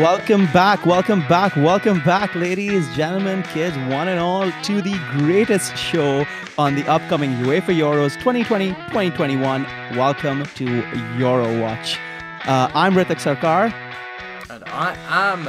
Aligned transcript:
Welcome 0.00 0.46
back, 0.46 0.86
welcome 0.86 1.20
back, 1.28 1.54
welcome 1.56 2.00
back, 2.00 2.34
ladies, 2.34 2.88
gentlemen, 2.96 3.42
kids, 3.42 3.76
one 3.92 4.08
and 4.08 4.18
all, 4.18 4.50
to 4.62 4.80
the 4.80 4.98
greatest 5.18 5.76
show 5.76 6.24
on 6.56 6.74
the 6.74 6.88
upcoming 6.88 7.32
UEFA 7.32 7.76
Euros 7.76 8.14
2020 8.14 8.68
2021. 8.70 9.62
Welcome 9.98 10.44
to 10.54 10.64
Eurowatch. 11.18 11.98
Uh, 12.46 12.70
I'm 12.72 12.94
Ritik 12.94 13.20
Sarkar. 13.20 13.74
And 14.48 14.64
I 14.68 14.96
am 15.10 15.46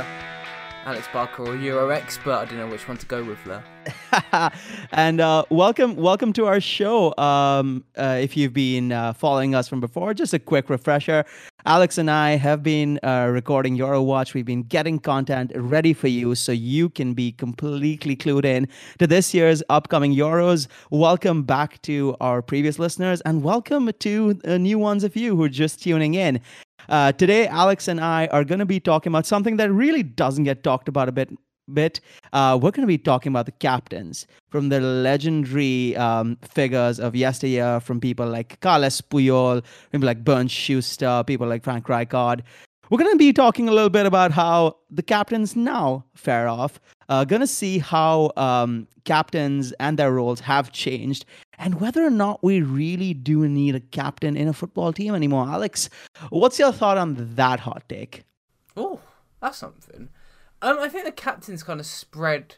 Alex 0.86 1.08
Barker, 1.14 1.56
Euro 1.56 1.88
expert. 1.88 2.34
I 2.34 2.44
don't 2.44 2.58
know 2.58 2.68
which 2.68 2.90
one 2.90 2.98
to 2.98 3.06
go 3.06 3.24
with 3.24 3.42
there. 3.46 3.64
and 4.92 5.22
uh, 5.22 5.44
welcome, 5.50 5.96
welcome 5.96 6.34
to 6.34 6.46
our 6.46 6.60
show. 6.60 7.16
Um, 7.18 7.84
uh, 7.98 8.20
if 8.22 8.36
you've 8.36 8.54
been 8.54 8.92
uh, 8.92 9.14
following 9.14 9.56
us 9.56 9.68
from 9.68 9.80
before, 9.80 10.14
just 10.14 10.34
a 10.34 10.40
quick 10.40 10.70
refresher. 10.70 11.26
Alex 11.66 11.98
and 11.98 12.10
I 12.10 12.32
have 12.32 12.64
been 12.64 13.00
uh, 13.04 13.30
recording 13.32 13.78
Eurowatch. 13.78 14.34
We've 14.34 14.46
been 14.46 14.64
getting 14.64 15.00
content 15.00 15.52
ready 15.56 15.94
for 15.94 16.08
you 16.08 16.36
so 16.36 16.52
you 16.52 16.90
can 16.90 17.14
be 17.14 17.32
completely 17.32 18.16
clued 18.16 18.46
in 18.46 18.68
to 19.00 19.08
this 19.08 19.34
year's 19.34 19.62
upcoming 19.70 20.14
Euros. 20.14 20.68
Welcome 20.90 21.44
back 21.44 21.82
to 21.84 22.16
our 22.20 22.42
previous 22.42 22.80
listeners 22.80 23.22
and 23.22 23.44
welcome 23.44 23.92
to 24.00 24.34
new 24.58 24.80
ones 24.80 25.04
of 25.04 25.16
you 25.16 25.36
who 25.36 25.44
are 25.44 25.50
just 25.50 25.82
tuning 25.84 26.16
in. 26.16 26.42
Uh, 26.90 27.12
today, 27.12 27.48
Alex 27.48 27.88
and 27.88 28.02
I 28.02 28.28
are 28.28 28.44
going 28.44 28.60
to 28.60 28.66
be 28.66 28.80
talking 28.80 29.12
about 29.12 29.26
something 29.26 29.58
that 29.58 29.72
really 29.72 30.04
doesn't 30.04 30.44
get 30.46 30.64
talked 30.64 30.90
about 30.90 31.08
a 31.08 31.12
bit 31.12 31.30
bit, 31.74 32.00
uh, 32.34 32.58
we're 32.62 32.72
going 32.72 32.82
to 32.84 32.88
be 32.88 32.98
talking 32.98 33.32
about 33.32 33.46
the 33.46 33.52
captains 33.54 34.28
from 34.50 34.70
the 34.70 34.80
legendary 34.80 35.96
um, 35.98 36.38
figures 36.42 37.00
of 37.00 37.16
yesteryear, 37.16 37.80
from 37.80 38.00
people 38.00 38.28
like 38.28 38.60
Carles 38.62 39.02
Puyol, 39.02 39.64
people 39.92 40.06
like 40.06 40.24
Bernd 40.24 40.52
Schuster, 40.52 41.24
people 41.26 41.48
like 41.48 41.64
Frank 41.64 41.86
Rijkaard. 41.86 42.42
We're 42.90 42.98
going 42.98 43.12
to 43.12 43.18
be 43.18 43.32
talking 43.32 43.70
a 43.70 43.72
little 43.72 43.90
bit 43.90 44.06
about 44.06 44.32
how 44.32 44.76
the 44.90 45.02
captains 45.02 45.56
now 45.56 46.04
fare 46.14 46.50
off. 46.50 46.80
Uh, 47.08 47.24
going 47.24 47.40
to 47.40 47.48
see 47.48 47.78
how 47.78 48.32
um, 48.36 48.88
captains 49.06 49.72
and 49.80 49.98
their 49.98 50.12
roles 50.12 50.42
have 50.42 50.72
changed 50.72 51.26
and 51.58 51.80
whether 51.80 52.04
or 52.04 52.10
not 52.10 52.44
we 52.44 52.62
really 52.62 53.14
do 53.14 53.48
need 53.48 53.76
a 53.76 53.80
captain 53.80 54.36
in 54.36 54.48
a 54.48 54.54
football 54.54 54.92
team 54.92 55.14
anymore. 55.14 55.48
Alex, 55.48 55.90
what's 56.30 56.58
your 56.58 56.72
thought 56.72 56.98
on 56.98 57.16
that 57.36 57.60
hot 57.60 57.84
take? 57.88 58.24
Oh, 58.76 59.00
that's 59.42 59.58
something. 59.58 60.10
Um, 60.62 60.80
I 60.80 60.90
think 60.90 61.06
the 61.06 61.12
captain's 61.12 61.64
kind 61.64 61.80
of 61.80 61.86
spread. 61.86 62.56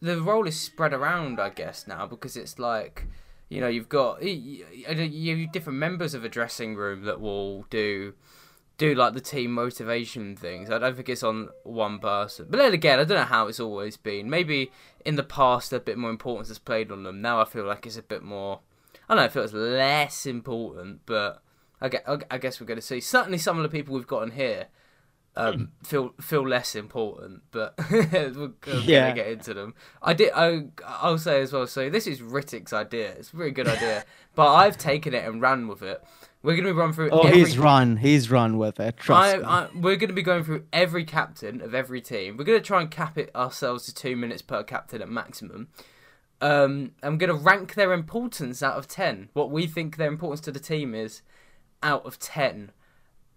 The 0.00 0.20
role 0.20 0.46
is 0.46 0.58
spread 0.58 0.92
around, 0.92 1.40
I 1.40 1.50
guess, 1.50 1.86
now 1.86 2.06
because 2.06 2.36
it's 2.36 2.58
like, 2.58 3.04
you 3.48 3.60
know, 3.60 3.68
you've 3.68 3.88
got 3.88 4.22
you 4.22 4.64
have 5.36 5.52
different 5.52 5.78
members 5.78 6.14
of 6.14 6.24
a 6.24 6.28
dressing 6.28 6.74
room 6.74 7.04
that 7.04 7.20
will 7.20 7.62
do 7.70 8.14
do 8.76 8.94
like 8.94 9.12
the 9.12 9.20
team 9.20 9.52
motivation 9.52 10.36
things. 10.36 10.70
I 10.70 10.78
don't 10.78 10.94
think 10.94 11.08
it's 11.08 11.24
on 11.24 11.48
one 11.64 11.98
person. 11.98 12.46
But 12.48 12.58
then 12.58 12.72
again, 12.72 13.00
I 13.00 13.04
don't 13.04 13.18
know 13.18 13.24
how 13.24 13.48
it's 13.48 13.60
always 13.60 13.96
been. 13.96 14.30
Maybe 14.30 14.70
in 15.04 15.16
the 15.16 15.24
past 15.24 15.72
a 15.72 15.80
bit 15.80 15.98
more 15.98 16.10
importance 16.10 16.48
is 16.48 16.60
played 16.60 16.92
on 16.92 17.02
them. 17.02 17.20
Now 17.20 17.40
I 17.40 17.44
feel 17.44 17.64
like 17.64 17.86
it's 17.86 17.96
a 17.96 18.02
bit 18.02 18.22
more. 18.22 18.60
I 19.08 19.14
don't 19.14 19.34
know. 19.34 19.40
It 19.40 19.44
it's 19.44 19.52
less 19.52 20.26
important, 20.26 21.00
but 21.06 21.42
I 21.80 21.88
guess, 21.88 22.02
I 22.30 22.38
guess 22.38 22.60
we're 22.60 22.66
going 22.66 22.78
to 22.80 22.86
see. 22.86 23.00
Certainly, 23.00 23.38
some 23.38 23.56
of 23.56 23.62
the 23.62 23.68
people 23.68 23.94
we've 23.94 24.06
gotten 24.06 24.32
here 24.32 24.66
um, 25.38 25.70
feel 25.84 26.12
feel 26.20 26.46
less 26.46 26.74
important, 26.74 27.42
but 27.50 27.74
we're 27.90 28.52
gonna 28.60 28.80
yeah. 28.80 29.12
get 29.12 29.28
into 29.28 29.54
them. 29.54 29.74
I 30.02 30.12
did. 30.12 30.32
I 30.34 30.66
I'll 30.84 31.16
say 31.16 31.40
as 31.40 31.52
well. 31.52 31.66
So 31.66 31.88
this 31.88 32.06
is 32.06 32.20
Ritik's 32.20 32.72
idea. 32.72 33.12
It's 33.12 33.32
a 33.32 33.36
really 33.36 33.52
good 33.52 33.68
idea, 33.68 34.04
but 34.34 34.52
I've 34.52 34.76
taken 34.76 35.14
it 35.14 35.24
and 35.24 35.40
ran 35.40 35.68
with 35.68 35.82
it. 35.82 36.02
We're 36.42 36.56
gonna 36.56 36.68
be 36.68 36.72
run 36.72 36.92
through. 36.92 37.10
Oh, 37.10 37.20
every... 37.20 37.38
he's 37.38 37.56
run. 37.56 37.96
He's 37.96 38.30
run 38.30 38.58
with 38.58 38.80
it. 38.80 38.96
Trust 38.96 39.36
I, 39.36 39.38
me. 39.38 39.44
I, 39.44 39.68
we're 39.74 39.96
gonna 39.96 40.12
be 40.12 40.22
going 40.22 40.44
through 40.44 40.66
every 40.72 41.04
captain 41.04 41.60
of 41.60 41.74
every 41.74 42.00
team. 42.00 42.36
We're 42.36 42.44
gonna 42.44 42.60
try 42.60 42.80
and 42.80 42.90
cap 42.90 43.16
it 43.16 43.34
ourselves 43.34 43.86
to 43.86 43.94
two 43.94 44.16
minutes 44.16 44.42
per 44.42 44.62
captain 44.64 45.00
at 45.00 45.08
maximum. 45.08 45.68
Um, 46.40 46.92
I'm 47.02 47.16
gonna 47.18 47.34
rank 47.34 47.74
their 47.74 47.92
importance 47.92 48.62
out 48.62 48.76
of 48.76 48.88
ten. 48.88 49.28
What 49.32 49.50
we 49.50 49.66
think 49.66 49.96
their 49.96 50.08
importance 50.08 50.40
to 50.42 50.52
the 50.52 50.60
team 50.60 50.94
is 50.94 51.22
out 51.82 52.04
of 52.04 52.18
ten. 52.18 52.72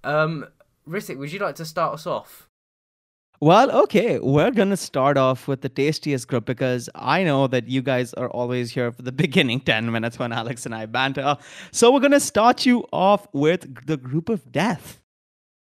Um, 0.03 0.47
Ritik, 0.87 1.17
would 1.17 1.31
you 1.31 1.39
like 1.39 1.55
to 1.55 1.65
start 1.65 1.93
us 1.93 2.07
off? 2.07 2.47
Well, 3.39 3.71
okay, 3.71 4.19
we're 4.19 4.51
going 4.51 4.69
to 4.69 4.77
start 4.77 5.17
off 5.17 5.47
with 5.47 5.61
the 5.61 5.69
tastiest 5.69 6.27
group 6.27 6.45
because 6.45 6.89
I 6.93 7.23
know 7.23 7.47
that 7.47 7.67
you 7.67 7.81
guys 7.81 8.13
are 8.13 8.29
always 8.29 8.69
here 8.69 8.91
for 8.91 9.01
the 9.01 9.11
beginning 9.23 9.61
10 9.61 9.91
minutes 9.91 10.19
when 10.19 10.31
Alex 10.31 10.67
and 10.67 10.75
I 10.75 10.85
banter. 10.85 11.37
So 11.71 11.91
we're 11.91 12.01
going 12.01 12.11
to 12.11 12.19
start 12.19 12.67
you 12.67 12.85
off 12.93 13.27
with 13.33 13.87
the 13.87 13.97
group 13.97 14.29
of 14.29 14.51
death. 14.51 15.01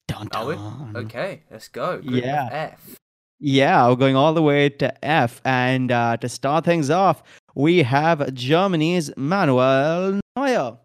Dun, 0.06 0.28
dun. 0.28 0.92
Okay, 0.94 1.42
let's 1.50 1.66
go. 1.66 2.00
Group 2.00 2.22
yeah. 2.22 2.48
F. 2.52 2.96
Yeah, 3.40 3.88
we're 3.88 3.96
going 3.96 4.14
all 4.14 4.34
the 4.34 4.42
way 4.42 4.68
to 4.68 5.04
F. 5.04 5.40
And 5.44 5.90
uh, 5.90 6.16
to 6.18 6.28
start 6.28 6.64
things 6.64 6.90
off, 6.90 7.24
we 7.56 7.82
have 7.82 8.32
Germany's 8.34 9.10
Manuel 9.16 10.20
Neuer. 10.36 10.78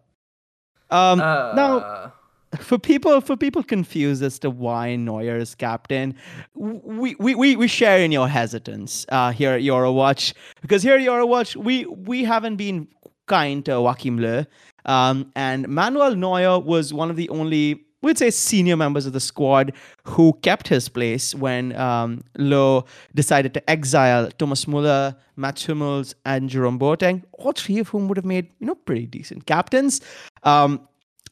Um, 0.90 1.20
uh... 1.20 1.52
Now, 1.54 2.12
for 2.58 2.78
people 2.78 3.20
for 3.20 3.36
people 3.36 3.62
confused 3.62 4.22
as 4.22 4.38
to 4.40 4.50
why 4.50 4.96
Neuer 4.96 5.36
is 5.36 5.54
captain, 5.54 6.14
we 6.54 7.14
we, 7.18 7.34
we, 7.34 7.56
we 7.56 7.68
share 7.68 7.98
in 7.98 8.12
your 8.12 8.28
hesitance 8.28 9.06
uh, 9.10 9.30
here 9.32 9.52
at 9.52 9.62
Eurowatch 9.62 10.34
because 10.60 10.82
here 10.82 10.96
at 10.96 11.00
Eurowatch 11.00 11.56
we 11.56 11.84
we 11.86 12.24
haven't 12.24 12.56
been 12.56 12.88
kind 13.26 13.64
to 13.64 13.72
Joachim 13.72 14.18
Löw, 14.18 14.46
um, 14.84 15.30
and 15.36 15.68
Manuel 15.68 16.16
Neuer 16.16 16.58
was 16.58 16.92
one 16.92 17.10
of 17.10 17.16
the 17.16 17.28
only 17.28 17.84
we'd 18.02 18.18
say 18.18 18.30
senior 18.30 18.76
members 18.76 19.06
of 19.06 19.12
the 19.12 19.20
squad 19.20 19.72
who 20.04 20.32
kept 20.42 20.66
his 20.66 20.88
place 20.88 21.34
when 21.34 21.76
um, 21.76 22.24
Löw 22.38 22.84
decided 23.14 23.54
to 23.54 23.70
exile 23.70 24.28
Thomas 24.38 24.66
Muller, 24.66 25.14
Mats 25.36 25.66
Hummels, 25.66 26.14
and 26.24 26.48
Jerome 26.48 26.78
Boateng, 26.78 27.22
all 27.32 27.52
three 27.52 27.78
of 27.78 27.88
whom 27.88 28.08
would 28.08 28.16
have 28.16 28.24
made 28.24 28.48
you 28.58 28.66
know 28.66 28.74
pretty 28.74 29.06
decent 29.06 29.46
captains. 29.46 30.00
Um, 30.42 30.88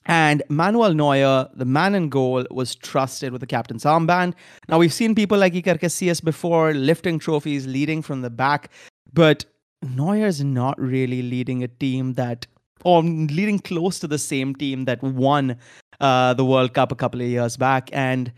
and 0.09 0.43
Manuel 0.49 0.95
Neuer, 0.95 1.49
the 1.55 1.67
man 1.67 1.95
in 1.95 2.09
goal, 2.09 2.47
was 2.51 2.75
trusted 2.75 3.31
with 3.31 3.43
the 3.43 3.47
captain's 3.47 3.85
armband. 3.85 4.33
Now, 4.69 4.79
we've 4.79 4.93
seen 4.93 5.15
people 5.15 5.37
like 5.37 5.53
Iker 5.53 5.79
Casillas 5.79 6.25
before 6.25 6.73
lifting 6.73 7.19
trophies, 7.19 7.67
leading 7.67 8.01
from 8.01 8.23
the 8.23 8.31
back, 8.31 8.71
but 9.13 9.45
Neuer's 9.83 10.43
not 10.43 10.81
really 10.81 11.23
leading 11.23 11.63
a 11.63 11.69
team 11.69 12.15
that, 12.15 12.47
or 12.85 13.03
leading 13.03 13.59
close 13.59 13.99
to 13.99 14.07
the 14.07 14.19
same 14.19 14.55
team 14.55 14.87
that 14.87 15.03
won 15.03 15.57
uh, 16.01 16.33
the 16.33 16.45
World 16.45 16.73
Cup 16.73 16.91
a 16.91 16.97
couple 16.97 17.21
of 17.21 17.27
years 17.27 17.59
back. 17.59 17.91
And 17.93 18.33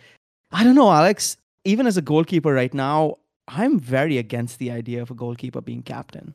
I 0.51 0.65
don't 0.65 0.75
know, 0.75 0.91
Alex, 0.91 1.37
even 1.65 1.87
as 1.87 1.97
a 1.97 2.03
goalkeeper 2.03 2.53
right 2.53 2.75
now, 2.75 3.19
I'm 3.47 3.79
very 3.79 4.19
against 4.19 4.59
the 4.59 4.73
idea 4.73 5.03
of 5.03 5.11
a 5.11 5.15
goalkeeper 5.15 5.61
being 5.61 5.83
captain. 5.83 6.35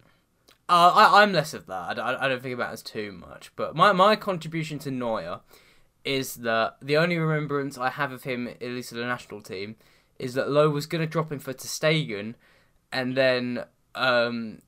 Uh, 0.67 0.91
I, 0.95 1.21
I'm 1.21 1.31
less 1.31 1.53
of 1.53 1.67
that. 1.67 1.99
I, 1.99 2.17
I 2.19 2.27
don't 2.27 2.41
think 2.41 2.55
about 2.55 2.71
it 2.71 2.73
as 2.73 2.81
too 2.81 3.11
much. 3.11 3.51
But 3.55 3.75
my, 3.75 3.91
my 3.91 4.15
contribution 4.15 4.79
to 4.79 4.91
Neuer 4.91 5.41
is 6.03 6.35
that 6.35 6.77
the 6.81 6.97
only 6.97 7.17
remembrance 7.17 7.77
I 7.77 7.89
have 7.89 8.11
of 8.11 8.23
him, 8.23 8.47
at 8.47 8.61
least 8.61 8.91
at 8.91 8.97
the 8.97 9.05
national 9.05 9.41
team, 9.41 9.75
is 10.17 10.33
that 10.35 10.47
Löw 10.47 10.71
was 10.71 10.85
going 10.85 11.01
to 11.01 11.07
drop 11.07 11.31
him 11.31 11.39
for 11.39 11.53
ter 11.53 11.67
Stegen, 11.67 12.35
and 12.91 13.15
then 13.15 13.65
um, 13.95 14.61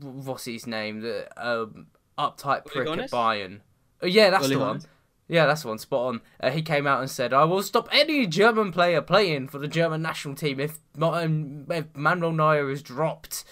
what's 0.00 0.44
his 0.44 0.66
name? 0.66 1.00
The 1.00 1.28
um, 1.36 1.86
uptight 2.18 2.64
prick 2.66 2.88
at 2.88 3.10
Bayern. 3.10 3.60
Oh, 4.00 4.06
yeah, 4.06 4.30
that's 4.30 4.48
the 4.48 4.58
one. 4.58 4.82
Yeah, 5.28 5.46
that's 5.46 5.62
the 5.62 5.68
one. 5.68 5.78
Spot 5.78 6.14
on. 6.14 6.20
Uh, 6.40 6.50
he 6.50 6.62
came 6.62 6.86
out 6.86 7.00
and 7.00 7.10
said, 7.10 7.32
"I 7.32 7.44
will 7.44 7.62
stop 7.62 7.88
any 7.90 8.26
German 8.26 8.70
player 8.72 9.00
playing 9.00 9.48
for 9.48 9.58
the 9.58 9.68
German 9.68 10.02
national 10.02 10.34
team 10.34 10.60
if, 10.60 10.78
um, 11.00 11.66
if 11.70 11.86
Manuel 11.96 12.32
Neuer 12.32 12.70
is 12.70 12.82
dropped." 12.82 13.44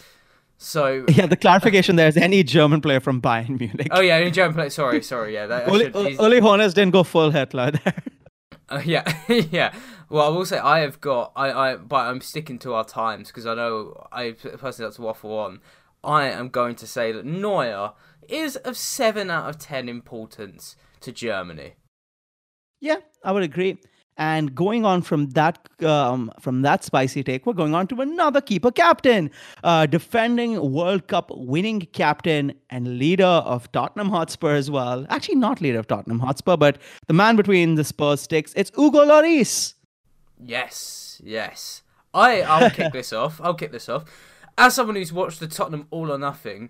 So 0.62 1.06
yeah, 1.08 1.24
the 1.24 1.38
clarification 1.38 1.96
there 1.96 2.06
is 2.06 2.18
any 2.18 2.42
German 2.42 2.82
player 2.82 3.00
from 3.00 3.20
Bayern 3.22 3.58
Munich. 3.58 3.88
Oh 3.90 4.02
yeah, 4.02 4.16
any 4.16 4.30
German 4.30 4.54
player. 4.54 4.68
Sorry, 4.68 5.02
sorry. 5.14 5.32
Yeah, 5.32 5.46
that, 5.46 5.66
Uli, 5.66 5.84
should, 5.86 6.20
Uli 6.20 6.40
didn't 6.68 6.90
go 6.90 7.02
full 7.02 7.30
Hitler 7.30 7.70
there. 7.84 8.02
Uh, 8.68 8.82
yeah, 8.84 9.10
yeah. 9.28 9.74
Well, 10.10 10.26
I 10.26 10.28
will 10.28 10.44
say 10.44 10.58
I 10.58 10.80
have 10.80 11.00
got 11.00 11.32
I, 11.34 11.50
I 11.50 11.76
but 11.76 12.06
I'm 12.06 12.20
sticking 12.20 12.58
to 12.60 12.74
our 12.74 12.84
times 12.84 13.28
because 13.28 13.46
I 13.46 13.54
know 13.54 14.06
I 14.12 14.32
personally 14.32 14.88
that's 14.88 14.96
to 14.96 15.02
waffle 15.02 15.38
on. 15.38 15.60
I 16.04 16.26
am 16.26 16.50
going 16.50 16.74
to 16.76 16.86
say 16.86 17.10
that 17.10 17.24
Neuer 17.24 17.92
is 18.28 18.56
of 18.56 18.76
seven 18.76 19.30
out 19.30 19.48
of 19.48 19.58
ten 19.58 19.88
importance 19.88 20.76
to 21.00 21.10
Germany. 21.10 21.72
Yeah, 22.82 22.96
I 23.24 23.32
would 23.32 23.44
agree. 23.44 23.78
And 24.20 24.54
going 24.54 24.84
on 24.84 25.00
from 25.00 25.30
that 25.30 25.66
um, 25.82 26.30
from 26.38 26.60
that 26.60 26.84
spicy 26.84 27.22
take, 27.22 27.46
we're 27.46 27.54
going 27.54 27.74
on 27.74 27.86
to 27.86 28.02
another 28.02 28.42
keeper 28.42 28.70
captain, 28.70 29.30
uh, 29.64 29.86
defending 29.86 30.72
World 30.74 31.06
Cup 31.08 31.30
winning 31.34 31.80
captain 31.94 32.52
and 32.68 32.98
leader 32.98 33.24
of 33.24 33.72
Tottenham 33.72 34.10
Hotspur 34.10 34.56
as 34.56 34.70
well. 34.70 35.06
Actually, 35.08 35.36
not 35.36 35.62
leader 35.62 35.78
of 35.78 35.86
Tottenham 35.86 36.18
Hotspur, 36.18 36.58
but 36.58 36.76
the 37.06 37.14
man 37.14 37.34
between 37.34 37.76
the 37.76 37.82
Spurs 37.82 38.20
sticks. 38.20 38.52
It's 38.56 38.70
Hugo 38.76 39.06
Lloris. 39.06 39.72
Yes, 40.38 41.22
yes. 41.24 41.80
I 42.12 42.42
I'll 42.42 42.68
kick 42.68 42.92
this 42.92 43.14
off. 43.14 43.40
I'll 43.42 43.54
kick 43.54 43.72
this 43.72 43.88
off. 43.88 44.04
As 44.58 44.74
someone 44.74 44.96
who's 44.96 45.14
watched 45.14 45.40
the 45.40 45.48
Tottenham 45.48 45.86
All 45.90 46.12
or 46.12 46.18
Nothing, 46.18 46.68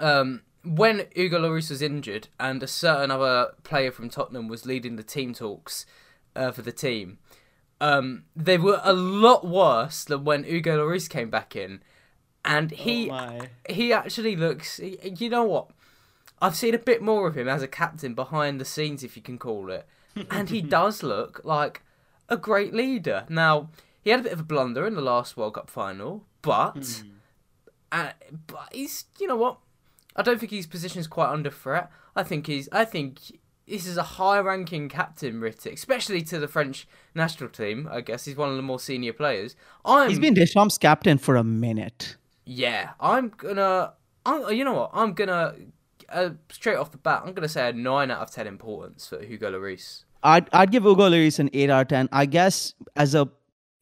um, 0.00 0.42
when 0.64 1.06
Hugo 1.14 1.38
Lloris 1.38 1.70
was 1.70 1.82
injured 1.82 2.26
and 2.40 2.60
a 2.64 2.66
certain 2.66 3.12
other 3.12 3.52
player 3.62 3.92
from 3.92 4.10
Tottenham 4.10 4.48
was 4.48 4.66
leading 4.66 4.96
the 4.96 5.04
team 5.04 5.34
talks 5.34 5.86
uh, 6.38 6.52
for 6.52 6.62
the 6.62 6.72
team. 6.72 7.18
um, 7.80 8.24
they 8.34 8.58
were 8.58 8.80
a 8.82 8.92
lot 8.92 9.46
worse 9.46 10.04
than 10.04 10.24
when 10.24 10.44
Hugo 10.44 10.78
Lloris 10.78 11.08
came 11.08 11.30
back 11.30 11.54
in, 11.56 11.80
and 12.44 12.70
he 12.70 13.10
Oh 13.10 13.40
he 13.68 13.92
actually 13.92 14.36
looks. 14.36 14.80
You 14.80 15.28
know 15.28 15.44
what? 15.44 15.70
I've 16.40 16.54
seen 16.56 16.74
a 16.74 16.78
bit 16.78 17.02
more 17.02 17.26
of 17.28 17.36
him 17.36 17.48
as 17.48 17.62
a 17.62 17.68
captain 17.68 18.14
behind 18.14 18.60
the 18.60 18.64
scenes, 18.64 19.02
if 19.02 19.16
you 19.16 19.22
can 19.22 19.38
call 19.38 19.70
it, 19.70 19.86
and 20.30 20.48
he 20.50 20.60
does 20.78 21.02
look 21.02 21.40
like 21.44 21.82
a 22.28 22.36
great 22.36 22.72
leader. 22.72 23.24
Now 23.28 23.70
he 24.02 24.10
had 24.10 24.20
a 24.20 24.22
bit 24.24 24.32
of 24.32 24.40
a 24.40 24.44
blunder 24.44 24.86
in 24.86 24.94
the 24.94 25.00
last 25.12 25.36
World 25.36 25.54
Cup 25.54 25.68
final, 25.70 26.24
but 26.42 27.02
uh, 27.92 28.10
but 28.46 28.68
he's 28.72 29.04
you 29.20 29.26
know 29.26 29.36
what? 29.36 29.58
I 30.16 30.22
don't 30.22 30.38
think 30.40 30.52
his 30.52 30.66
position 30.66 31.00
is 31.00 31.06
quite 31.06 31.30
under 31.30 31.50
threat. 31.50 31.90
I 32.16 32.22
think 32.24 32.46
he's. 32.46 32.68
I 32.72 32.84
think 32.84 33.20
this 33.68 33.86
is 33.86 33.96
a 33.96 34.02
high-ranking 34.02 34.88
captain, 34.88 35.40
Ritik, 35.40 35.74
especially 35.74 36.22
to 36.22 36.38
the 36.38 36.48
French 36.48 36.88
national 37.14 37.50
team. 37.50 37.88
I 37.90 38.00
guess 38.00 38.24
he's 38.24 38.36
one 38.36 38.50
of 38.50 38.56
the 38.56 38.62
more 38.62 38.80
senior 38.80 39.12
players. 39.12 39.56
I'm. 39.84 40.08
He's 40.08 40.18
been 40.18 40.34
Deschamps' 40.34 40.78
captain 40.78 41.18
for 41.18 41.36
a 41.36 41.44
minute. 41.44 42.16
Yeah, 42.44 42.90
I'm 43.00 43.28
gonna. 43.36 43.92
I'm, 44.24 44.50
you 44.54 44.64
know 44.64 44.74
what? 44.74 44.90
I'm 44.92 45.12
gonna 45.12 45.54
uh, 46.08 46.30
straight 46.50 46.76
off 46.76 46.90
the 46.90 46.98
bat. 46.98 47.22
I'm 47.24 47.34
gonna 47.34 47.48
say 47.48 47.68
a 47.68 47.72
nine 47.72 48.10
out 48.10 48.20
of 48.20 48.30
ten 48.30 48.46
importance 48.46 49.06
for 49.06 49.22
Hugo 49.22 49.52
Lloris. 49.52 50.04
I'd 50.22 50.48
I'd 50.52 50.70
give 50.70 50.84
Hugo 50.84 51.08
Lloris 51.08 51.38
an 51.38 51.50
eight 51.52 51.70
out 51.70 51.82
of 51.82 51.88
ten. 51.88 52.08
I 52.12 52.26
guess 52.26 52.74
as 52.96 53.14
a 53.14 53.28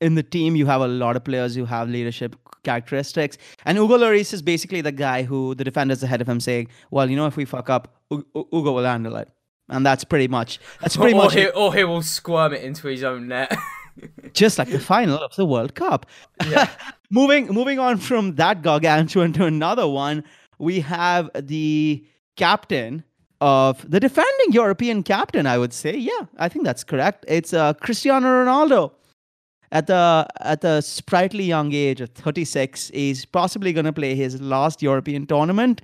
in 0.00 0.14
the 0.14 0.22
team 0.22 0.56
you 0.56 0.66
have 0.66 0.80
a 0.80 0.88
lot 0.88 1.16
of 1.16 1.24
players 1.24 1.54
who 1.54 1.64
have 1.64 1.88
leadership 1.88 2.36
characteristics, 2.64 3.38
and 3.64 3.78
Hugo 3.78 3.96
Lloris 3.96 4.32
is 4.32 4.42
basically 4.42 4.80
the 4.80 4.92
guy 4.92 5.22
who 5.22 5.54
the 5.54 5.64
defenders 5.64 6.02
ahead 6.02 6.20
of 6.20 6.28
him 6.28 6.40
saying, 6.40 6.68
"Well, 6.90 7.08
you 7.08 7.16
know, 7.16 7.26
if 7.26 7.36
we 7.36 7.44
fuck 7.44 7.70
up, 7.70 7.94
Hugo 8.10 8.72
will 8.72 8.84
handle 8.84 9.16
it." 9.16 9.30
And 9.68 9.84
that's 9.84 10.04
pretty 10.04 10.28
much 10.28 10.60
that's 10.80 10.96
pretty 10.96 11.14
or 11.14 11.24
much 11.24 11.34
he, 11.34 11.42
it. 11.42 11.56
or 11.56 11.74
he 11.74 11.84
will 11.84 12.02
squirm 12.02 12.52
it 12.52 12.62
into 12.62 12.86
his 12.88 13.02
own 13.02 13.28
net. 13.28 13.56
just 14.32 14.58
like 14.58 14.70
the 14.70 14.78
final 14.78 15.18
of 15.18 15.34
the 15.36 15.46
World 15.46 15.74
Cup. 15.74 16.06
Yeah. 16.46 16.68
moving 17.10 17.46
moving 17.46 17.78
on 17.78 17.98
from 17.98 18.36
that 18.36 18.62
gargantuan 18.62 19.32
to 19.34 19.44
another 19.44 19.88
one, 19.88 20.24
we 20.58 20.80
have 20.80 21.30
the 21.34 22.04
captain 22.36 23.04
of 23.40 23.88
the 23.90 24.00
defending 24.00 24.52
European 24.52 25.02
captain. 25.02 25.46
I 25.46 25.58
would 25.58 25.72
say, 25.72 25.96
yeah, 25.96 26.26
I 26.38 26.48
think 26.48 26.64
that's 26.64 26.84
correct. 26.84 27.24
It's 27.28 27.52
uh, 27.52 27.74
Cristiano 27.74 28.26
Ronaldo. 28.28 28.92
At 29.72 29.88
the 29.88 30.26
at 30.40 30.60
the 30.60 30.80
sprightly 30.80 31.42
young 31.42 31.72
age 31.72 32.00
of 32.00 32.10
36, 32.10 32.90
he's 32.94 33.24
possibly 33.24 33.72
going 33.72 33.84
to 33.84 33.92
play 33.92 34.14
his 34.14 34.40
last 34.40 34.80
European 34.80 35.26
tournament 35.26 35.82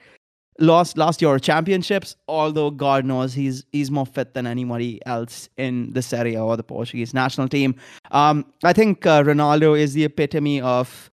lost 0.63 0.97
last 0.97 1.21
Euro 1.21 1.39
championships. 1.39 2.17
Although 2.29 2.71
God 2.71 3.05
knows 3.05 3.35
he's 3.35 3.65
he's 3.73 3.91
more 3.91 4.07
fit 4.07 4.33
than 4.33 4.47
anybody 4.47 5.05
else 5.05 5.49
in 5.57 5.93
the 5.93 6.01
Serie 6.01 6.37
or 6.37 6.57
the 6.57 6.63
Portuguese 6.63 7.13
national 7.13 7.49
team. 7.49 7.75
Um, 8.11 8.47
I 8.65 8.73
think 8.73 9.05
uh, 9.05 9.23
Ronaldo 9.23 9.79
is 9.79 9.93
the 9.93 10.05
epitome 10.05 10.61
of 10.61 11.11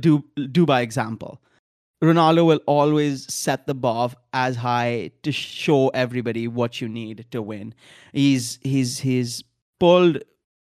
do 0.00 0.24
do 0.50 0.66
by 0.66 0.82
example. 0.82 1.40
Ronaldo 2.02 2.44
will 2.44 2.60
always 2.66 3.32
set 3.32 3.66
the 3.68 3.74
bar 3.74 4.10
as 4.32 4.56
high 4.56 5.12
to 5.22 5.30
show 5.30 5.88
everybody 5.90 6.48
what 6.48 6.80
you 6.80 6.88
need 6.88 7.26
to 7.30 7.40
win. 7.40 7.74
He's 8.12 8.58
he's 8.62 8.98
he's 8.98 9.44
pulled 9.78 10.18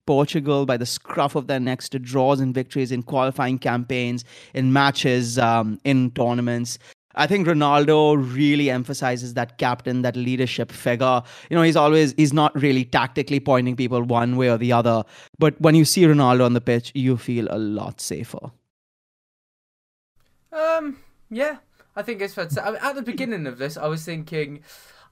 Portugal 0.06 0.66
by 0.66 0.76
the 0.76 0.86
scruff 0.86 1.34
of 1.34 1.46
their 1.46 1.60
necks 1.60 1.88
to 1.90 1.98
draws 1.98 2.40
and 2.40 2.54
victories 2.54 2.92
in 2.92 3.02
qualifying 3.02 3.58
campaigns, 3.58 4.24
in 4.54 4.72
matches, 4.72 5.38
um, 5.38 5.78
in 5.84 6.10
tournaments. 6.12 6.78
I 7.16 7.26
think 7.26 7.46
Ronaldo 7.46 8.16
really 8.34 8.70
emphasizes 8.70 9.34
that 9.34 9.56
captain, 9.56 10.02
that 10.02 10.16
leadership 10.16 10.70
figure. 10.70 11.22
You 11.50 11.56
know, 11.56 11.62
he's 11.62 11.76
always 11.76 12.12
he's 12.16 12.32
not 12.32 12.54
really 12.60 12.84
tactically 12.84 13.40
pointing 13.40 13.74
people 13.74 14.02
one 14.02 14.36
way 14.36 14.50
or 14.50 14.58
the 14.58 14.72
other, 14.72 15.02
but 15.38 15.58
when 15.60 15.74
you 15.74 15.84
see 15.84 16.02
Ronaldo 16.04 16.44
on 16.44 16.52
the 16.52 16.60
pitch, 16.60 16.92
you 16.94 17.16
feel 17.16 17.48
a 17.50 17.58
lot 17.58 18.00
safer. 18.00 18.50
Um, 20.52 20.98
yeah, 21.30 21.56
I 21.94 22.02
think 22.02 22.20
it's 22.20 22.34
fair 22.34 22.46
to 22.46 22.54
say. 22.54 22.60
I 22.60 22.70
mean, 22.70 22.80
at 22.82 22.94
the 22.94 23.02
beginning 23.02 23.46
of 23.46 23.58
this, 23.58 23.76
I 23.76 23.86
was 23.86 24.04
thinking, 24.04 24.60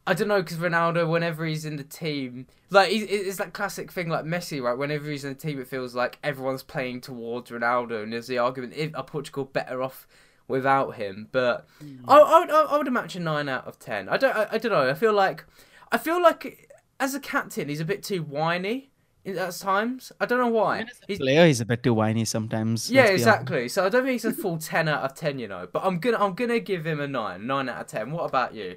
I 0.07 0.13
don't 0.13 0.29
know, 0.29 0.43
because 0.43 0.59
Ronaldo, 0.59 1.09
whenever 1.09 1.47
he's 1.47 1.65
in 1.65 1.77
the 1.77 1.85
team, 1.85 2.47
like 2.71 2.91
it's 2.93 3.39
that 3.39 3.55
classic 3.55 3.91
thing, 3.91 4.09
like 4.09 4.25
Messi, 4.25 4.61
right? 4.61 4.77
Whenever 4.77 5.11
he's 5.11 5.25
in 5.25 5.33
the 5.33 5.39
team, 5.39 5.59
it 5.59 5.67
feels 5.67 5.95
like 5.95 6.19
everyone's 6.23 6.63
playing 6.63 7.01
towards 7.01 7.51
Ronaldo, 7.51 8.03
and 8.03 8.13
there's 8.13 8.27
the 8.27 8.39
argument: 8.39 8.75
if 8.77 8.95
are 8.95 9.05
Portugal 9.05 9.45
better 9.45 9.83
off 9.83 10.07
without 10.47 10.97
him? 10.97 11.29
But 11.33 11.67
mm. 11.83 12.01
I, 12.07 12.19
I, 12.19 12.39
would, 12.41 12.51
I 12.51 12.77
would 12.77 12.87
imagine 12.87 13.25
nine 13.25 13.49
out 13.49 13.67
of 13.67 13.79
ten. 13.79 14.11
I 14.11 14.19
don't, 14.19 14.37
I, 14.37 14.49
I 14.53 14.59
don't 14.59 14.73
know. 14.73 14.91
I 14.91 14.95
feel 14.95 15.15
like, 15.15 15.47
I 15.91 15.97
feel 15.97 16.23
like 16.23 16.71
as 17.01 17.15
a 17.15 17.21
captain, 17.21 17.71
he's 17.71 17.81
a 17.81 17.85
bit 17.87 18.03
too 18.03 18.23
whiny 18.23 18.91
at 19.27 19.53
times. 19.53 20.13
I 20.21 20.27
don't 20.27 20.39
know 20.39 20.49
why. 20.49 20.81
I 20.81 20.85
he's, 21.09 21.19
player, 21.19 21.47
he's 21.47 21.61
a 21.63 21.65
bit 21.65 21.83
too 21.83 21.95
whiny 21.95 22.27
sometimes. 22.27 22.91
Yeah, 22.91 23.07
exactly. 23.07 23.69
So 23.69 23.87
I 23.87 23.89
don't 23.89 24.03
think 24.03 24.13
he's 24.13 24.27
a 24.27 24.33
full 24.33 24.59
ten 24.59 24.87
out 24.87 25.03
of 25.03 25.15
ten, 25.15 25.39
you 25.39 25.49
know. 25.49 25.67
But 25.73 25.85
I'm 25.85 25.99
gonna 25.99 26.19
I'm 26.19 26.35
gonna 26.35 26.61
give 26.61 26.87
him 26.87 27.01
a 27.01 27.09
nine, 27.09 27.47
nine 27.47 27.71
out 27.71 27.81
of 27.81 27.87
ten. 27.87 28.11
What 28.11 28.25
about 28.25 28.55
you? 28.55 28.77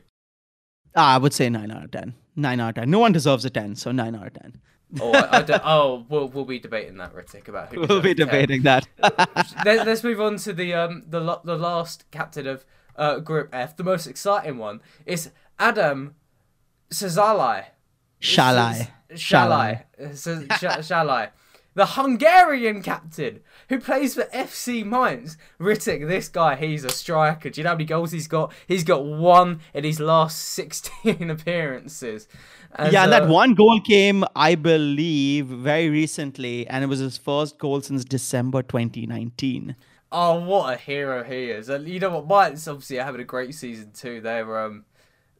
Ah, 0.95 1.15
I 1.15 1.17
would 1.17 1.33
say 1.33 1.49
nine 1.49 1.71
out 1.71 1.83
of 1.83 1.91
ten. 1.91 2.13
Nine 2.35 2.59
out 2.59 2.69
of 2.69 2.75
ten. 2.75 2.89
No 2.89 2.99
one 2.99 3.11
deserves 3.11 3.45
a 3.45 3.49
ten, 3.49 3.75
so 3.75 3.91
nine 3.91 4.15
out 4.15 4.27
of 4.27 4.33
ten. 4.33 4.59
oh, 5.01 5.13
I, 5.13 5.39
I 5.41 5.61
oh, 5.63 6.05
we'll 6.09 6.29
we'll 6.29 6.45
be 6.45 6.59
debating 6.59 6.97
that, 6.97 7.13
Ritik, 7.13 7.47
about 7.47 7.73
who. 7.73 7.81
We'll 7.81 8.01
be 8.01 8.13
debating 8.13 8.63
10. 8.63 8.81
that. 8.97 9.49
Let, 9.65 9.87
us 9.87 10.03
move 10.03 10.21
on 10.21 10.37
to 10.37 10.53
the 10.53 10.73
um 10.73 11.03
the 11.07 11.39
the 11.43 11.57
last 11.57 12.09
captain 12.11 12.47
of 12.47 12.65
uh, 12.95 13.19
Group 13.19 13.49
F, 13.53 13.75
the 13.75 13.83
most 13.83 14.07
exciting 14.07 14.57
one. 14.57 14.81
Is 15.05 15.31
Adam 15.59 16.15
Szalai. 16.91 17.65
Szalai. 18.21 18.87
Szalai. 19.11 19.83
Szalai. 19.99 21.29
The 21.77 21.85
Hungarian 21.85 22.81
captain 22.81 23.41
who 23.69 23.79
plays 23.79 24.15
for 24.15 24.23
FC 24.33 24.83
Mainz. 24.83 25.37
Ritik, 25.59 26.07
this 26.07 26.27
guy, 26.27 26.55
he's 26.55 26.83
a 26.83 26.89
striker. 26.89 27.51
Do 27.51 27.61
you 27.61 27.65
know 27.65 27.69
how 27.69 27.75
many 27.75 27.85
goals 27.85 28.11
he's 28.11 28.27
got? 28.27 28.51
He's 28.67 28.83
got 28.83 29.05
one 29.05 29.59
in 29.75 29.83
his 29.83 29.99
last 29.99 30.39
16 30.55 31.29
appearances. 31.29 32.27
As, 32.73 32.91
yeah, 32.91 33.03
and 33.03 33.11
that 33.11 33.27
one 33.27 33.53
goal 33.53 33.79
came, 33.79 34.25
I 34.35 34.55
believe, 34.55 35.45
very 35.45 35.87
recently, 35.87 36.65
and 36.67 36.83
it 36.83 36.87
was 36.87 36.97
his 36.97 37.19
first 37.19 37.59
goal 37.59 37.79
since 37.81 38.03
December 38.03 38.63
2019. 38.63 39.75
Oh, 40.11 40.39
what 40.39 40.73
a 40.73 40.77
hero 40.77 41.23
he 41.23 41.51
is! 41.51 41.69
And 41.69 41.87
you 41.87 41.99
know 41.99 42.19
what? 42.19 42.27
Mainz 42.27 42.67
obviously 42.67 42.99
are 42.99 43.03
having 43.03 43.21
a 43.21 43.23
great 43.23 43.53
season 43.53 43.91
too. 43.91 44.19
They're 44.19 44.65
um, 44.65 44.85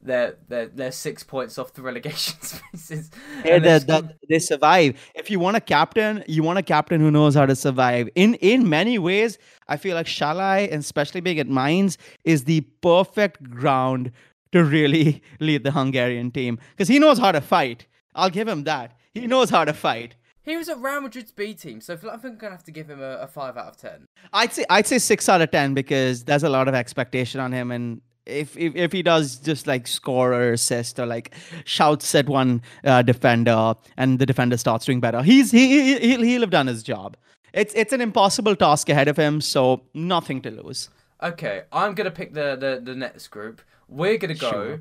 they're 0.02 0.36
they're 0.48 0.68
they're 0.68 0.92
six 0.92 1.22
points 1.22 1.58
off 1.58 1.72
the 1.74 1.82
relegation 1.82 2.36
spaces. 2.42 3.10
Yeah, 3.44 3.58
they, 3.58 3.78
they, 3.78 4.02
they 4.28 4.38
survive. 4.38 4.98
If 5.14 5.30
you 5.30 5.38
want 5.38 5.56
a 5.56 5.60
captain, 5.60 6.24
you 6.26 6.42
want 6.42 6.58
a 6.58 6.62
captain 6.62 7.00
who 7.00 7.10
knows 7.10 7.34
how 7.34 7.46
to 7.46 7.56
survive. 7.56 8.08
In 8.14 8.34
in 8.34 8.68
many 8.68 8.98
ways, 8.98 9.38
I 9.68 9.76
feel 9.76 9.94
like 9.94 10.06
Szalai, 10.06 10.64
and 10.64 10.80
especially 10.80 11.20
being 11.20 11.38
at 11.38 11.48
Mainz, 11.48 11.98
is 12.24 12.44
the 12.44 12.60
perfect 12.82 13.50
ground 13.50 14.12
to 14.52 14.64
really 14.64 15.22
lead 15.40 15.64
the 15.64 15.72
Hungarian 15.72 16.30
team 16.30 16.58
because 16.70 16.88
he 16.88 16.98
knows 16.98 17.18
how 17.18 17.32
to 17.32 17.40
fight. 17.40 17.86
I'll 18.14 18.30
give 18.30 18.48
him 18.48 18.64
that. 18.64 18.96
He 19.14 19.26
knows 19.26 19.50
how 19.50 19.64
to 19.64 19.72
fight. 19.72 20.16
He 20.42 20.56
was 20.56 20.68
at 20.70 20.78
Real 20.80 21.02
Madrid's 21.02 21.30
B 21.30 21.52
team, 21.52 21.82
so 21.82 21.92
I 21.92 22.16
think 22.16 22.24
I'm 22.24 22.36
gonna 22.36 22.54
have 22.54 22.64
to 22.64 22.70
give 22.70 22.88
him 22.88 23.02
a, 23.02 23.18
a, 23.18 23.26
five 23.26 23.58
out 23.58 23.66
of 23.66 23.76
ten. 23.76 24.06
I'd 24.32 24.50
say 24.50 24.64
I'd 24.70 24.86
say 24.86 24.98
six 24.98 25.28
out 25.28 25.42
of 25.42 25.50
ten 25.50 25.74
because 25.74 26.24
there's 26.24 26.42
a 26.42 26.48
lot 26.48 26.68
of 26.68 26.74
expectation 26.74 27.38
on 27.38 27.52
him, 27.52 27.70
and 27.70 28.00
if, 28.28 28.56
if 28.56 28.76
if 28.76 28.92
he 28.92 29.02
does 29.02 29.36
just 29.36 29.66
like 29.66 29.86
score 29.86 30.32
or 30.32 30.52
assist 30.52 30.98
or 31.00 31.06
like 31.06 31.34
shouts 31.64 32.14
at 32.14 32.28
one 32.28 32.62
uh, 32.84 33.02
defender 33.02 33.74
and 33.96 34.18
the 34.18 34.26
defender 34.26 34.56
starts 34.56 34.84
doing 34.84 35.00
better, 35.00 35.22
he's 35.22 35.50
he, 35.50 35.98
he 35.98 36.16
he'll 36.16 36.40
have 36.42 36.50
done 36.50 36.66
his 36.66 36.82
job. 36.82 37.16
It's 37.52 37.74
it's 37.74 37.92
an 37.92 38.00
impossible 38.00 38.56
task 38.56 38.88
ahead 38.88 39.08
of 39.08 39.16
him, 39.16 39.40
so 39.40 39.82
nothing 39.94 40.42
to 40.42 40.50
lose. 40.50 40.90
Okay, 41.22 41.62
I'm 41.72 41.94
gonna 41.94 42.10
pick 42.10 42.34
the 42.34 42.56
the, 42.56 42.80
the 42.82 42.94
next 42.94 43.28
group. 43.28 43.62
We're 43.88 44.18
gonna 44.18 44.34
go 44.34 44.50
sure. 44.50 44.80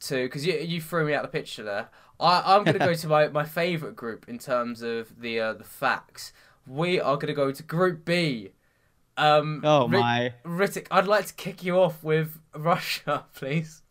to 0.00 0.24
because 0.24 0.46
you 0.46 0.54
you 0.54 0.80
threw 0.80 1.06
me 1.06 1.14
out 1.14 1.22
the 1.22 1.28
picture 1.28 1.62
there. 1.62 1.88
I 2.18 2.42
I'm 2.56 2.64
gonna 2.64 2.78
go 2.78 2.94
to 3.02 3.08
my, 3.08 3.28
my 3.28 3.44
favorite 3.44 3.94
group 3.94 4.28
in 4.28 4.38
terms 4.38 4.82
of 4.82 5.20
the 5.20 5.38
uh, 5.38 5.52
the 5.52 5.64
facts. 5.64 6.32
We 6.66 7.00
are 7.00 7.16
gonna 7.16 7.34
go 7.34 7.52
to 7.52 7.62
Group 7.62 8.04
B 8.04 8.50
um, 9.18 9.60
oh 9.64 9.88
my, 9.88 10.34
Ritik, 10.44 10.86
I'd 10.90 11.06
like 11.06 11.26
to 11.26 11.34
kick 11.34 11.64
you 11.64 11.78
off 11.78 12.02
with 12.02 12.38
Russia, 12.54 13.26
please. 13.34 13.82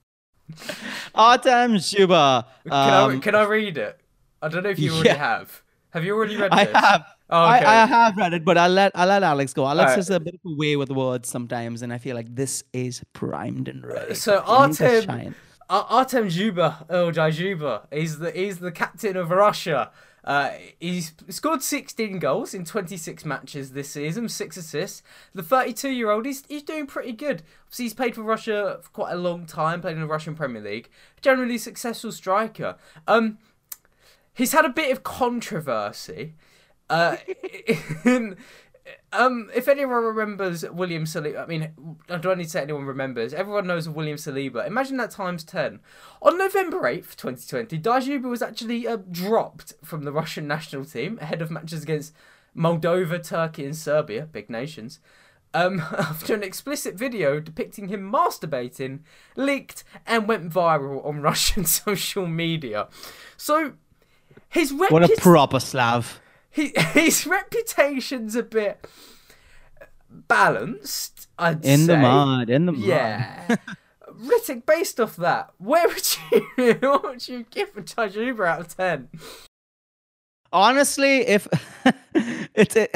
Artem 1.13 1.75
Dzyuba. 1.75 2.37
Um, 2.37 2.45
can, 2.63 2.73
I, 2.73 3.01
um, 3.01 3.21
can 3.21 3.35
I 3.35 3.43
read 3.43 3.77
it? 3.77 3.99
I 4.41 4.47
don't 4.47 4.63
know 4.63 4.69
if 4.69 4.79
you 4.79 4.93
already 4.93 5.09
have. 5.09 5.63
Have 5.91 6.05
you 6.05 6.15
already 6.15 6.37
read 6.37 6.51
I 6.51 6.65
this? 6.65 6.75
I 6.75 6.79
have. 6.79 7.05
Oh, 7.29 7.43
okay. 7.43 7.65
I, 7.65 7.83
I, 7.83 7.85
have 7.85 8.15
read 8.15 8.33
it, 8.33 8.45
but 8.45 8.57
I'll 8.57 8.69
let 8.69 8.93
I'll 8.95 9.07
let 9.07 9.21
Alex 9.21 9.53
go. 9.53 9.67
Alex 9.67 9.89
right. 9.89 9.99
is 9.99 10.09
a 10.09 10.19
bit 10.19 10.35
of 10.35 10.39
a 10.45 10.55
way 10.55 10.77
with 10.77 10.89
words 10.89 11.27
sometimes, 11.27 11.81
and 11.81 11.91
I 11.91 11.97
feel 11.97 12.15
like 12.15 12.33
this 12.33 12.63
is 12.71 13.01
primed 13.11 13.67
and 13.67 13.85
ready. 13.85 14.13
So 14.13 14.41
Artem 14.45 15.35
Artem 15.69 16.29
Dzyuba, 16.29 16.85
oh 16.89 17.11
Dzyuba, 17.11 17.87
he's 17.91 18.19
the 18.19 18.31
he's 18.31 18.59
the 18.59 18.71
captain 18.71 19.17
of 19.17 19.29
Russia. 19.31 19.91
Uh, 20.27 20.51
he's 20.77 21.13
scored 21.29 21.63
16 21.63 22.19
goals 22.19 22.53
in 22.53 22.65
26 22.65 23.23
matches 23.23 23.71
this 23.71 23.89
season, 23.89 24.27
six 24.27 24.57
assists. 24.57 25.01
The 25.33 25.41
32 25.41 25.87
year 25.87 26.11
old, 26.11 26.25
he's, 26.25 26.43
he's 26.49 26.63
doing 26.63 26.85
pretty 26.85 27.13
good. 27.13 27.43
Obviously, 27.63 27.85
he's 27.85 27.93
played 27.93 28.13
for 28.13 28.23
Russia 28.23 28.79
for 28.81 28.89
quite 28.89 29.13
a 29.13 29.17
long 29.17 29.45
time, 29.45 29.79
played 29.79 29.95
in 29.95 30.01
the 30.01 30.05
Russian 30.05 30.35
Premier 30.35 30.61
League. 30.61 30.89
Generally 31.21 31.59
successful 31.59 32.11
striker. 32.11 32.75
Um, 33.07 33.37
he's 34.33 34.51
had 34.51 34.65
a 34.65 34.69
bit 34.69 34.91
of 34.91 35.01
controversy. 35.01 36.33
Uh, 36.89 37.15
in, 38.03 38.35
um, 39.11 39.49
if 39.55 39.67
anyone 39.67 40.03
remembers 40.03 40.69
William 40.69 41.05
Saliba, 41.05 41.43
I 41.43 41.45
mean, 41.45 41.71
I 42.09 42.17
don't 42.17 42.37
need 42.37 42.45
to 42.45 42.49
say 42.49 42.61
anyone 42.61 42.85
remembers. 42.85 43.33
Everyone 43.33 43.67
knows 43.67 43.87
of 43.87 43.95
William 43.95 44.17
Saliba. 44.17 44.65
Imagine 44.65 44.97
that 44.97 45.11
times 45.11 45.43
10. 45.43 45.79
On 46.21 46.37
November 46.37 46.81
8th, 46.81 47.15
2020, 47.15 47.79
Dzyuba 47.79 48.29
was 48.29 48.41
actually 48.41 48.87
uh, 48.87 48.97
dropped 49.09 49.73
from 49.83 50.03
the 50.03 50.11
Russian 50.11 50.47
national 50.47 50.85
team 50.85 51.17
ahead 51.21 51.41
of 51.41 51.51
matches 51.51 51.83
against 51.83 52.13
Moldova, 52.55 53.25
Turkey, 53.25 53.65
and 53.65 53.75
Serbia, 53.75 54.27
big 54.31 54.49
nations. 54.49 54.99
Um, 55.53 55.79
after 55.97 56.33
an 56.33 56.43
explicit 56.43 56.95
video 56.95 57.39
depicting 57.39 57.87
him 57.87 58.11
masturbating 58.11 58.99
leaked 59.35 59.83
and 60.05 60.27
went 60.27 60.51
viral 60.51 61.05
on 61.05 61.21
Russian 61.21 61.65
social 61.65 62.27
media. 62.27 62.87
So, 63.37 63.73
his. 64.49 64.73
What 64.73 65.03
a 65.03 65.15
proper 65.17 65.59
Slav 65.59 66.19
he, 66.57 66.73
his 66.93 67.25
reputation's 67.25 68.35
a 68.35 68.43
bit 68.43 68.85
balanced. 70.09 71.27
I'd 71.37 71.63
say. 71.63 71.73
in 71.73 71.79
say. 71.81 71.85
the 71.85 71.97
mud, 71.97 72.49
in 72.49 72.65
the 72.65 72.71
mud. 72.73 72.81
Yeah. 72.81 73.55
Ritik, 74.09 74.65
based 74.65 74.99
off 74.99 75.15
that, 75.17 75.51
where 75.59 75.87
would 75.87 76.17
you 76.31 76.73
what 76.81 77.03
would 77.03 77.27
you 77.27 77.45
give 77.51 77.69
a 77.77 77.81
Dzyuba 77.81 78.47
out 78.47 78.59
of 78.61 78.75
ten? 78.75 79.09
Honestly, 80.51 81.27
if 81.27 81.47
it's 82.55 82.75
a, 82.75 82.87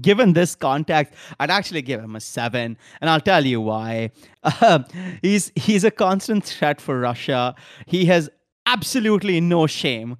given 0.00 0.32
this 0.32 0.54
context, 0.54 1.12
I'd 1.38 1.50
actually 1.50 1.82
give 1.82 2.00
him 2.00 2.16
a 2.16 2.20
seven, 2.20 2.78
and 3.00 3.10
I'll 3.10 3.20
tell 3.20 3.44
you 3.44 3.60
why. 3.60 4.12
Uh, 4.42 4.84
he's 5.20 5.52
he's 5.56 5.84
a 5.84 5.90
constant 5.90 6.44
threat 6.44 6.80
for 6.80 6.98
Russia. 6.98 7.54
He 7.86 8.06
has 8.06 8.30
absolutely 8.64 9.40
no 9.40 9.66
shame 9.66 10.16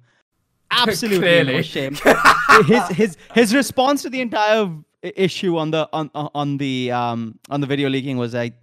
absolutely 0.73 1.63
shame. 1.75 1.95
his 2.65 2.87
his 2.89 3.17
his 3.33 3.53
response 3.53 4.01
to 4.03 4.09
the 4.09 4.21
entire 4.21 4.69
issue 5.03 5.57
on 5.57 5.71
the 5.71 5.87
on 5.93 6.09
on 6.13 6.57
the 6.57 6.91
um 6.91 7.37
on 7.49 7.61
the 7.61 7.67
video 7.67 7.89
leaking 7.89 8.17
was 8.17 8.33
like 8.33 8.53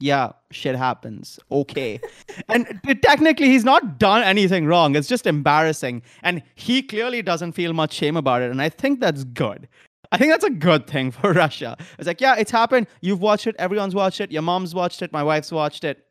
yeah 0.00 0.32
shit 0.50 0.74
happens. 0.74 1.38
Okay. 1.50 2.00
And 2.48 2.80
technically 3.02 3.48
he's 3.48 3.64
not 3.64 3.98
done 3.98 4.22
anything 4.22 4.66
wrong. 4.66 4.96
It's 4.96 5.06
just 5.08 5.26
embarrassing. 5.26 6.02
And 6.22 6.42
he 6.54 6.82
clearly 6.82 7.22
doesn't 7.22 7.52
feel 7.52 7.72
much 7.72 7.92
shame 7.92 8.16
about 8.16 8.42
it. 8.42 8.50
And 8.50 8.60
i 8.60 8.68
think 8.68 9.00
that's 9.00 9.24
good. 9.24 9.68
I 10.10 10.18
think 10.18 10.32
that's 10.32 10.44
a 10.44 10.50
good 10.50 10.86
thing 10.86 11.10
for 11.10 11.32
russia. 11.32 11.76
It's 11.98 12.06
like 12.06 12.20
yeah 12.20 12.34
it's 12.36 12.50
happened. 12.50 12.86
You've 13.00 13.20
watched 13.20 13.46
it. 13.46 13.54
Everyone's 13.58 13.94
watched 13.94 14.20
it. 14.20 14.32
Your 14.32 14.42
mom's 14.42 14.74
watched 14.74 15.02
it. 15.02 15.12
My 15.12 15.22
wife's 15.22 15.52
watched 15.52 15.84
it. 15.84 16.06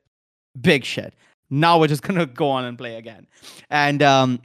Big 0.60 0.86
shit. 0.86 1.14
Now 1.50 1.80
we're 1.80 1.88
just 1.88 2.04
gonna 2.04 2.26
go 2.26 2.50
on 2.50 2.66
and 2.66 2.78
play 2.78 2.96
again. 2.96 3.28
And 3.70 4.02
um 4.02 4.42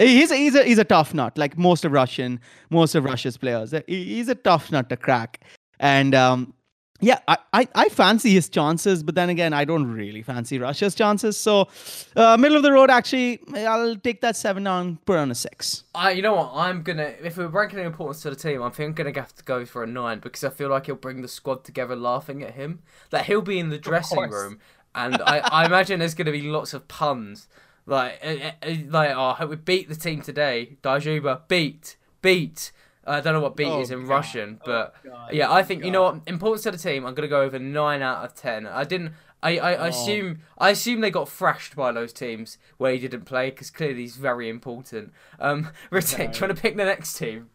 He's 0.00 0.30
a, 0.30 0.36
he's 0.36 0.54
a 0.54 0.64
he's 0.64 0.78
a 0.78 0.84
tough 0.84 1.12
nut, 1.12 1.36
like 1.36 1.58
most 1.58 1.84
of 1.84 1.92
Russian 1.92 2.40
most 2.70 2.94
of 2.94 3.04
Russia's 3.04 3.36
players. 3.36 3.74
He's 3.86 4.28
a 4.28 4.34
tough 4.34 4.72
nut 4.72 4.88
to 4.88 4.96
crack, 4.96 5.40
and 5.78 6.14
um, 6.14 6.54
yeah, 7.00 7.18
I, 7.28 7.38
I, 7.52 7.68
I 7.74 7.88
fancy 7.88 8.30
his 8.30 8.48
chances, 8.48 9.02
but 9.02 9.14
then 9.14 9.30
again, 9.30 9.52
I 9.52 9.64
don't 9.64 9.86
really 9.86 10.22
fancy 10.22 10.58
Russia's 10.58 10.94
chances. 10.94 11.36
So, 11.36 11.68
uh, 12.14 12.36
middle 12.38 12.56
of 12.58 12.62
the 12.62 12.72
road, 12.72 12.90
actually, 12.90 13.40
I'll 13.56 13.96
take 13.96 14.20
that 14.20 14.36
seven 14.36 14.64
down, 14.64 14.98
put 15.06 15.16
on 15.16 15.30
a 15.30 15.34
six. 15.34 15.84
I, 15.94 16.12
you 16.12 16.22
know 16.22 16.34
what? 16.34 16.52
I'm 16.54 16.82
gonna 16.82 17.14
if 17.22 17.36
we're 17.36 17.48
ranking 17.48 17.78
the 17.78 17.84
importance 17.84 18.22
to 18.22 18.30
the 18.30 18.36
team, 18.36 18.62
I 18.62 18.70
think 18.70 18.88
I'm 18.88 19.06
gonna 19.06 19.20
have 19.20 19.34
to 19.34 19.44
go 19.44 19.64
for 19.64 19.82
a 19.82 19.86
nine 19.86 20.20
because 20.20 20.44
I 20.44 20.50
feel 20.50 20.68
like 20.68 20.86
he'll 20.86 20.94
bring 20.94 21.22
the 21.22 21.28
squad 21.28 21.64
together, 21.64 21.96
laughing 21.96 22.42
at 22.42 22.54
him. 22.54 22.80
Like 23.10 23.24
he'll 23.26 23.42
be 23.42 23.58
in 23.58 23.70
the 23.70 23.78
dressing 23.78 24.28
room, 24.30 24.60
and 24.94 25.20
I, 25.22 25.38
I 25.38 25.66
imagine 25.66 26.00
there's 26.00 26.14
gonna 26.14 26.32
be 26.32 26.42
lots 26.42 26.74
of 26.74 26.86
puns 26.88 27.48
like, 27.90 28.20
uh, 28.24 28.52
uh, 28.62 28.74
like, 28.88 29.10
oh, 29.10 29.30
I 29.30 29.34
hope 29.34 29.50
we 29.50 29.56
beat 29.56 29.88
the 29.88 29.96
team 29.96 30.22
today. 30.22 30.76
Dzyuba, 30.82 31.48
beat, 31.48 31.96
beat. 32.22 32.72
I 33.06 33.20
don't 33.20 33.34
know 33.34 33.40
what 33.40 33.56
beat 33.56 33.66
oh, 33.66 33.80
is 33.80 33.90
in 33.90 34.02
God. 34.02 34.08
Russian, 34.08 34.60
but 34.64 34.94
oh, 35.10 35.26
yeah, 35.32 35.52
I 35.52 35.62
think 35.62 35.80
God. 35.82 35.86
you 35.86 35.92
know 35.92 36.02
what. 36.02 36.20
Importance 36.26 36.62
to 36.62 36.70
the 36.70 36.78
team, 36.78 37.04
I'm 37.04 37.14
gonna 37.14 37.28
go 37.28 37.42
over 37.42 37.58
nine 37.58 38.02
out 38.02 38.24
of 38.24 38.34
ten. 38.34 38.66
I 38.66 38.84
didn't. 38.84 39.12
I, 39.42 39.58
I, 39.58 39.72
I 39.72 39.76
oh. 39.76 39.84
assume 39.86 40.38
I 40.58 40.70
assume 40.70 41.00
they 41.00 41.10
got 41.10 41.28
thrashed 41.28 41.74
by 41.74 41.92
those 41.92 42.12
teams 42.12 42.58
where 42.76 42.92
he 42.92 42.98
didn't 42.98 43.22
play 43.22 43.50
because 43.50 43.70
clearly 43.70 44.02
he's 44.02 44.16
very 44.16 44.48
important. 44.48 45.12
Um, 45.40 45.70
Ritik, 45.90 46.32
trying 46.32 46.54
to 46.54 46.60
pick 46.60 46.76
the 46.76 46.84
next 46.84 47.14
team. 47.14 47.50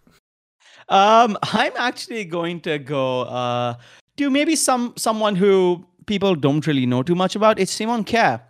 Um, 0.89 1.37
I'm 1.43 1.73
actually 1.77 2.25
going 2.25 2.59
to 2.61 2.77
go 2.77 3.21
uh 3.21 3.75
to 4.17 4.29
maybe 4.29 4.55
some 4.55 4.93
someone 4.97 5.35
who 5.35 5.85
people 6.07 6.35
don't 6.35 6.65
really 6.67 6.85
know 6.85 7.03
too 7.03 7.15
much 7.15 7.35
about. 7.35 7.59
It's 7.59 7.71
Simon 7.71 8.03
Kjær. 8.03 8.41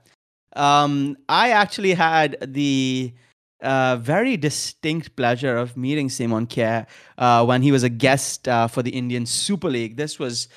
Um, 0.56 1.18
I 1.30 1.52
actually 1.52 1.94
had 1.94 2.38
the 2.42 3.14
uh, 3.62 3.98
very 3.98 4.38
distinct 4.38 5.16
pleasure 5.16 5.58
of 5.58 5.76
meeting 5.76 6.10
Simon 6.10 6.48
Kjær 6.48 6.86
uh, 7.18 7.46
when 7.46 7.62
he 7.62 7.72
was 7.72 7.84
a 7.84 7.90
guest 7.90 8.48
uh, 8.48 8.68
for 8.68 8.84
the 8.84 8.92
Indian 8.92 9.26
Super 9.26 9.70
League. 9.70 9.98
This 9.98 10.20
was 10.20 10.48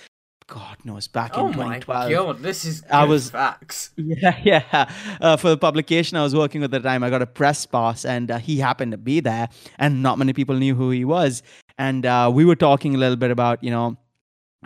God 0.48 0.78
knows 0.82 1.06
back 1.08 1.36
in 1.36 1.52
2012. 1.52 2.06
oh 2.06 2.08
2012. 2.08 2.10
God, 2.10 2.42
this 2.42 2.64
is 2.64 2.82
I 2.90 3.04
was 3.04 3.30
facts. 3.30 3.90
Yeah, 3.96 4.36
yeah. 4.42 4.90
Uh, 5.20 5.36
for 5.36 5.50
the 5.50 5.58
publication 5.58 6.16
I 6.16 6.22
was 6.22 6.34
working 6.34 6.62
with 6.62 6.72
at 6.72 6.82
the 6.82 6.88
time, 6.88 7.04
I 7.04 7.10
got 7.10 7.20
a 7.20 7.26
press 7.26 7.66
pass, 7.66 8.06
and 8.06 8.30
uh, 8.30 8.38
he 8.38 8.58
happened 8.58 8.92
to 8.92 8.98
be 8.98 9.20
there, 9.20 9.48
and 9.78 10.02
not 10.02 10.18
many 10.18 10.32
people 10.32 10.56
knew 10.56 10.74
who 10.74 10.90
he 10.90 11.04
was. 11.04 11.42
And 11.76 12.06
uh, 12.06 12.30
we 12.32 12.46
were 12.46 12.56
talking 12.56 12.94
a 12.94 12.98
little 12.98 13.16
bit 13.16 13.30
about, 13.30 13.62
you 13.62 13.70
know, 13.70 13.98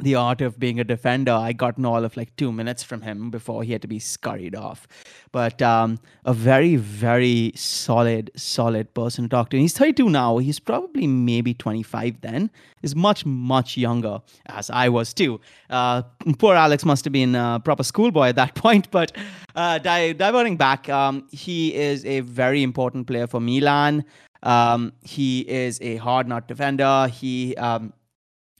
the 0.00 0.14
art 0.14 0.40
of 0.40 0.58
being 0.58 0.80
a 0.80 0.84
defender. 0.84 1.32
I 1.32 1.52
got 1.52 1.76
in 1.76 1.84
all 1.84 2.04
of 2.04 2.16
like 2.16 2.34
two 2.36 2.50
minutes 2.50 2.82
from 2.82 3.02
him 3.02 3.30
before 3.30 3.62
he 3.62 3.72
had 3.72 3.82
to 3.82 3.88
be 3.88 3.98
scurried 3.98 4.54
off. 4.54 4.88
But 5.32 5.60
um, 5.60 5.98
a 6.24 6.32
very, 6.32 6.76
very 6.76 7.52
solid, 7.54 8.30
solid 8.34 8.94
person 8.94 9.24
to 9.24 9.28
talk 9.28 9.50
to. 9.50 9.56
And 9.56 9.62
he's 9.62 9.74
32 9.76 10.08
now. 10.08 10.38
He's 10.38 10.58
probably 10.58 11.06
maybe 11.06 11.52
25 11.52 12.22
then. 12.22 12.50
He's 12.80 12.96
much, 12.96 13.26
much 13.26 13.76
younger, 13.76 14.20
as 14.46 14.70
I 14.70 14.88
was 14.88 15.12
too. 15.12 15.40
Uh, 15.68 16.02
poor 16.38 16.54
Alex 16.54 16.84
must 16.84 17.04
have 17.04 17.12
been 17.12 17.34
a 17.34 17.60
proper 17.62 17.82
schoolboy 17.82 18.28
at 18.28 18.36
that 18.36 18.54
point. 18.56 18.90
But 18.90 19.12
uh, 19.54 19.78
di- 19.78 20.14
diverting 20.14 20.56
back, 20.56 20.88
um, 20.88 21.28
he 21.30 21.74
is 21.74 22.04
a 22.06 22.20
very 22.20 22.62
important 22.62 23.06
player 23.06 23.26
for 23.26 23.40
Milan. 23.40 24.04
Um, 24.42 24.92
he 25.02 25.40
is 25.40 25.78
a 25.82 25.96
hard 25.96 26.26
nut 26.26 26.48
defender. 26.48 27.08
He 27.08 27.54
um, 27.56 27.92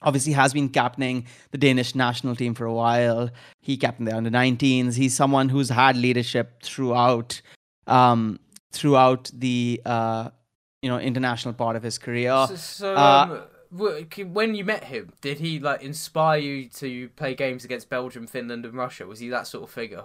obviously 0.03 0.33
has 0.33 0.53
been 0.53 0.69
captaining 0.69 1.27
the 1.51 1.59
Danish 1.59 1.95
national 1.95 2.37
team 2.37 2.55
for 2.55 2.65
a 2.65 2.73
while. 2.73 3.31
He 3.61 3.77
captained 3.77 4.09
the 4.09 4.17
under 4.17 4.31
19s. 4.31 4.95
He's 4.95 5.15
someone 5.15 5.49
who's 5.49 5.69
had 5.69 5.97
leadership 5.97 6.63
throughout 6.63 7.41
um, 7.87 8.39
throughout 8.73 9.31
the 9.35 9.81
uh, 9.85 10.31
you 10.83 10.91
know 10.91 10.99
international 10.99 11.55
part 11.55 11.77
of 11.77 11.83
his 11.83 11.99
career. 11.99 12.47
So, 12.49 12.57
so 12.57 12.95
uh, 12.95 13.45
um, 13.73 14.09
when 14.33 14.55
you 14.55 14.65
met 14.65 14.85
him, 14.85 15.13
did 15.21 15.39
he 15.39 15.59
like 15.59 15.83
inspire 15.83 16.39
you 16.39 16.69
to 16.69 17.09
play 17.11 17.35
games 17.35 17.65
against 17.65 17.89
Belgium, 17.89 18.27
Finland, 18.27 18.65
and 18.65 18.75
Russia? 18.75 19.07
Was 19.07 19.21
he 19.21 19.29
that 19.31 19.47
sort 19.47 19.65
of 19.65 19.71
figure? 19.71 20.05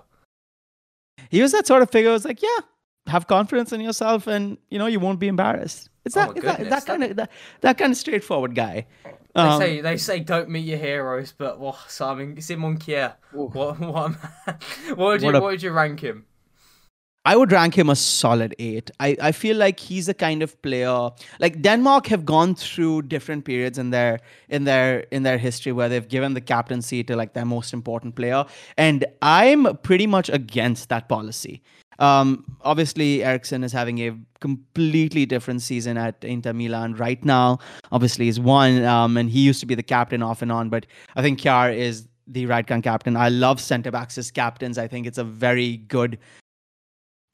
He 1.29 1.41
was 1.41 1.51
that 1.51 1.67
sort 1.67 1.81
of 1.81 1.89
figure. 1.89 2.11
It 2.11 2.13
was 2.13 2.25
like, 2.25 2.41
yeah, 2.41 2.59
have 3.07 3.27
confidence 3.27 3.71
in 3.73 3.81
yourself, 3.81 4.27
and 4.27 4.57
you 4.69 4.79
know 4.79 4.85
you 4.85 4.99
won't 4.99 5.19
be 5.19 5.27
embarrassed. 5.27 5.89
It's 6.05 6.15
oh 6.15 6.31
that, 6.33 6.41
that, 6.41 6.69
that 6.69 6.85
kind 6.85 7.03
of 7.03 7.15
that, 7.17 7.31
that 7.61 7.77
kind 7.77 7.91
of 7.91 7.97
straightforward 7.97 8.55
guy. 8.55 8.85
They 9.35 9.41
um, 9.41 9.61
say 9.61 9.81
they 9.81 9.97
say 9.97 10.19
don't 10.19 10.49
meet 10.49 10.65
your 10.65 10.77
heroes, 10.77 11.33
but 11.37 11.59
well, 11.59 11.77
Simon 11.87 12.41
Simon 12.41 12.77
Kjær, 12.77 13.15
what 13.31 13.55
what 13.79 13.79
what 13.79 14.97
would 14.97 15.21
you 15.21 15.25
what, 15.27 15.35
a, 15.35 15.39
what 15.41 15.51
would 15.51 15.63
you 15.63 15.71
rank 15.71 15.99
him? 15.99 16.25
I 17.27 17.35
would 17.35 17.51
rank 17.51 17.77
him 17.77 17.89
a 17.89 17.95
solid 17.95 18.55
eight. 18.57 18.89
I, 19.01 19.17
I 19.21 19.31
feel 19.33 19.57
like 19.57 19.81
he's 19.81 20.05
the 20.05 20.13
kind 20.13 20.41
of 20.41 20.61
player 20.61 21.09
like 21.41 21.61
Denmark 21.61 22.07
have 22.07 22.23
gone 22.23 22.55
through 22.55 23.01
different 23.01 23.43
periods 23.43 23.77
in 23.77 23.89
their 23.89 24.21
in 24.47 24.63
their 24.63 24.99
in 25.11 25.23
their 25.23 25.37
history 25.37 25.73
where 25.73 25.89
they've 25.89 26.07
given 26.07 26.35
the 26.35 26.41
captaincy 26.41 27.03
to 27.03 27.17
like 27.17 27.33
their 27.33 27.43
most 27.45 27.73
important 27.73 28.15
player, 28.15 28.45
and 28.77 29.05
I'm 29.21 29.77
pretty 29.83 30.07
much 30.07 30.29
against 30.29 30.87
that 30.87 31.09
policy. 31.09 31.61
Um, 31.99 32.45
obviously, 32.61 33.23
Eriksen 33.23 33.63
is 33.63 33.71
having 33.71 33.99
a 33.99 34.15
completely 34.39 35.25
different 35.25 35.61
season 35.61 35.97
at 35.97 36.23
Inter 36.23 36.53
Milan 36.53 36.93
right 36.95 37.23
now. 37.25 37.59
Obviously, 37.91 38.25
he's 38.25 38.39
won, 38.39 38.83
um, 38.83 39.17
and 39.17 39.29
he 39.29 39.39
used 39.39 39.59
to 39.61 39.65
be 39.65 39.75
the 39.75 39.83
captain 39.83 40.21
off 40.21 40.41
and 40.41 40.51
on. 40.51 40.69
But 40.69 40.85
I 41.15 41.21
think 41.21 41.39
Kjær 41.39 41.75
is 41.75 42.07
the 42.27 42.45
right 42.45 42.65
gun 42.65 42.81
captain. 42.81 43.15
I 43.15 43.29
love 43.29 43.59
centre 43.59 43.91
backs 43.91 44.17
as 44.17 44.31
captains. 44.31 44.77
I 44.77 44.87
think 44.87 45.07
it's 45.07 45.17
a 45.17 45.23
very 45.23 45.77
good 45.77 46.19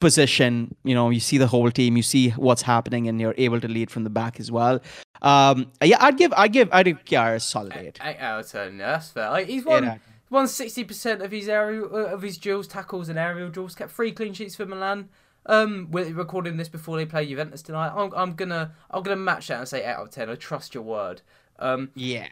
position. 0.00 0.74
You 0.84 0.94
know, 0.94 1.10
you 1.10 1.20
see 1.20 1.38
the 1.38 1.46
whole 1.46 1.70
team, 1.70 1.96
you 1.96 2.02
see 2.02 2.30
what's 2.30 2.62
happening, 2.62 3.08
and 3.08 3.20
you're 3.20 3.34
able 3.36 3.60
to 3.60 3.68
lead 3.68 3.90
from 3.90 4.04
the 4.04 4.10
back 4.10 4.40
as 4.40 4.50
well. 4.50 4.80
Um, 5.22 5.72
yeah, 5.82 5.96
I'd 6.00 6.16
give, 6.16 6.32
I'd 6.36 6.52
give, 6.52 6.68
I'd 6.72 6.86
give 6.86 7.04
Kjær 7.04 7.36
a 7.36 7.40
solid 7.40 7.74
eight. 7.76 7.98
Eight 8.02 8.18
out 8.18 8.40
of 8.40 8.50
ten. 8.50 8.78
That's 8.78 9.10
fair. 9.10 9.30
Like, 9.30 9.46
he's 9.46 9.64
won. 9.64 9.84
Yeah, 9.84 9.98
won 10.34 10.48
sixty 10.48 10.84
percent 10.84 11.22
of 11.22 11.30
his 11.30 11.48
aerial 11.48 11.88
uh, 11.94 12.12
of 12.12 12.22
his 12.22 12.36
duels, 12.36 12.66
tackles, 12.68 13.08
and 13.08 13.18
aerial 13.18 13.48
duels. 13.48 13.74
Kept 13.74 13.92
three 13.92 14.12
clean 14.12 14.34
sheets 14.34 14.56
for 14.56 14.66
Milan. 14.66 15.08
Um, 15.46 15.88
we're 15.90 16.12
recording 16.12 16.56
this 16.56 16.68
before 16.68 16.96
they 16.96 17.06
play 17.06 17.26
Juventus 17.26 17.62
tonight. 17.62 17.92
I'm, 17.94 18.12
I'm 18.14 18.34
gonna 18.34 18.72
I'm 18.90 19.02
gonna 19.02 19.16
match 19.16 19.48
that 19.48 19.60
and 19.60 19.68
say 19.68 19.80
eight 19.80 19.92
out 19.92 20.02
of 20.02 20.10
ten. 20.10 20.28
I 20.28 20.34
trust 20.34 20.74
your 20.74 20.82
word. 20.82 21.22
Um, 21.58 21.90
yeah. 21.94 22.26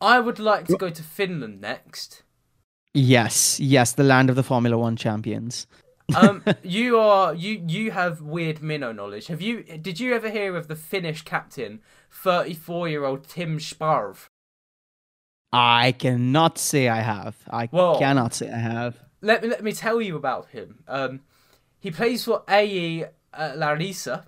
I 0.00 0.20
would 0.20 0.38
like 0.38 0.66
to 0.68 0.76
go 0.76 0.90
to 0.90 1.02
Finland 1.02 1.60
next. 1.60 2.22
Yes, 2.94 3.58
yes, 3.58 3.92
the 3.92 4.04
land 4.04 4.30
of 4.30 4.36
the 4.36 4.42
Formula 4.42 4.78
One 4.78 4.96
champions. 4.96 5.66
um, 6.16 6.42
you 6.62 6.98
are 6.98 7.34
you 7.34 7.62
you 7.66 7.90
have 7.90 8.22
weird 8.22 8.62
minnow 8.62 8.92
knowledge. 8.92 9.26
Have 9.26 9.42
you? 9.42 9.62
Did 9.62 9.98
you 9.98 10.14
ever 10.14 10.30
hear 10.30 10.56
of 10.56 10.68
the 10.68 10.76
Finnish 10.76 11.22
captain, 11.22 11.80
thirty-four-year-old 12.10 13.28
Tim 13.28 13.58
Sparv? 13.58 14.28
I 15.52 15.92
cannot 15.92 16.58
say 16.58 16.88
I 16.88 17.00
have. 17.00 17.36
I 17.48 17.68
well, 17.72 17.98
cannot 17.98 18.34
say 18.34 18.50
I 18.50 18.58
have. 18.58 18.98
Let 19.20 19.42
me 19.42 19.48
let 19.48 19.64
me 19.64 19.72
tell 19.72 20.00
you 20.00 20.16
about 20.16 20.48
him. 20.48 20.80
Um, 20.86 21.20
he 21.78 21.90
plays 21.90 22.24
for 22.24 22.42
AE 22.48 23.04
uh, 23.32 23.52
Larissa 23.56 24.26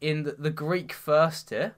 in 0.00 0.24
the, 0.24 0.32
the, 0.32 0.50
Greek 0.50 0.92
first 0.92 1.48
tier. 1.48 1.74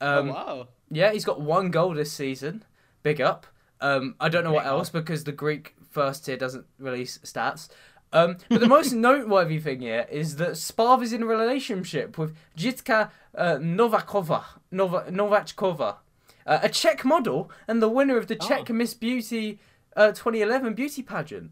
Oh, 0.00 0.18
um, 0.18 0.30
oh 0.30 0.32
wow! 0.32 0.68
Yeah, 0.90 1.12
he's 1.12 1.24
got 1.24 1.40
one 1.40 1.70
goal 1.70 1.94
this 1.94 2.12
season. 2.12 2.64
Big 3.02 3.20
up. 3.20 3.46
Um, 3.80 4.14
I 4.20 4.28
don't 4.28 4.44
know 4.44 4.50
Big 4.50 4.56
what 4.56 4.66
up. 4.66 4.72
else 4.72 4.90
because 4.90 5.24
the 5.24 5.32
Greek 5.32 5.74
first 5.90 6.24
tier 6.24 6.36
doesn't 6.36 6.66
release 6.78 7.18
stats. 7.18 7.68
Um, 8.12 8.36
but 8.48 8.60
the 8.60 8.68
most 8.68 8.92
noteworthy 9.08 9.58
thing 9.58 9.80
here 9.80 10.06
is 10.10 10.36
that 10.36 10.52
Sparv 10.52 11.02
is 11.02 11.12
in 11.12 11.24
a 11.24 11.26
relationship 11.26 12.16
with 12.16 12.34
Jitka 12.56 13.10
uh, 13.36 13.56
Novakova, 13.56 14.44
Nova, 14.70 15.04
Novachkova, 15.10 15.96
uh, 16.46 16.60
a 16.62 16.68
Czech 16.68 17.04
model 17.04 17.50
and 17.68 17.82
the 17.82 17.88
winner 17.88 18.16
of 18.16 18.26
the 18.26 18.36
Czech 18.36 18.70
oh. 18.70 18.72
Miss 18.72 18.94
Beauty 18.94 19.58
uh, 19.96 20.08
2011 20.08 20.74
beauty 20.74 21.02
pageant. 21.02 21.50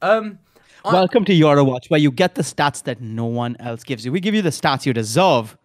Um, 0.00 0.38
Welcome 0.84 1.22
I... 1.22 1.26
to 1.26 1.32
Eurowatch, 1.32 1.90
where 1.90 2.00
you 2.00 2.10
get 2.10 2.34
the 2.34 2.42
stats 2.42 2.82
that 2.84 3.00
no 3.00 3.26
one 3.26 3.56
else 3.60 3.84
gives 3.84 4.04
you. 4.04 4.12
We 4.12 4.20
give 4.20 4.34
you 4.34 4.42
the 4.42 4.50
stats 4.50 4.86
you 4.86 4.92
deserve. 4.92 5.56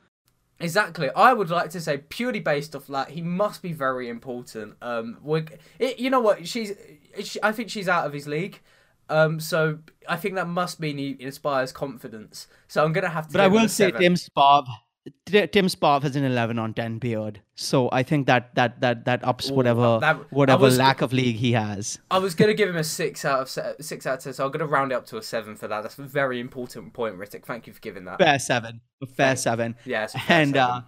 Exactly. 0.59 1.09
I 1.15 1.33
would 1.33 1.49
like 1.49 1.69
to 1.71 1.81
say 1.81 1.99
purely 2.09 2.39
based 2.39 2.75
off 2.75 2.87
that 2.87 3.11
he 3.11 3.21
must 3.21 3.61
be 3.61 3.73
very 3.73 4.09
important. 4.09 4.75
Um, 4.81 5.17
we 5.21 5.45
you 5.79 6.09
know 6.09 6.19
what? 6.19 6.47
She's, 6.47 6.73
she, 7.23 7.39
I 7.43 7.51
think 7.51 7.69
she's 7.69 7.87
out 7.87 8.05
of 8.05 8.13
his 8.13 8.27
league. 8.27 8.59
Um, 9.09 9.39
so 9.39 9.79
I 10.09 10.17
think 10.17 10.35
that 10.35 10.47
must 10.47 10.79
mean 10.79 10.97
he 10.97 11.15
inspires 11.19 11.71
confidence. 11.71 12.47
So 12.67 12.83
I'm 12.83 12.91
gonna 12.91 13.09
have 13.09 13.27
to. 13.27 13.33
But 13.33 13.41
I 13.41 13.47
will 13.47 13.69
say, 13.69 13.91
Tim 13.91 14.15
Sparv, 14.15 14.65
Tim 15.25 15.67
Sparv 15.67 16.03
has 16.03 16.15
an 16.15 16.23
11 16.23 16.59
on 16.59 16.73
10 16.73 16.99
beard, 16.99 17.41
so 17.55 17.89
I 17.91 18.03
think 18.03 18.27
that 18.27 18.55
that 18.55 18.81
that 18.81 19.05
that 19.05 19.23
ups 19.23 19.51
whatever 19.51 19.99
that, 20.01 20.31
whatever 20.31 20.63
was, 20.63 20.77
lack 20.77 21.01
of 21.01 21.13
league 21.13 21.35
he 21.35 21.51
has. 21.53 21.99
I 22.11 22.19
was 22.19 22.35
gonna 22.35 22.53
give 22.53 22.69
him 22.69 22.75
a 22.75 22.83
six 22.83 23.25
out 23.25 23.41
of 23.41 23.49
se- 23.49 23.75
six 23.81 24.05
out 24.05 24.17
of 24.19 24.23
ten, 24.23 24.33
so 24.33 24.45
I'm 24.45 24.51
gonna 24.51 24.65
round 24.65 24.91
it 24.91 24.95
up 24.95 25.05
to 25.07 25.17
a 25.17 25.23
seven 25.23 25.55
for 25.55 25.67
that. 25.67 25.81
That's 25.81 25.97
a 25.99 26.03
very 26.03 26.39
important 26.39 26.93
point, 26.93 27.17
Ritik. 27.17 27.45
Thank 27.45 27.67
you 27.67 27.73
for 27.73 27.79
giving 27.79 28.05
that. 28.05 28.19
Fair 28.19 28.39
seven, 28.39 28.81
fair 29.15 29.35
seven. 29.35 29.75
Yes, 29.85 30.13
yeah, 30.15 30.21
and 30.29 30.55
seven. 30.55 30.59
Uh, 30.59 30.81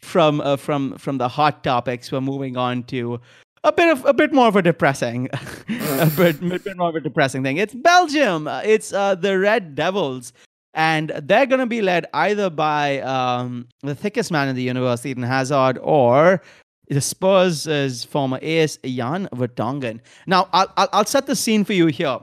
from 0.00 0.40
uh, 0.40 0.56
from 0.56 0.96
from 0.98 1.18
the 1.18 1.28
hot 1.28 1.62
topics, 1.64 2.10
we're 2.10 2.20
moving 2.20 2.56
on 2.56 2.82
to 2.84 3.20
a 3.64 3.72
bit 3.72 3.88
of 3.90 4.04
a 4.04 4.12
bit 4.12 4.32
more 4.32 4.48
of 4.48 4.56
a 4.56 4.62
depressing, 4.62 5.28
a, 5.68 6.10
bit, 6.16 6.40
bit 6.40 6.76
more 6.76 6.88
of 6.88 6.96
a 6.96 7.00
depressing 7.00 7.42
thing. 7.42 7.56
It's 7.56 7.74
Belgium. 7.74 8.48
It's 8.64 8.92
uh, 8.92 9.14
the 9.14 9.38
Red 9.38 9.74
Devils 9.74 10.32
and 10.74 11.10
they're 11.24 11.46
going 11.46 11.60
to 11.60 11.66
be 11.66 11.82
led 11.82 12.06
either 12.14 12.48
by 12.48 13.00
um, 13.00 13.68
the 13.82 13.94
thickest 13.94 14.30
man 14.30 14.48
in 14.48 14.56
the 14.56 14.62
universe, 14.62 15.04
Eden 15.04 15.22
Hazard, 15.22 15.78
or 15.82 16.42
the 16.88 17.00
Spurs' 17.00 18.04
former 18.04 18.38
ace, 18.42 18.78
Jan 18.84 19.28
Vertonghen. 19.34 20.00
Now, 20.26 20.48
I'll, 20.52 20.72
I'll, 20.76 21.04
set 21.04 21.26
the 21.26 21.36
scene 21.36 21.64
for 21.64 21.72
you 21.72 21.86
here. 21.86 22.18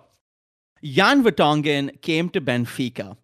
Jan 0.83 1.23
Vertonghen 1.23 2.01
came 2.01 2.29
to 2.29 2.41
Benfica 2.41 3.17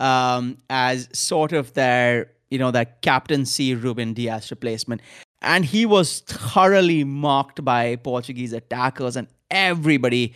um, 0.00 0.58
as 0.70 1.08
sort 1.12 1.52
of 1.52 1.72
their, 1.74 2.30
you 2.50 2.58
know, 2.58 2.70
their 2.70 2.86
captaincy 3.02 3.74
Ruben 3.74 4.14
Dias 4.14 4.50
replacement. 4.50 5.00
And 5.42 5.64
he 5.64 5.86
was 5.86 6.20
thoroughly 6.20 7.04
mocked 7.04 7.64
by 7.64 7.96
Portuguese 7.96 8.52
attackers 8.52 9.16
and 9.16 9.28
everybody 9.50 10.34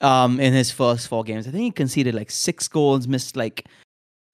um, 0.00 0.40
in 0.40 0.52
his 0.52 0.70
first 0.70 1.08
four 1.08 1.24
games. 1.24 1.46
I 1.46 1.50
think 1.50 1.64
he 1.64 1.70
conceded 1.70 2.14
like 2.14 2.30
six 2.30 2.68
goals, 2.68 3.08
missed 3.08 3.36
like 3.36 3.66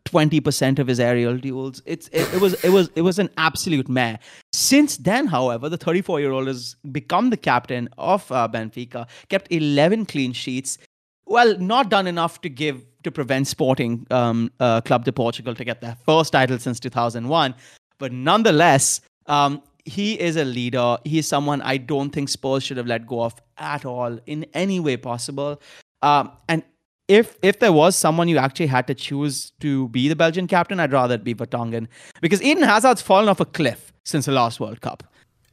twenty 0.04 0.40
percent 0.40 0.78
of 0.78 0.86
his 0.86 1.00
aerial 1.00 1.36
duels. 1.36 1.82
It's 1.86 2.08
it, 2.08 2.32
it, 2.34 2.40
was 2.40 2.54
it 2.64 2.70
was 2.70 2.90
it 2.94 3.02
was 3.02 3.18
an 3.18 3.30
absolute 3.36 3.88
mare. 3.88 4.18
Since 4.52 4.98
then, 4.98 5.26
however, 5.26 5.68
the 5.68 5.76
34 5.76 6.20
year 6.20 6.32
old 6.32 6.46
has 6.46 6.76
become 6.92 7.30
the 7.30 7.36
captain 7.36 7.88
of 7.98 8.30
uh, 8.32 8.48
Benfica, 8.48 9.06
kept 9.28 9.50
11 9.50 10.06
clean 10.06 10.32
sheets. 10.32 10.78
Well, 11.26 11.56
not 11.58 11.90
done 11.90 12.06
enough 12.06 12.40
to 12.42 12.48
give 12.48 12.84
to 13.04 13.10
prevent 13.10 13.46
Sporting 13.46 14.06
um, 14.10 14.50
uh, 14.60 14.80
Club 14.80 15.04
de 15.04 15.12
Portugal 15.12 15.54
to 15.54 15.64
get 15.64 15.80
their 15.80 15.96
first 16.04 16.32
title 16.32 16.58
since 16.58 16.80
2001, 16.80 17.54
but 17.98 18.12
nonetheless. 18.12 19.00
Um, 19.26 19.62
he 19.84 20.18
is 20.20 20.36
a 20.36 20.44
leader. 20.44 20.98
He 21.04 21.18
is 21.18 21.26
someone 21.26 21.62
I 21.62 21.76
don't 21.76 22.10
think 22.10 22.28
Spurs 22.28 22.62
should 22.62 22.76
have 22.76 22.86
let 22.86 23.06
go 23.06 23.22
of 23.22 23.34
at 23.58 23.84
all 23.84 24.18
in 24.26 24.46
any 24.54 24.80
way 24.80 24.96
possible. 24.96 25.60
Um, 26.02 26.32
and 26.48 26.62
if 27.08 27.36
if 27.42 27.58
there 27.58 27.72
was 27.72 27.96
someone 27.96 28.28
you 28.28 28.38
actually 28.38 28.68
had 28.68 28.86
to 28.86 28.94
choose 28.94 29.50
to 29.60 29.88
be 29.88 30.08
the 30.08 30.16
Belgian 30.16 30.46
captain, 30.46 30.80
I'd 30.80 30.92
rather 30.92 31.16
it 31.16 31.24
be 31.24 31.34
Vertonghen 31.34 31.88
because 32.20 32.42
Eden 32.42 32.62
Hazard's 32.62 33.02
fallen 33.02 33.28
off 33.28 33.40
a 33.40 33.44
cliff 33.44 33.92
since 34.04 34.26
the 34.26 34.32
last 34.32 34.60
World 34.60 34.80
Cup. 34.80 35.02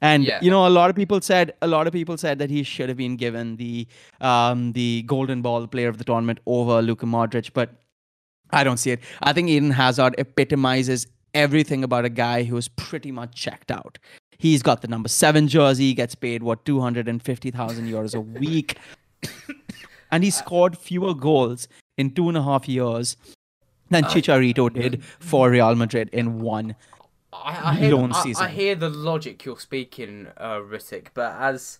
And 0.01 0.25
yeah. 0.25 0.39
you 0.41 0.51
know, 0.51 0.67
a 0.67 0.69
lot 0.69 0.91
of 0.91 0.95
people 0.95 1.21
said 1.21 1.53
a 1.61 1.67
lot 1.67 1.87
of 1.87 1.93
people 1.93 2.17
said 2.17 2.37
that 2.39 2.51
he 2.51 2.61
should 2.63 2.89
have 2.89 2.97
been 2.97 3.15
given 3.15 3.55
the 3.57 3.87
um, 4.21 4.73
the 4.73 5.01
Golden 5.03 5.41
Ball 5.41 5.65
Player 5.65 5.89
of 5.89 5.97
the 5.97 6.03
Tournament 6.03 6.39
over 6.45 6.81
Luka 6.81 7.07
Modric, 7.07 7.51
but 7.53 7.71
I 8.51 8.63
don't 8.63 8.77
see 8.77 8.91
it. 8.91 8.99
I 9.21 9.33
think 9.33 9.49
Eden 9.49 9.71
Hazard 9.71 10.15
epitomizes 10.17 11.07
everything 11.33 11.83
about 11.83 12.05
a 12.05 12.09
guy 12.09 12.43
who 12.43 12.57
is 12.57 12.67
pretty 12.67 13.11
much 13.11 13.35
checked 13.35 13.71
out. 13.71 13.97
He's 14.37 14.61
got 14.61 14.81
the 14.81 14.87
number 14.87 15.09
seven 15.09 15.47
jersey, 15.47 15.93
gets 15.93 16.15
paid 16.15 16.43
what 16.43 16.65
two 16.65 16.79
hundred 16.79 17.07
and 17.07 17.21
fifty 17.21 17.51
thousand 17.51 17.87
euros 17.87 18.13
a 18.13 18.21
week, 18.21 18.77
and 20.11 20.23
he 20.23 20.29
scored 20.29 20.77
fewer 20.77 21.13
goals 21.13 21.67
in 21.97 22.11
two 22.11 22.27
and 22.29 22.37
a 22.37 22.43
half 22.43 22.69
years 22.69 23.17
than 23.89 24.05
uh, 24.05 24.09
Chicharito 24.09 24.71
did 24.71 25.03
for 25.03 25.49
Real 25.49 25.75
Madrid 25.75 26.09
in 26.13 26.39
one 26.39 26.75
I, 27.33 27.71
I 27.71 27.75
hear, 27.75 28.13
season. 28.13 28.43
I, 28.43 28.47
I, 28.47 28.51
hear 28.51 28.75
the 28.75 28.89
logic 28.89 29.43
you're 29.45 29.59
speaking, 29.59 30.27
uh, 30.37 30.57
Ritik, 30.57 31.07
but 31.13 31.35
as 31.39 31.79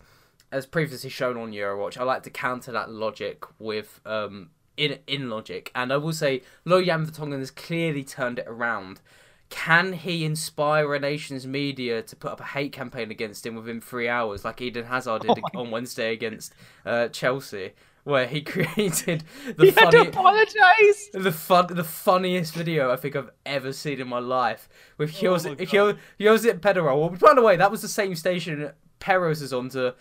as 0.52 0.66
previously 0.66 1.10
shown 1.10 1.38
on 1.38 1.52
Eurowatch, 1.52 1.98
I 1.98 2.04
like 2.04 2.24
to 2.24 2.30
counter 2.30 2.72
that 2.72 2.90
logic 2.90 3.44
with 3.60 4.00
um, 4.06 4.50
in 4.78 5.00
in 5.08 5.30
logic, 5.30 5.72
and 5.76 5.92
I 5.92 5.98
will 5.98 6.14
say 6.14 6.44
Lo 6.66 6.84
Jan 6.84 7.06
Vertonghen 7.06 7.40
has 7.40 7.52
clearly 7.52 8.04
turned 8.04 8.40
it 8.40 8.46
around 8.48 9.02
can 9.50 9.94
he 9.94 10.26
inspire 10.26 10.94
a 10.94 11.00
nation's 11.00 11.48
media 11.48 12.02
to 12.02 12.16
put 12.16 12.32
up 12.32 12.42
a 12.42 12.46
hate 12.46 12.72
campaign 12.72 13.12
against 13.12 13.46
him 13.46 13.56
within 13.56 13.80
three 13.80 14.10
hours, 14.10 14.44
like 14.44 14.62
Eden 14.62 14.86
Hazard 14.86 15.22
did 15.22 15.40
oh. 15.56 15.60
on 15.60 15.72
Wednesday 15.72 16.14
against 16.14 16.54
uh, 16.86 17.08
Chelsea? 17.10 17.74
Where 18.04 18.26
he 18.26 18.42
created 18.44 19.26
the 19.58 19.66
he 19.66 19.72
funny, 19.72 19.98
had 19.98 20.04
to 20.04 20.10
apologize. 20.10 21.10
The 21.14 21.32
fun, 21.32 21.68
the 21.72 21.84
funniest 21.84 22.54
video 22.54 22.90
I 22.90 22.96
think 22.96 23.18
I've 23.18 23.32
ever 23.46 23.74
seen 23.74 24.00
in 24.00 24.08
my 24.08 24.20
life 24.20 24.70
with 24.98 25.14
Josip 25.14 25.60
oh 25.60 26.58
Pedro. 26.62 27.10
By 27.10 27.34
the 27.34 27.42
way, 27.42 27.58
that 27.58 27.70
was 27.70 27.82
the 27.82 27.90
same 27.90 28.16
station 28.16 28.72
Peros 29.02 29.42
is 29.42 29.52
on 29.52 29.68
to 29.70 29.96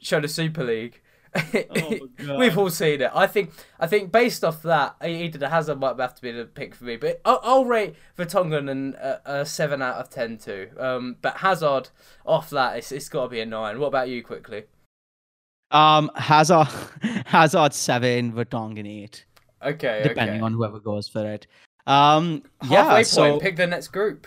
show 0.00 0.20
the 0.20 0.26
Super 0.26 0.64
League. 0.64 1.00
Oh, 1.34 1.98
We've 2.38 2.56
all 2.56 2.70
seen 2.70 3.00
it. 3.00 3.10
I 3.14 3.26
think. 3.26 3.52
I 3.80 3.86
think 3.86 4.12
based 4.12 4.44
off 4.44 4.62
that, 4.62 4.96
Eden 5.04 5.42
Hazard 5.42 5.80
might 5.80 5.98
have 5.98 6.14
to 6.14 6.22
be 6.22 6.30
the 6.30 6.44
pick 6.44 6.74
for 6.74 6.84
me. 6.84 6.96
But 6.96 7.20
I'll, 7.24 7.40
I'll 7.42 7.64
rate 7.64 7.94
Vertonghen 8.16 8.70
an, 8.70 8.94
a, 9.00 9.20
a, 9.24 9.46
seven 9.46 9.82
out 9.82 9.96
of 9.96 10.10
ten 10.10 10.38
too. 10.38 10.68
Um, 10.78 11.16
but 11.22 11.38
Hazard 11.38 11.88
off 12.26 12.50
that, 12.50 12.76
it's, 12.76 12.92
it's 12.92 13.08
got 13.08 13.24
to 13.24 13.28
be 13.28 13.40
a 13.40 13.46
nine. 13.46 13.80
What 13.80 13.88
about 13.88 14.08
you, 14.08 14.22
quickly? 14.22 14.64
Um, 15.70 16.10
Hazard, 16.14 16.68
Hazard 17.26 17.72
seven, 17.72 18.32
Vertonghen 18.32 18.86
eight. 18.86 19.24
Okay, 19.64 20.00
depending 20.02 20.36
okay. 20.36 20.44
on 20.44 20.52
whoever 20.52 20.80
goes 20.80 21.08
for 21.08 21.26
it. 21.26 21.46
Um, 21.86 22.42
Halfway 22.60 22.76
yeah, 22.76 22.94
point, 22.94 23.06
so 23.06 23.40
pick 23.40 23.56
the 23.56 23.66
next 23.66 23.88
group. 23.88 24.26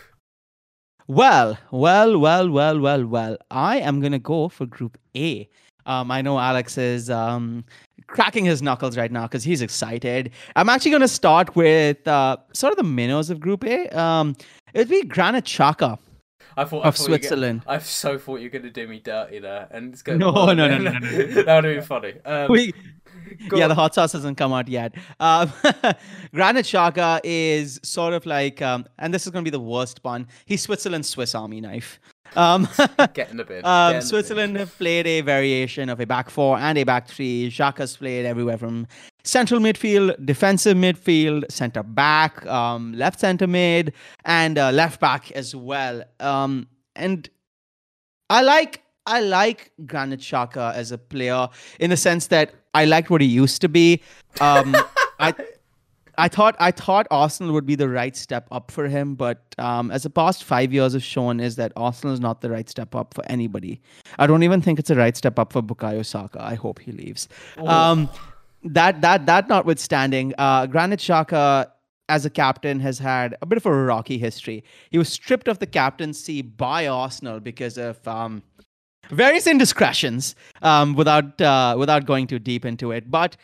Well, 1.08 1.56
well, 1.70 2.18
well, 2.18 2.50
well, 2.50 2.80
well, 2.80 3.06
well. 3.06 3.36
I 3.50 3.78
am 3.78 4.00
gonna 4.00 4.18
go 4.18 4.48
for 4.48 4.66
Group 4.66 4.98
A. 5.16 5.48
Um, 5.86 6.10
I 6.10 6.20
know 6.22 6.38
Alex 6.38 6.76
is 6.76 7.08
um, 7.10 7.64
cracking 8.06 8.44
his 8.44 8.62
knuckles 8.62 8.96
right 8.96 9.10
now 9.10 9.22
because 9.22 9.44
he's 9.44 9.62
excited. 9.62 10.30
I'm 10.54 10.68
actually 10.68 10.90
going 10.90 11.02
to 11.02 11.08
start 11.08 11.56
with 11.56 12.06
uh, 12.06 12.36
sort 12.52 12.72
of 12.72 12.76
the 12.76 12.84
minnows 12.84 13.30
of 13.30 13.40
Group 13.40 13.64
A. 13.64 13.88
Um, 13.98 14.36
it'd 14.74 14.88
be 14.88 15.02
Granit 15.02 15.44
Xhaka. 15.44 15.98
I 16.58 16.64
thought, 16.64 16.84
of 16.84 16.86
I 16.86 16.90
thought 16.90 17.04
Switzerland. 17.04 17.62
I 17.66 17.78
so 17.78 18.16
thought 18.18 18.36
you 18.36 18.44
were 18.44 18.50
going 18.50 18.62
to 18.62 18.70
do 18.70 18.88
me 18.88 18.98
dirty 18.98 19.40
there, 19.40 19.68
and 19.70 19.92
it's 19.92 20.02
going. 20.02 20.18
No, 20.18 20.30
no, 20.30 20.54
no, 20.54 20.68
no, 20.68 20.78
no, 20.78 20.90
no, 20.90 20.98
no. 20.98 21.42
that 21.42 21.64
would 21.64 21.76
be 21.76 21.80
funny. 21.82 22.14
Um, 22.24 22.50
we, 22.50 22.72
yeah, 23.52 23.64
on. 23.64 23.68
the 23.68 23.74
hot 23.74 23.94
sauce 23.94 24.12
hasn't 24.12 24.38
come 24.38 24.54
out 24.54 24.66
yet. 24.66 24.94
Um, 25.20 25.52
Granit 26.34 26.64
Xhaka 26.64 27.20
is 27.24 27.78
sort 27.82 28.14
of 28.14 28.24
like, 28.24 28.62
um, 28.62 28.86
and 28.98 29.12
this 29.12 29.26
is 29.26 29.32
going 29.32 29.44
to 29.44 29.50
be 29.50 29.54
the 29.54 29.60
worst 29.60 30.02
pun. 30.02 30.28
He's 30.46 30.62
Switzerland's 30.62 31.08
Swiss 31.08 31.34
Army 31.34 31.60
knife. 31.60 32.00
Um, 32.46 32.68
Get 33.14 33.30
in 33.30 33.38
the 33.38 33.44
bin. 33.44 33.64
Um, 33.64 34.02
Switzerland 34.02 34.58
have 34.58 34.76
played 34.76 35.06
a 35.06 35.22
variation 35.22 35.88
of 35.88 36.00
a 36.00 36.06
back 36.06 36.28
four 36.28 36.58
and 36.58 36.76
a 36.76 36.84
back 36.84 37.08
three. 37.08 37.50
Xhaka 37.50 37.78
has 37.78 37.96
played 37.96 38.26
everywhere 38.26 38.58
from 38.58 38.86
central 39.24 39.58
midfield, 39.58 40.14
defensive 40.24 40.76
midfield, 40.76 41.50
center 41.50 41.82
back, 41.82 42.44
um, 42.44 42.92
left 42.92 43.20
center 43.20 43.46
mid, 43.46 43.94
and 44.26 44.58
uh, 44.58 44.70
left 44.70 45.00
back 45.00 45.30
as 45.32 45.56
well. 45.56 46.04
Um, 46.20 46.68
and 46.94 47.26
I 48.28 48.42
like 48.42 48.82
I 49.06 49.20
like 49.20 49.72
Granit 49.86 50.20
Xhaka 50.20 50.74
as 50.74 50.92
a 50.92 50.98
player 50.98 51.48
in 51.80 51.90
the 51.90 51.96
sense 51.96 52.26
that 52.26 52.52
I 52.74 52.84
liked 52.84 53.08
what 53.08 53.20
he 53.20 53.26
used 53.26 53.62
to 53.62 53.68
be. 53.68 54.02
Um, 54.40 54.76
I 55.18 55.32
I 56.18 56.28
thought 56.28 56.56
I 56.58 56.70
thought 56.70 57.06
Arsenal 57.10 57.52
would 57.52 57.66
be 57.66 57.74
the 57.74 57.88
right 57.88 58.16
step 58.16 58.48
up 58.50 58.70
for 58.70 58.88
him, 58.88 59.14
but 59.14 59.54
um, 59.58 59.90
as 59.90 60.04
the 60.04 60.10
past 60.10 60.44
five 60.44 60.72
years 60.72 60.94
have 60.94 61.04
shown, 61.04 61.40
is 61.40 61.56
that 61.56 61.72
Arsenal 61.76 62.14
is 62.14 62.20
not 62.20 62.40
the 62.40 62.50
right 62.50 62.68
step 62.68 62.94
up 62.94 63.14
for 63.14 63.24
anybody. 63.26 63.80
I 64.18 64.26
don't 64.26 64.42
even 64.42 64.62
think 64.62 64.78
it's 64.78 64.90
a 64.90 64.94
right 64.94 65.16
step 65.16 65.38
up 65.38 65.52
for 65.52 65.62
Bukayo 65.62 66.04
Saka. 66.04 66.42
I 66.42 66.54
hope 66.54 66.78
he 66.80 66.92
leaves. 66.92 67.28
Um, 67.58 68.08
that 68.64 69.00
that 69.02 69.26
that 69.26 69.48
notwithstanding, 69.48 70.32
uh, 70.38 70.66
Granit 70.66 71.00
Xhaka 71.00 71.70
as 72.08 72.24
a 72.24 72.30
captain 72.30 72.80
has 72.80 72.98
had 72.98 73.36
a 73.42 73.46
bit 73.46 73.58
of 73.58 73.66
a 73.66 73.72
rocky 73.72 74.16
history. 74.16 74.64
He 74.90 74.98
was 74.98 75.08
stripped 75.08 75.48
of 75.48 75.58
the 75.58 75.66
captaincy 75.66 76.40
by 76.40 76.86
Arsenal 76.86 77.40
because 77.40 77.76
of 77.76 78.06
um, 78.06 78.42
various 79.10 79.46
indiscretions. 79.46 80.34
Um, 80.62 80.94
without 80.94 81.40
uh, 81.40 81.76
without 81.78 82.06
going 82.06 82.26
too 82.26 82.38
deep 82.38 82.64
into 82.64 82.92
it, 82.92 83.10
but 83.10 83.36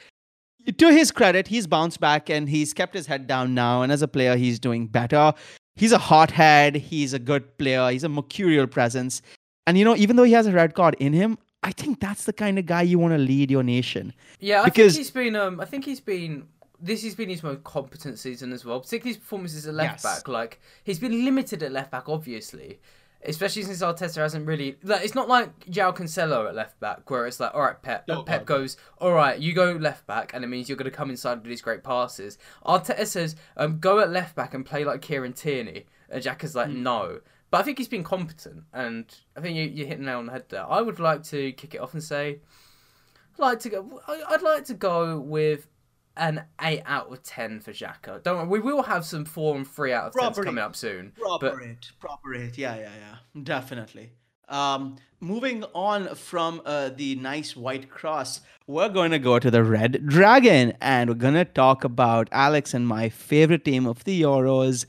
to 0.79 0.93
his 0.93 1.11
credit, 1.11 1.49
he's 1.49 1.67
bounced 1.67 2.01
back 2.01 2.31
and 2.31 2.49
he's 2.49 2.73
kept 2.73 2.95
his 2.95 3.07
head 3.07 3.27
down 3.27 3.55
now. 3.55 3.83
And 3.83 3.93
as 3.93 4.03
a 4.03 4.09
player, 4.09 4.37
he's 4.37 4.59
doing 4.59 4.87
better. 4.87 5.33
He's 5.77 5.93
a 5.93 5.99
hothead. 5.99 6.77
He's 6.77 7.13
a 7.13 7.19
good 7.19 7.57
player. 7.59 7.91
He's 7.91 8.05
a 8.05 8.09
mercurial 8.09 8.67
presence. 8.67 9.23
And 9.67 9.79
you 9.79 9.85
know, 9.85 9.97
even 9.97 10.17
though 10.17 10.25
he 10.25 10.33
has 10.33 10.47
a 10.47 10.53
red 10.53 10.75
card 10.75 10.97
in 10.99 11.13
him, 11.13 11.39
I 11.63 11.73
think 11.73 12.01
that's 12.01 12.25
the 12.25 12.33
kind 12.33 12.59
of 12.59 12.67
guy 12.67 12.83
you 12.83 12.99
want 12.99 13.15
to 13.15 13.19
lead 13.19 13.51
your 13.51 13.63
nation. 13.63 14.13
Yeah, 14.41 14.63
I 14.63 14.65
because... 14.67 14.95
think 14.95 15.07
he's 15.07 15.11
been. 15.11 15.37
Um, 15.37 15.61
I 15.61 15.65
think 15.65 15.85
he's 15.85 16.01
been. 16.01 16.47
This 16.81 17.05
has 17.05 17.15
been 17.15 17.29
his 17.29 17.45
most 17.45 17.63
competent 17.63 18.19
season 18.19 18.53
as 18.53 18.65
well, 18.65 18.81
particularly 18.81 19.15
his 19.15 19.19
performances 19.19 19.69
at 19.69 19.75
left 19.75 20.03
yes. 20.03 20.03
back. 20.03 20.27
Like 20.27 20.61
he's 20.83 20.99
been 20.99 21.25
limited 21.25 21.63
at 21.63 21.71
left 21.71 21.93
back, 21.93 22.09
obviously, 22.09 22.81
especially 23.25 23.63
since 23.63 23.81
Arteta 23.81 24.17
hasn't 24.17 24.47
really. 24.47 24.77
Like, 24.83 25.05
it's 25.05 25.15
not 25.15 25.29
like 25.29 25.67
João 25.67 25.95
Cancelo 25.95 26.49
at 26.49 26.55
left 26.55 26.79
back, 26.81 27.09
where 27.11 27.27
it's 27.27 27.41
like, 27.41 27.55
all 27.55 27.63
right, 27.63 27.81
Pep. 27.81 28.07
Pep 28.27 28.45
goes, 28.45 28.77
all 28.99 29.13
right, 29.13 29.39
you 29.39 29.53
go 29.53 29.73
left 29.73 30.07
back, 30.07 30.33
and 30.35 30.45
it 30.45 30.49
means 30.49 30.69
you're 30.69 30.77
going 30.77 30.91
to 30.91 30.97
come 30.97 31.11
inside 31.11 31.39
with 31.39 31.49
these 31.49 31.63
great 31.63 31.83
passes. 31.83 32.39
Arteta 32.65 33.07
says, 33.07 33.37
um, 33.57 33.79
go 33.79 34.01
at 34.01 34.11
left 34.11 34.35
back 34.35 34.55
and 34.55 34.65
play 34.65 34.85
like 34.85 35.03
Kieran 35.03 35.33
Tierney. 35.33 35.87
And 36.11 36.23
Jack 36.23 36.45
is 36.45 36.55
like, 36.55 36.69
mm. 36.69 36.77
no. 36.77 37.21
But 37.51 37.61
I 37.61 37.63
think 37.65 37.79
he's 37.79 37.89
been 37.89 38.05
competent, 38.05 38.65
and 38.73 39.05
I 39.37 39.41
think 39.41 39.57
you, 39.57 39.65
you 39.65 39.87
hit 39.87 39.99
the 39.99 40.05
nail 40.05 40.19
on 40.19 40.27
the 40.27 40.33
head 40.33 40.47
there. 40.49 40.65
I 40.67 40.81
would 40.81 40.99
like 40.99 41.23
to 41.25 41.53
kick 41.53 41.75
it 41.75 41.83
off 41.83 41.93
and 41.93 42.03
say, 42.03 42.41
I'd 43.35 43.39
like 43.39 43.61
to 43.61 43.69
go. 43.69 44.01
I'd 44.09 44.43
like 44.43 44.65
to 44.67 44.75
go 44.75 45.19
with 45.21 45.67
an 46.17 46.45
eight 46.61 46.83
out 46.87 47.13
of 47.13 47.23
ten 47.23 47.61
for 47.61 47.73
Xhaka. 47.73 48.23
Don't 48.23 48.49
worry, 48.49 48.61
we 48.61 48.73
will 48.73 48.83
have 48.83 49.05
some 49.05 49.25
four 49.25 49.57
and 49.57 49.67
three 49.67 49.93
out 49.93 50.07
of 50.07 50.35
ten 50.35 50.45
coming 50.45 50.63
up 50.63 50.77
soon. 50.77 51.13
Proper 51.19 51.51
but... 51.51 51.63
it, 51.63 51.91
proper 52.01 52.35
it. 52.35 52.59
Yeah, 52.59 52.77
yeah, 52.77 52.91
yeah, 52.99 53.43
definitely. 53.43 54.13
Um, 54.49 54.97
moving 55.21 55.65
on 55.75 56.15
from 56.15 56.61
uh, 56.67 56.91
the 56.91 57.15
nice 57.17 57.57
white 57.57 57.89
cross, 57.89 58.41
we're 58.67 58.91
going 58.91 59.13
to 59.13 59.19
go 59.19 59.39
to 59.39 59.51
the 59.51 59.65
red 59.65 60.07
dragon, 60.07 60.75
and 60.81 61.09
we're 61.09 61.17
going 61.17 61.35
to 61.35 61.45
talk 61.45 61.85
about 61.85 62.29
Alex 62.33 62.75
and 62.75 62.87
my 62.87 63.09
favorite 63.09 63.65
team 63.65 63.87
of 63.87 64.05
the 64.05 64.23
Euros. 64.23 64.85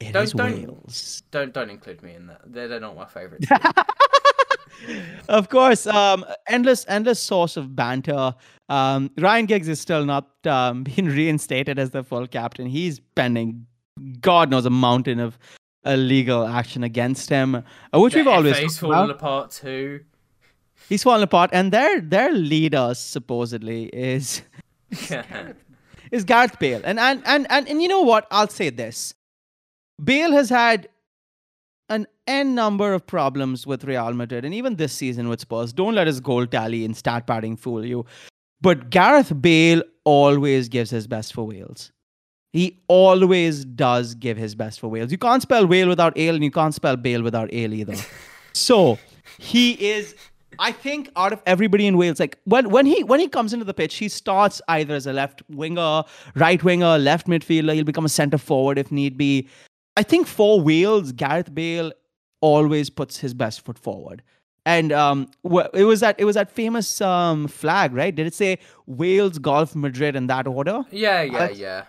It 0.00 0.12
don't, 0.12 0.24
is 0.24 0.32
don't, 0.32 0.52
Wales. 0.52 1.22
Don't 1.30 1.54
don't 1.54 1.70
include 1.70 2.02
me 2.02 2.14
in 2.14 2.26
that. 2.26 2.40
They're, 2.44 2.68
they're 2.68 2.80
not 2.80 2.96
my 2.96 3.06
favorite. 3.06 3.44
of 5.28 5.48
course, 5.48 5.86
um, 5.86 6.24
endless 6.48 6.84
endless 6.88 7.20
source 7.20 7.56
of 7.56 7.74
banter. 7.74 8.34
Um, 8.68 9.10
Ryan 9.18 9.46
Giggs 9.46 9.68
is 9.68 9.80
still 9.80 10.04
not 10.04 10.28
um, 10.46 10.84
being 10.84 11.06
reinstated 11.06 11.78
as 11.78 11.90
the 11.90 12.02
full 12.02 12.26
captain. 12.26 12.66
He's 12.66 13.00
pending, 13.14 13.66
God 14.20 14.50
knows, 14.50 14.66
a 14.66 14.70
mountain 14.70 15.20
of 15.20 15.38
illegal 15.84 16.46
action 16.46 16.84
against 16.84 17.28
him, 17.28 17.56
uh, 17.56 17.62
which 17.94 18.12
the 18.12 18.20
we've 18.20 18.28
always 18.28 18.58
FA's 18.58 18.78
fallen 18.78 19.10
apart 19.10 19.50
too. 19.50 20.00
He's 20.88 21.02
fallen 21.02 21.22
apart, 21.22 21.50
and 21.52 21.72
their 21.72 22.00
their 22.00 22.32
leader 22.32 22.92
supposedly 22.94 23.84
is 23.86 24.42
is 26.10 26.24
Gareth 26.24 26.58
Bale, 26.58 26.82
and 26.84 26.98
and 26.98 27.22
and 27.24 27.46
and 27.50 27.68
and 27.68 27.82
you 27.82 27.88
know 27.88 28.02
what? 28.02 28.26
I'll 28.30 28.48
say 28.48 28.70
this: 28.70 29.14
Bale 30.02 30.32
has 30.32 30.48
had 30.48 30.88
an 31.92 32.06
n 32.26 32.54
number 32.54 32.92
of 32.94 33.06
problems 33.06 33.66
with 33.66 33.84
Real 33.84 34.12
Madrid, 34.14 34.44
and 34.44 34.54
even 34.54 34.76
this 34.76 34.92
season 34.92 35.28
with 35.28 35.40
Spurs. 35.40 35.72
Don't 35.72 35.94
let 35.94 36.06
his 36.06 36.20
goal 36.20 36.46
tally 36.46 36.84
and 36.84 36.96
stat 36.96 37.26
padding 37.26 37.56
fool 37.56 37.84
you. 37.84 38.06
But 38.60 38.90
Gareth 38.90 39.40
Bale 39.40 39.82
always 40.04 40.68
gives 40.68 40.90
his 40.90 41.06
best 41.06 41.34
for 41.34 41.44
Wales. 41.46 41.92
He 42.52 42.82
always 42.88 43.64
does 43.64 44.14
give 44.14 44.36
his 44.36 44.54
best 44.54 44.80
for 44.80 44.88
Wales. 44.88 45.10
You 45.12 45.18
can't 45.18 45.42
spell 45.42 45.66
whale 45.66 45.88
without 45.88 46.16
ale, 46.18 46.34
and 46.34 46.44
you 46.44 46.50
can't 46.50 46.74
spell 46.74 46.96
Bale 46.96 47.22
without 47.22 47.52
ale 47.52 47.74
either. 47.74 47.96
so 48.52 48.98
he 49.38 49.72
is. 49.72 50.14
I 50.58 50.70
think 50.70 51.10
out 51.16 51.32
of 51.32 51.42
everybody 51.46 51.86
in 51.86 51.96
Wales, 51.96 52.20
like 52.20 52.38
when 52.44 52.70
when 52.70 52.86
he 52.86 53.02
when 53.04 53.20
he 53.20 53.28
comes 53.28 53.52
into 53.52 53.64
the 53.64 53.74
pitch, 53.74 53.96
he 53.96 54.08
starts 54.08 54.62
either 54.68 54.94
as 54.94 55.06
a 55.06 55.12
left 55.12 55.42
winger, 55.48 56.04
right 56.36 56.62
winger, 56.62 56.98
left 56.98 57.26
midfielder. 57.26 57.74
He'll 57.74 57.84
become 57.84 58.04
a 58.04 58.14
centre 58.20 58.38
forward 58.38 58.78
if 58.78 58.92
need 58.92 59.18
be. 59.18 59.48
I 59.96 60.02
think 60.02 60.26
for 60.26 60.60
Wales, 60.60 61.12
Gareth 61.12 61.54
Bale 61.54 61.92
always 62.40 62.90
puts 62.90 63.18
his 63.18 63.34
best 63.34 63.64
foot 63.64 63.78
forward. 63.78 64.22
And 64.64 64.92
um, 64.92 65.28
it 65.74 65.84
was 65.84 66.00
that 66.00 66.14
it 66.18 66.24
was 66.24 66.36
that 66.36 66.50
famous 66.50 67.00
um, 67.00 67.48
flag, 67.48 67.92
right? 67.92 68.14
Did 68.14 68.26
it 68.26 68.34
say 68.34 68.58
Wales, 68.86 69.38
Golf, 69.38 69.74
Madrid 69.74 70.14
in 70.14 70.28
that 70.28 70.46
order? 70.46 70.84
Yeah, 70.90 71.22
yeah, 71.22 71.50
yeah. 71.50 71.84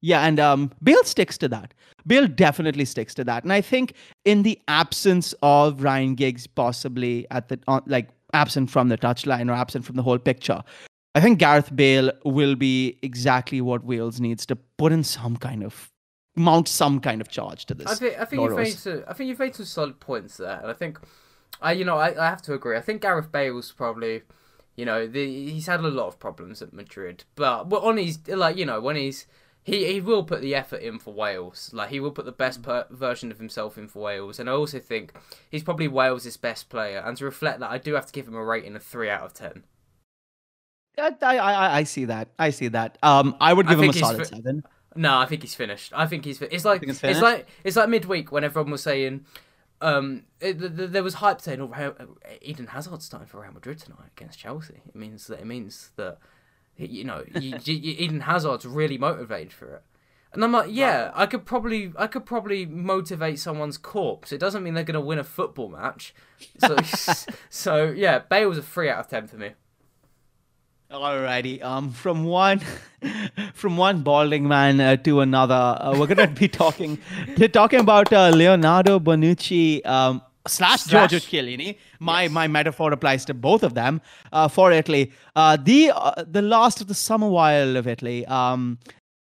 Yeah, 0.00 0.20
and 0.20 0.38
um, 0.38 0.70
Bale 0.82 1.02
sticks 1.04 1.38
to 1.38 1.48
that. 1.48 1.72
Bale 2.06 2.28
definitely 2.28 2.84
sticks 2.84 3.14
to 3.14 3.24
that. 3.24 3.42
And 3.42 3.52
I 3.52 3.62
think 3.62 3.94
in 4.26 4.42
the 4.42 4.60
absence 4.68 5.34
of 5.42 5.82
Ryan 5.82 6.14
Giggs, 6.14 6.46
possibly 6.46 7.26
at 7.30 7.48
the 7.48 7.58
uh, 7.66 7.80
like 7.86 8.10
absent 8.32 8.70
from 8.70 8.90
the 8.90 8.98
touchline 8.98 9.48
or 9.48 9.54
absent 9.54 9.84
from 9.84 9.96
the 9.96 10.02
whole 10.02 10.18
picture, 10.18 10.62
I 11.14 11.20
think 11.20 11.38
Gareth 11.38 11.74
Bale 11.74 12.12
will 12.24 12.54
be 12.54 12.98
exactly 13.02 13.60
what 13.60 13.84
Wales 13.84 14.20
needs 14.20 14.44
to 14.46 14.56
put 14.56 14.92
in 14.92 15.02
some 15.04 15.36
kind 15.36 15.64
of 15.64 15.90
mount 16.36 16.68
some 16.68 17.00
kind 17.00 17.20
of 17.20 17.28
charge 17.28 17.66
to 17.66 17.74
this. 17.74 17.86
I 17.86 17.94
think 17.94 18.18
I 18.18 18.24
think 18.24 18.42
you've 18.42 18.56
made 18.56 18.74
some, 18.74 19.04
I 19.06 19.12
think 19.12 19.28
you've 19.28 19.38
made 19.38 19.54
some 19.54 19.66
solid 19.66 20.00
points 20.00 20.36
there, 20.36 20.60
and 20.60 20.70
I 20.70 20.74
think 20.74 20.98
I 21.60 21.72
you 21.72 21.84
know 21.84 21.98
I, 21.98 22.20
I 22.20 22.28
have 22.28 22.42
to 22.42 22.54
agree. 22.54 22.76
I 22.76 22.80
think 22.80 23.02
Gareth 23.02 23.30
Bale's 23.30 23.72
probably 23.72 24.22
you 24.76 24.84
know 24.84 25.06
the, 25.06 25.50
he's 25.50 25.66
had 25.66 25.80
a 25.80 25.88
lot 25.88 26.08
of 26.08 26.18
problems 26.18 26.62
at 26.62 26.72
Madrid, 26.72 27.24
but 27.36 27.68
well, 27.68 27.82
on 27.82 27.96
his 27.96 28.26
like 28.28 28.56
you 28.56 28.66
know 28.66 28.80
when 28.80 28.96
he's 28.96 29.26
he 29.62 29.90
he 29.92 30.00
will 30.00 30.24
put 30.24 30.42
the 30.42 30.54
effort 30.54 30.82
in 30.82 30.98
for 30.98 31.14
Wales. 31.14 31.70
Like 31.72 31.88
he 31.88 32.00
will 32.00 32.10
put 32.10 32.26
the 32.26 32.32
best 32.32 32.62
per- 32.62 32.86
version 32.90 33.30
of 33.30 33.38
himself 33.38 33.78
in 33.78 33.88
for 33.88 34.00
Wales, 34.02 34.38
and 34.38 34.48
I 34.48 34.52
also 34.52 34.78
think 34.78 35.14
he's 35.50 35.62
probably 35.62 35.88
Wales' 35.88 36.36
best 36.36 36.68
player. 36.68 37.02
And 37.04 37.16
to 37.16 37.24
reflect 37.24 37.60
that, 37.60 37.70
I 37.70 37.78
do 37.78 37.94
have 37.94 38.06
to 38.06 38.12
give 38.12 38.28
him 38.28 38.34
a 38.34 38.44
rating 38.44 38.76
of 38.76 38.82
three 38.82 39.08
out 39.08 39.22
of 39.22 39.32
ten. 39.32 39.64
I, 40.96 41.12
I, 41.22 41.78
I 41.78 41.84
see 41.84 42.04
that. 42.04 42.28
I 42.38 42.50
see 42.50 42.68
that. 42.68 42.98
Um, 43.02 43.36
I 43.40 43.52
would 43.52 43.66
give 43.66 43.80
I 43.80 43.84
him 43.84 43.90
a 43.90 43.92
solid 43.94 44.26
seven. 44.26 44.64
No, 44.96 45.18
I 45.18 45.26
think 45.26 45.42
he's 45.42 45.54
finished. 45.54 45.92
I 45.94 46.06
think 46.06 46.24
he's. 46.24 46.38
Fi- 46.38 46.48
it's 46.50 46.64
like 46.64 46.82
it's, 46.82 47.02
it's, 47.02 47.20
like 47.20 47.46
it's 47.64 47.76
like 47.76 47.88
midweek 47.88 48.30
when 48.30 48.44
everyone 48.44 48.70
was 48.70 48.82
saying, 48.82 49.24
um, 49.80 50.24
it, 50.40 50.58
the, 50.58 50.68
the, 50.68 50.86
there 50.86 51.02
was 51.02 51.14
hype 51.14 51.40
saying, 51.40 51.60
"Oh, 51.60 51.94
Eden 52.40 52.68
Hazard 52.68 53.02
starting 53.02 53.28
for 53.28 53.40
Real 53.40 53.52
Madrid 53.52 53.78
tonight 53.78 54.10
against 54.16 54.38
Chelsea." 54.38 54.80
It 54.86 54.94
means 54.94 55.26
that 55.26 55.40
it 55.40 55.46
means 55.46 55.90
that 55.96 56.18
you 56.76 57.04
know 57.04 57.24
you, 57.40 57.58
you, 57.64 57.94
Eden 57.98 58.20
Hazard's 58.20 58.66
really 58.66 58.98
motivated 58.98 59.52
for 59.52 59.74
it. 59.74 59.82
And 60.32 60.42
I'm 60.42 60.50
like, 60.50 60.66
yeah, 60.68 61.12
I 61.14 61.26
could 61.26 61.46
probably, 61.46 61.92
I 61.96 62.08
could 62.08 62.26
probably 62.26 62.66
motivate 62.66 63.38
someone's 63.38 63.78
corpse. 63.78 64.32
It 64.32 64.38
doesn't 64.38 64.64
mean 64.64 64.74
they're 64.74 64.82
gonna 64.82 65.00
win 65.00 65.18
a 65.18 65.24
football 65.24 65.68
match. 65.68 66.12
So, 66.58 66.76
so 67.50 67.90
yeah, 67.90 68.18
Bale's 68.18 68.58
a 68.58 68.62
three 68.62 68.88
out 68.88 68.98
of 68.98 69.08
ten 69.08 69.28
for 69.28 69.36
me. 69.36 69.50
Alrighty. 70.94 71.60
Um, 71.60 71.90
from 71.90 72.22
one, 72.22 72.60
from 73.54 73.76
one 73.76 74.02
balding 74.02 74.46
man 74.46 74.80
uh, 74.80 74.96
to 74.98 75.20
another, 75.20 75.76
uh, 75.80 75.96
we're 75.98 76.06
gonna 76.06 76.28
be 76.28 76.46
talking, 76.62 76.98
talking 77.52 77.80
about 77.80 78.12
uh, 78.12 78.30
Leonardo 78.30 79.00
Bonucci 79.00 79.84
um, 79.84 80.22
slash 80.46 80.84
Giorgio 80.84 81.18
Chiellini. 81.18 81.78
My 81.98 82.22
yes. 82.22 82.30
my 82.30 82.46
metaphor 82.46 82.92
applies 82.92 83.24
to 83.24 83.34
both 83.34 83.64
of 83.64 83.74
them. 83.74 84.00
Uh, 84.32 84.46
for 84.46 84.70
Italy, 84.70 85.12
uh, 85.34 85.56
the 85.60 85.90
uh, 85.92 86.22
the 86.30 86.42
last 86.42 86.80
of 86.80 86.86
the 86.86 86.94
summer 86.94 87.28
wild 87.28 87.74
of 87.74 87.88
Italy. 87.88 88.24
Um, 88.26 88.78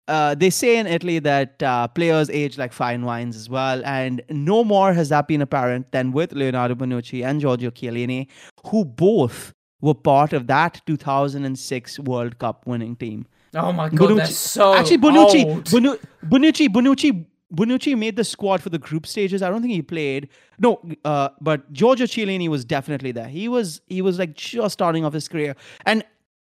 uh, 0.10 0.36
they 0.36 0.50
say 0.50 0.78
in 0.78 0.88
Italy 0.88 1.20
that 1.20 1.64
uh, 1.64 1.88
players 1.88 2.30
age 2.30 2.58
like 2.58 2.74
fine 2.74 3.06
wines 3.06 3.38
as 3.38 3.50
well, 3.50 3.82
and 3.86 4.22
no 4.30 4.66
more 4.66 4.92
has 4.92 5.08
that 5.08 5.26
been 5.26 5.42
apparent 5.42 5.90
than 5.94 6.12
with 6.12 6.34
Leonardo 6.34 6.76
Bonucci 6.76 7.24
and 7.26 7.40
Giorgio 7.40 7.70
Chiellini, 7.70 8.28
who 8.66 8.84
both 8.84 9.54
were 9.82 9.94
part 9.94 10.34
of 10.34 10.48
that 10.48 10.82
2006 10.86 12.00
World 12.00 12.40
Cup 12.40 12.66
winning 12.66 12.96
team. 12.96 13.26
Oh 13.54 13.72
my 13.72 13.90
god, 13.90 14.00
Bonucci, 14.00 14.18
that's 14.18 14.36
so 14.38 14.74
actually 14.74 15.00
Bonucci, 15.00 15.46
old. 15.46 15.66
Bonucci, 15.66 16.68
Bonucci, 16.70 17.26
Bonucci 17.54 17.98
made 17.98 18.16
the 18.16 18.24
squad 18.24 18.62
for 18.62 18.70
the 18.70 18.80
group 18.80 19.06
stages. 19.06 19.42
I 19.42 19.50
don't 19.50 19.62
think 19.62 19.74
he 19.74 19.82
played. 19.82 20.30
No, 20.58 20.82
uh, 21.04 21.30
but 21.42 21.72
Giorgio 21.74 22.06
Chiellini 22.06 22.48
was 22.48 22.64
definitely 22.64 23.12
there. 23.12 23.28
He 23.28 23.50
was 23.50 23.82
he 23.88 24.02
was 24.02 24.18
like 24.20 24.36
just 24.36 24.74
starting 24.74 25.04
off 25.04 25.14
his 25.14 25.28
career, 25.28 25.56
and 25.86 26.04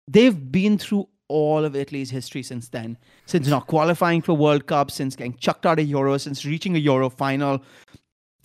they've 0.08 0.52
been 0.52 0.78
through 0.78 1.08
all 1.28 1.66
of 1.66 1.76
Italy's 1.76 2.10
history 2.10 2.44
since 2.44 2.70
then. 2.70 2.98
Since 3.26 3.48
not 3.48 3.68
qualifying 3.68 4.22
for 4.22 4.34
World 4.34 4.66
Cup, 4.68 4.90
since 4.92 5.16
getting 5.16 5.36
chucked 5.38 5.66
out 5.66 5.80
of 5.80 5.88
Euro, 5.88 6.18
since 6.18 6.46
reaching 6.46 6.76
a 6.76 6.80
Euro 6.80 7.10
final, 7.10 7.64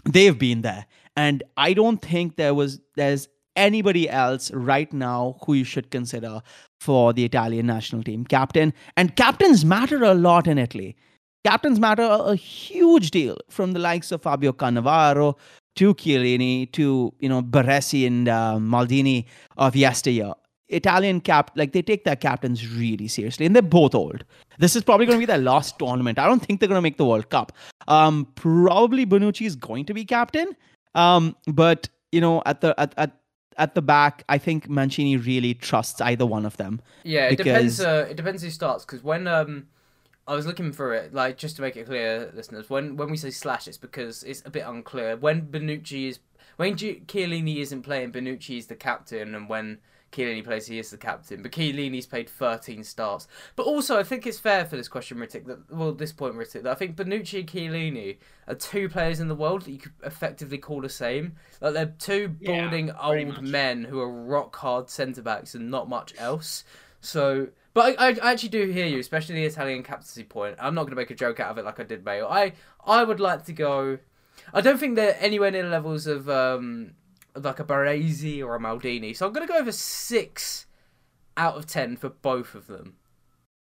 they've 0.05 0.38
been 0.38 0.62
there. 0.62 0.87
And 1.16 1.42
I 1.57 1.72
don't 1.72 2.00
think 2.00 2.37
there 2.37 2.55
was 2.55 2.81
there's 2.96 3.29
anybody 3.61 4.09
else 4.09 4.51
right 4.53 4.92
now 4.92 5.37
who 5.44 5.55
you 5.55 5.64
should 5.64 5.90
consider 5.90 6.42
for 6.81 7.12
the 7.12 7.25
Italian 7.25 7.66
national 7.66 8.03
team 8.03 8.25
captain. 8.25 8.73
And 8.96 9.14
captains 9.16 9.64
matter 9.64 10.03
a 10.03 10.14
lot 10.14 10.46
in 10.46 10.59
Italy. 10.59 10.96
Captains 11.44 11.79
matter 11.79 12.03
a 12.03 12.35
huge 12.35 13.11
deal 13.11 13.37
from 13.49 13.73
the 13.73 13.79
likes 13.79 14.12
of 14.12 14.23
Fabio 14.23 14.53
Cannavaro 14.53 15.37
to 15.77 15.94
Chiellini 15.94 16.70
to, 16.73 17.12
you 17.18 17.29
know, 17.29 17.42
Baresi 17.42 18.07
and 18.07 18.29
uh, 18.29 18.57
Maldini 18.59 19.25
of 19.57 19.77
yesteryear. 19.77 20.33
Italian 20.68 21.20
cap, 21.20 21.51
like 21.57 21.73
they 21.73 21.83
take 21.83 22.05
their 22.05 22.16
captains 22.16 22.68
really 22.75 23.09
seriously, 23.09 23.44
and 23.44 23.55
they're 23.55 23.62
both 23.62 23.94
old. 23.94 24.25
This 24.59 24.77
is 24.77 24.85
probably 24.85 25.07
going 25.07 25.16
to 25.16 25.23
be 25.23 25.27
their 25.27 25.38
last 25.38 25.79
tournament. 25.79 26.18
I 26.18 26.27
don't 26.27 26.44
think 26.44 26.61
they're 26.61 26.68
going 26.68 26.79
to 26.79 26.83
make 26.83 26.96
the 26.96 27.05
World 27.05 27.29
Cup. 27.29 27.53
Um, 27.88 28.29
probably 28.37 29.05
Bonucci 29.05 29.46
is 29.46 29.57
going 29.57 29.85
to 29.87 29.94
be 29.94 30.05
captain, 30.05 30.55
um, 30.94 31.35
but 31.46 31.88
you 32.12 32.20
know, 32.20 32.42
at 32.46 32.61
the 32.61 32.79
at, 32.79 32.94
at 32.96 33.16
at 33.57 33.75
the 33.75 33.83
back, 33.83 34.25
I 34.29 34.39
think 34.39 34.69
Mancini 34.69 35.17
really 35.17 35.55
trusts 35.55 36.01
either 36.01 36.27
one 36.27 36.47
of 36.47 36.57
them. 36.57 36.81
Yeah, 37.03 37.27
it 37.27 37.39
because... 37.39 37.45
depends. 37.45 37.81
Uh, 37.81 38.07
it 38.11 38.17
depends 38.17 38.43
who 38.43 38.51
starts. 38.51 38.85
Because 38.85 39.03
when 39.03 39.27
um, 39.27 39.67
I 40.27 40.35
was 40.35 40.47
looking 40.47 40.73
for 40.73 40.95
it, 40.95 41.13
like 41.13 41.37
just 41.37 41.57
to 41.57 41.63
make 41.63 41.77
it 41.77 41.87
clear, 41.87 42.31
listeners, 42.35 42.71
when 42.71 42.97
when 42.97 43.11
we 43.11 43.17
say 43.17 43.31
slash, 43.31 43.69
it's 43.69 43.79
because 43.79 44.23
it's 44.23 44.43
a 44.45 44.51
bit 44.51 44.65
unclear. 44.67 45.17
When 45.17 45.43
Bonucci 45.43 46.09
is 46.09 46.21
when 46.57 46.77
G- 46.77 47.03
Chiellini 47.07 47.59
isn't 47.59 47.83
playing, 47.83 48.13
Bonucci 48.13 48.59
is 48.59 48.67
the 48.67 48.77
captain, 48.77 49.35
and 49.35 49.49
when 49.49 49.79
Chiellini 50.12 50.44
plays, 50.44 50.66
he 50.66 50.79
is 50.79 50.90
the 50.90 50.96
captain. 50.96 51.42
But 51.42 51.53
Chiellini's 51.53 52.07
played 52.07 52.29
13 52.29 52.83
starts. 52.83 53.29
But 53.57 53.66
also, 53.66 53.99
I 53.99 54.03
think 54.03 54.27
it's 54.27 54.38
fair 54.38 54.64
for 54.64 54.77
this 54.77 54.88
question, 54.88 55.18
Ritik, 55.18 55.46
that, 55.46 55.73
well, 55.73 55.92
this 55.92 56.12
point, 56.12 56.35
Ritik, 56.35 56.62
that 56.62 56.73
I 56.73 56.75
think 56.75 56.96
Bonucci 56.96 57.40
and 57.40 57.49
Chiellini 57.49 58.18
are 58.49 58.55
two 58.55 58.88
players 58.88 59.20
in 59.20 59.29
the 59.29 59.35
world 59.35 59.62
that 59.62 59.70
you 59.70 59.79
could 59.79 59.92
effectively 60.03 60.59
call 60.59 60.81
the 60.81 60.88
same. 60.88 61.37
Like, 61.61 61.75
they're 61.75 61.94
two 61.99 62.29
balding 62.29 62.88
yeah, 62.88 63.01
old 63.01 63.42
men 63.42 63.85
who 63.85 64.01
are 64.01 64.11
rock 64.11 64.57
hard 64.57 64.90
centre 64.90 65.23
backs 65.23 65.55
and 65.55 65.70
not 65.70 65.88
much 65.88 66.14
else. 66.18 66.64
So, 67.01 67.49
but 67.73 67.99
I, 67.99 68.09
I 68.09 68.33
actually 68.33 68.51
do 68.51 68.66
hear 68.66 68.87
you, 68.87 68.99
especially 68.99 69.37
the 69.37 69.44
Italian 69.44 69.83
captaincy 69.83 70.25
point. 70.25 70.57
I'm 70.59 70.75
not 70.75 70.83
going 70.83 70.90
to 70.90 70.96
make 70.96 71.11
a 71.11 71.14
joke 71.14 71.40
out 71.40 71.51
of 71.51 71.59
it 71.59 71.64
like 71.64 71.81
I 71.81 71.85
did 71.85 72.05
Bale. 72.05 72.27
I, 72.27 72.53
I 72.85 73.05
would 73.05 73.20
like 73.20 73.44
to 73.46 73.53
go. 73.53 73.99
I 74.53 74.61
don't 74.61 74.79
think 74.79 74.96
they're 74.96 75.16
anywhere 75.20 75.51
near 75.51 75.62
the 75.62 75.68
levels 75.68 76.07
of 76.07 76.29
um, 76.29 76.92
like 77.35 77.61
a 77.61 77.64
Baresi 77.64 78.45
or 78.45 78.57
a 78.57 78.59
Maldini. 78.59 79.16
So 79.16 79.27
I'm 79.27 79.33
going 79.33 79.47
to 79.47 79.53
go 79.53 79.59
over 79.59 79.73
six 79.73 80.66
out 81.37 81.57
of 81.57 81.66
ten 81.66 81.97
for 81.97 82.09
both 82.09 82.55
of 82.55 82.66
them. 82.66 82.97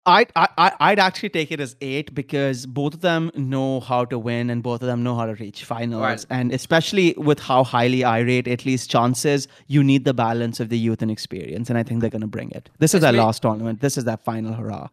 I'd, 0.06 0.32
I, 0.34 0.72
I'd 0.80 0.98
actually 0.98 1.28
take 1.28 1.52
it 1.52 1.60
as 1.60 1.76
eight 1.82 2.14
because 2.14 2.64
both 2.64 2.94
of 2.94 3.02
them 3.02 3.30
know 3.34 3.80
how 3.80 4.06
to 4.06 4.18
win 4.18 4.48
and 4.48 4.62
both 4.62 4.80
of 4.80 4.86
them 4.86 5.02
know 5.02 5.14
how 5.14 5.26
to 5.26 5.34
reach 5.34 5.64
finals. 5.64 6.00
Right. 6.00 6.26
And 6.30 6.50
especially 6.50 7.14
with 7.18 7.38
how 7.38 7.62
highly 7.62 8.04
I 8.04 8.20
rate 8.20 8.48
at 8.48 8.64
least 8.64 8.90
chances, 8.90 9.48
you 9.66 9.84
need 9.84 10.06
the 10.06 10.14
balance 10.14 10.60
of 10.60 10.70
the 10.70 10.78
youth 10.78 11.02
and 11.02 11.10
experience. 11.10 11.68
And 11.68 11.78
I 11.78 11.82
think 11.82 12.00
they're 12.00 12.08
going 12.08 12.22
to 12.22 12.26
bring 12.26 12.50
it. 12.52 12.70
This 12.78 12.94
is 12.94 13.02
their 13.02 13.12
last 13.12 13.42
tournament. 13.42 13.82
This 13.82 13.98
is 13.98 14.04
their 14.04 14.16
final 14.16 14.54
hurrah. 14.54 14.88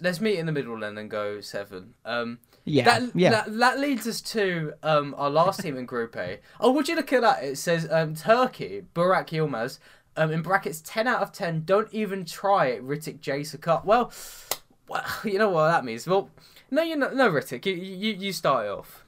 Let's 0.00 0.22
meet 0.22 0.38
in 0.38 0.46
the 0.46 0.52
middle 0.52 0.72
and 0.72 0.82
then 0.82 0.96
and 0.96 1.10
go 1.10 1.42
seven. 1.42 1.92
Um, 2.06 2.38
yeah, 2.64 2.84
that, 2.84 3.16
yeah. 3.16 3.30
That, 3.30 3.58
that 3.58 3.80
leads 3.80 4.06
us 4.06 4.20
to 4.22 4.72
um, 4.82 5.14
our 5.18 5.28
last 5.28 5.60
team 5.60 5.76
in 5.76 5.84
Group 5.84 6.16
A. 6.16 6.40
Oh, 6.60 6.72
would 6.72 6.88
you 6.88 6.96
look 6.96 7.12
at 7.12 7.20
that? 7.20 7.44
It 7.44 7.58
says 7.58 7.86
um, 7.90 8.14
Turkey, 8.14 8.84
Burak 8.94 9.28
Yilmaz, 9.28 9.78
um, 10.16 10.30
in 10.30 10.42
brackets 10.42 10.80
10 10.80 11.06
out 11.06 11.20
of 11.20 11.32
10, 11.32 11.64
don't 11.64 11.92
even 11.92 12.24
try 12.24 12.66
it, 12.66 12.86
Ritik 12.86 13.20
J. 13.20 13.44
Well, 13.84 14.12
well, 14.88 15.04
you 15.24 15.38
know 15.38 15.50
what 15.50 15.68
that 15.68 15.84
means. 15.84 16.06
Well, 16.06 16.30
no, 16.70 16.82
you 16.82 16.96
know, 16.96 17.10
no, 17.10 17.30
Ritik, 17.30 17.66
you, 17.66 17.74
you, 17.74 18.14
you 18.14 18.32
start 18.32 18.66
it 18.66 18.70
off. 18.70 19.04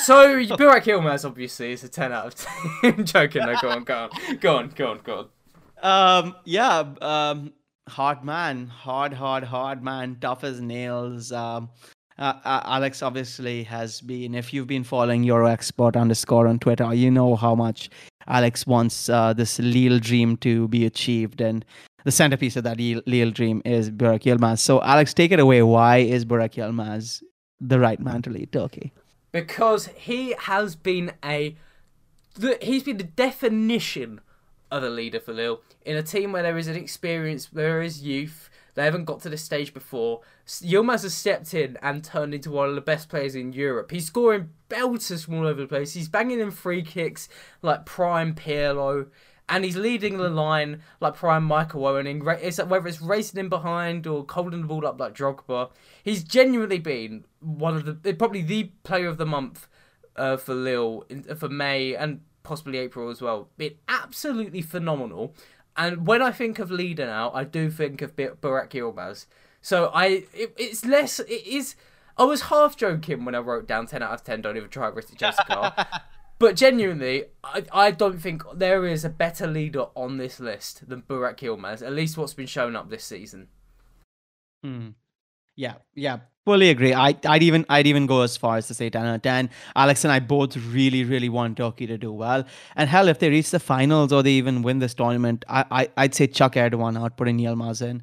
So, 0.00 0.36
Burak 0.56 0.84
Yilmaz, 0.84 1.24
obviously, 1.24 1.72
is 1.72 1.84
a 1.84 1.88
10 1.88 2.12
out 2.12 2.26
of 2.26 2.34
10. 2.82 3.04
joking, 3.04 3.44
no, 3.44 3.56
go 3.60 3.68
on, 3.70 3.84
go 3.84 3.94
on. 3.94 4.36
Go 4.38 4.56
on, 4.56 4.68
go 4.74 4.90
on, 4.90 5.00
go 5.04 5.28
on. 5.82 6.24
Um, 6.26 6.36
yeah, 6.44 6.84
um, 7.02 7.52
hard 7.88 8.24
man, 8.24 8.68
hard, 8.68 9.12
hard, 9.12 9.44
hard 9.44 9.82
man, 9.82 10.16
tough 10.20 10.44
as 10.44 10.60
nails. 10.60 11.30
Um, 11.30 11.68
uh, 12.18 12.32
uh, 12.44 12.60
Alex 12.64 13.02
obviously 13.02 13.62
has 13.64 14.00
been, 14.00 14.34
if 14.34 14.54
you've 14.54 14.66
been 14.66 14.84
following 14.84 15.24
Euroexpert 15.24 15.96
underscore 16.00 16.46
on 16.46 16.58
Twitter, 16.58 16.92
you 16.94 17.10
know 17.10 17.36
how 17.36 17.54
much 17.54 17.90
Alex 18.26 18.66
wants 18.66 19.08
uh, 19.08 19.32
this 19.32 19.58
Lille 19.58 19.98
dream 19.98 20.36
to 20.38 20.68
be 20.68 20.86
achieved. 20.86 21.40
And 21.40 21.64
the 22.04 22.12
centerpiece 22.12 22.56
of 22.56 22.64
that 22.64 22.78
Lille 22.78 23.30
dream 23.30 23.60
is 23.64 23.90
Burak 23.90 24.22
Yilmaz. 24.22 24.60
So, 24.60 24.82
Alex, 24.82 25.12
take 25.12 25.32
it 25.32 25.40
away. 25.40 25.62
Why 25.62 25.98
is 25.98 26.24
Burak 26.24 26.54
Yilmaz 26.54 27.22
the 27.60 27.78
right 27.78 28.00
man 28.00 28.22
to 28.22 28.30
lead 28.30 28.52
Turkey? 28.52 28.92
Because 29.32 29.86
he 29.88 30.34
has 30.38 30.76
been 30.76 31.12
a. 31.24 31.56
The, 32.34 32.58
he's 32.60 32.82
been 32.82 32.98
the 32.98 33.04
definition 33.04 34.20
of 34.70 34.82
a 34.82 34.90
leader 34.90 35.20
for 35.20 35.32
Lille 35.32 35.60
in 35.84 35.96
a 35.96 36.02
team 36.02 36.32
where 36.32 36.42
there 36.42 36.58
is 36.58 36.68
an 36.68 36.76
experience, 36.76 37.52
where 37.52 37.64
there 37.64 37.82
is 37.82 38.02
youth, 38.02 38.50
they 38.76 38.84
haven't 38.84 39.06
got 39.06 39.20
to 39.22 39.30
this 39.30 39.42
stage 39.42 39.74
before. 39.74 40.20
Yilmaz 40.46 41.02
has 41.02 41.14
stepped 41.14 41.54
in 41.54 41.78
and 41.82 42.04
turned 42.04 42.34
into 42.34 42.50
one 42.50 42.68
of 42.68 42.74
the 42.74 42.80
best 42.80 43.08
players 43.08 43.34
in 43.34 43.52
Europe. 43.54 43.90
He's 43.90 44.06
scoring 44.06 44.50
belters 44.68 45.24
from 45.24 45.34
all 45.34 45.46
over 45.46 45.62
the 45.62 45.66
place. 45.66 45.94
He's 45.94 46.08
banging 46.08 46.40
in 46.40 46.50
free 46.50 46.82
kicks 46.82 47.28
like 47.62 47.86
prime 47.86 48.34
Pirlo. 48.34 49.08
And 49.48 49.64
he's 49.64 49.76
leading 49.76 50.18
the 50.18 50.28
line 50.28 50.82
like 51.00 51.14
prime 51.14 51.44
Michael 51.44 51.86
Owen. 51.86 52.06
It's, 52.06 52.58
whether 52.62 52.86
it's 52.86 53.00
racing 53.00 53.40
in 53.40 53.48
behind 53.48 54.06
or 54.06 54.26
holding 54.28 54.60
the 54.60 54.66
ball 54.66 54.86
up 54.86 55.00
like 55.00 55.14
Drogba. 55.14 55.70
He's 56.02 56.22
genuinely 56.22 56.78
been 56.78 57.24
one 57.40 57.76
of 57.76 58.02
the, 58.02 58.12
probably 58.12 58.42
the 58.42 58.72
player 58.82 59.06
of 59.06 59.18
the 59.18 59.26
month 59.26 59.68
uh, 60.16 60.36
for 60.36 60.54
Lille, 60.54 61.04
for 61.38 61.48
May 61.48 61.94
and 61.94 62.20
possibly 62.42 62.78
April 62.78 63.08
as 63.08 63.22
well. 63.22 63.48
Been 63.56 63.74
absolutely 63.88 64.62
phenomenal. 64.62 65.34
And 65.76 66.06
when 66.06 66.22
I 66.22 66.32
think 66.32 66.58
of 66.58 66.70
leader 66.70 67.06
now, 67.06 67.30
I 67.32 67.44
do 67.44 67.70
think 67.70 68.02
of 68.02 68.16
Burak 68.16 68.70
Yilmaz. 68.70 69.26
So 69.60 69.90
I, 69.92 70.24
it, 70.32 70.54
it's 70.56 70.84
less. 70.84 71.20
It 71.20 71.46
is. 71.46 71.74
I 72.16 72.24
was 72.24 72.42
half 72.42 72.76
joking 72.76 73.24
when 73.24 73.34
I 73.34 73.38
wrote 73.38 73.68
down 73.68 73.86
ten 73.86 74.02
out 74.02 74.12
of 74.12 74.24
ten. 74.24 74.40
Don't 74.40 74.56
even 74.56 74.70
try 74.70 74.90
Ritik 74.90 75.16
Jessica. 75.16 76.02
but 76.38 76.56
genuinely, 76.56 77.24
I, 77.44 77.64
I 77.72 77.90
don't 77.90 78.18
think 78.18 78.42
there 78.54 78.86
is 78.86 79.04
a 79.04 79.10
better 79.10 79.46
leader 79.46 79.86
on 79.94 80.16
this 80.16 80.40
list 80.40 80.88
than 80.88 81.02
Burak 81.02 81.38
Yilmaz. 81.38 81.84
At 81.84 81.92
least 81.92 82.16
what's 82.16 82.34
been 82.34 82.46
shown 82.46 82.74
up 82.74 82.88
this 82.88 83.04
season. 83.04 83.48
Hmm. 84.62 84.90
Yeah, 85.56 85.74
yeah, 85.94 86.20
fully 86.46 86.70
agree. 86.70 86.94
I, 86.94 87.14
I'd 87.26 87.42
even 87.42 87.66
I'd 87.68 87.86
even 87.86 88.06
go 88.06 88.22
as 88.22 88.36
far 88.36 88.56
as 88.56 88.68
to 88.68 88.74
say 88.74 88.88
10 88.88 89.04
out 89.04 89.16
of 89.16 89.22
10. 89.22 89.50
Alex 89.74 90.04
and 90.04 90.12
I 90.12 90.20
both 90.20 90.56
really, 90.56 91.04
really 91.04 91.28
want 91.28 91.58
Turkey 91.58 91.86
to 91.88 91.98
do 91.98 92.12
well. 92.12 92.44
And 92.76 92.88
hell, 92.88 93.08
if 93.08 93.18
they 93.18 93.28
reach 93.28 93.50
the 93.50 93.60
finals 93.60 94.12
or 94.12 94.22
they 94.22 94.32
even 94.32 94.62
win 94.62 94.78
this 94.78 94.94
tournament, 94.94 95.44
I, 95.48 95.64
I 95.70 95.88
I'd 95.98 96.14
say 96.14 96.28
chuck 96.28 96.54
Erdogan 96.54 96.98
out, 97.02 97.16
put 97.16 97.28
in 97.28 97.38
Yilmaz 97.38 97.82
in. 97.82 98.02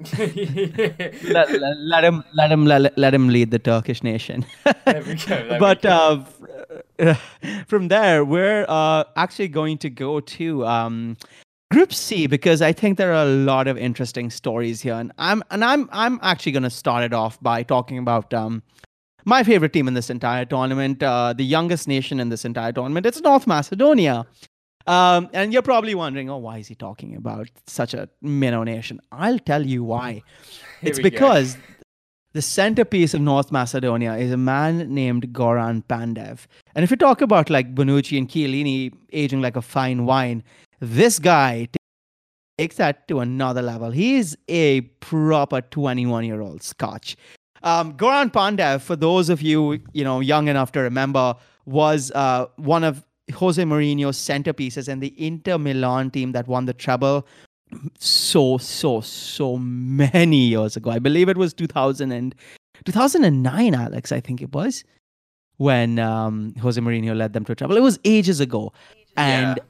let, 1.30 1.52
let, 1.52 1.76
let, 1.76 2.04
him 2.04 2.24
let 2.32 2.50
him 2.50 2.64
let, 2.64 2.96
let 2.98 3.12
him 3.12 3.28
lead 3.28 3.50
the 3.50 3.58
Turkish 3.58 4.02
nation. 4.02 4.46
go. 4.64 5.58
But. 5.60 5.84
Uh, 5.84 6.24
from 7.66 7.88
there, 7.88 8.24
we're 8.24 8.64
uh, 8.68 9.04
actually 9.16 9.48
going 9.48 9.78
to 9.78 9.90
go 9.90 10.20
to 10.20 10.66
um, 10.66 11.16
Group 11.70 11.92
C 11.92 12.26
because 12.26 12.62
I 12.62 12.72
think 12.72 12.98
there 12.98 13.12
are 13.12 13.22
a 13.22 13.28
lot 13.28 13.68
of 13.68 13.78
interesting 13.78 14.28
stories 14.28 14.80
here, 14.80 14.94
and 14.94 15.12
I'm 15.18 15.42
and 15.50 15.64
I'm 15.64 15.88
I'm 15.92 16.18
actually 16.20 16.52
going 16.52 16.64
to 16.64 16.70
start 16.70 17.04
it 17.04 17.12
off 17.12 17.40
by 17.40 17.62
talking 17.62 17.96
about 17.96 18.34
um, 18.34 18.62
my 19.24 19.44
favorite 19.44 19.72
team 19.72 19.86
in 19.86 19.94
this 19.94 20.10
entire 20.10 20.44
tournament, 20.44 21.02
uh, 21.02 21.32
the 21.32 21.44
youngest 21.44 21.86
nation 21.86 22.18
in 22.18 22.28
this 22.28 22.44
entire 22.44 22.72
tournament. 22.72 23.06
It's 23.06 23.20
North 23.20 23.46
Macedonia. 23.46 24.26
Um, 24.86 25.28
and 25.32 25.52
you're 25.52 25.62
probably 25.62 25.94
wondering, 25.94 26.30
oh, 26.30 26.38
why 26.38 26.58
is 26.58 26.66
he 26.66 26.74
talking 26.74 27.14
about 27.14 27.48
such 27.66 27.94
a 27.94 28.08
minnow 28.20 28.64
nation? 28.64 29.00
I'll 29.12 29.38
tell 29.38 29.64
you 29.64 29.84
why. 29.84 30.12
Here 30.80 30.90
it's 30.90 30.98
because 30.98 31.54
go. 31.54 31.60
the 32.32 32.42
centerpiece 32.42 33.14
of 33.14 33.20
North 33.20 33.52
Macedonia 33.52 34.14
is 34.14 34.32
a 34.32 34.36
man 34.36 34.92
named 34.92 35.32
Goran 35.32 35.84
Pandev. 35.84 36.46
And 36.74 36.84
if 36.84 36.90
you 36.90 36.96
talk 36.96 37.20
about 37.20 37.50
like 37.50 37.74
Bonucci 37.74 38.16
and 38.16 38.28
Chiellini 38.28 38.92
aging 39.12 39.40
like 39.40 39.56
a 39.56 39.62
fine 39.62 40.06
wine, 40.06 40.42
this 40.80 41.18
guy 41.18 41.68
takes 42.58 42.76
that 42.76 43.08
to 43.08 43.20
another 43.20 43.62
level. 43.62 43.90
He's 43.90 44.36
a 44.48 44.82
proper 45.00 45.60
21 45.60 46.24
year 46.24 46.40
old 46.40 46.62
Scotch. 46.62 47.16
Um, 47.62 47.94
Goran 47.94 48.32
Pandev, 48.32 48.80
for 48.80 48.96
those 48.96 49.28
of 49.28 49.42
you 49.42 49.80
you 49.92 50.04
know 50.04 50.20
young 50.20 50.48
enough 50.48 50.72
to 50.72 50.80
remember, 50.80 51.34
was 51.66 52.10
uh, 52.14 52.46
one 52.56 52.84
of 52.84 53.04
Jose 53.34 53.62
Mourinho's 53.62 54.16
centerpieces 54.16 54.88
and 54.88 55.02
the 55.02 55.14
Inter 55.16 55.58
Milan 55.58 56.10
team 56.10 56.32
that 56.32 56.48
won 56.48 56.66
the 56.66 56.72
treble 56.72 57.26
so 57.98 58.58
so 58.58 59.00
so 59.00 59.56
many 59.58 60.38
years 60.48 60.76
ago. 60.76 60.90
I 60.90 60.98
believe 60.98 61.28
it 61.28 61.36
was 61.36 61.52
2000 61.54 62.12
and 62.12 62.34
2009, 62.84 63.74
Alex. 63.74 64.12
I 64.12 64.20
think 64.20 64.40
it 64.40 64.52
was 64.52 64.84
when 65.60 65.98
um, 65.98 66.54
Jose 66.62 66.80
Mourinho 66.80 67.14
led 67.14 67.34
them 67.34 67.44
to 67.44 67.52
a 67.52 67.54
treble. 67.54 67.76
It 67.76 67.82
was 67.82 68.00
ages 68.06 68.40
ago, 68.40 68.72
and 69.18 69.58
yeah. 69.58 69.64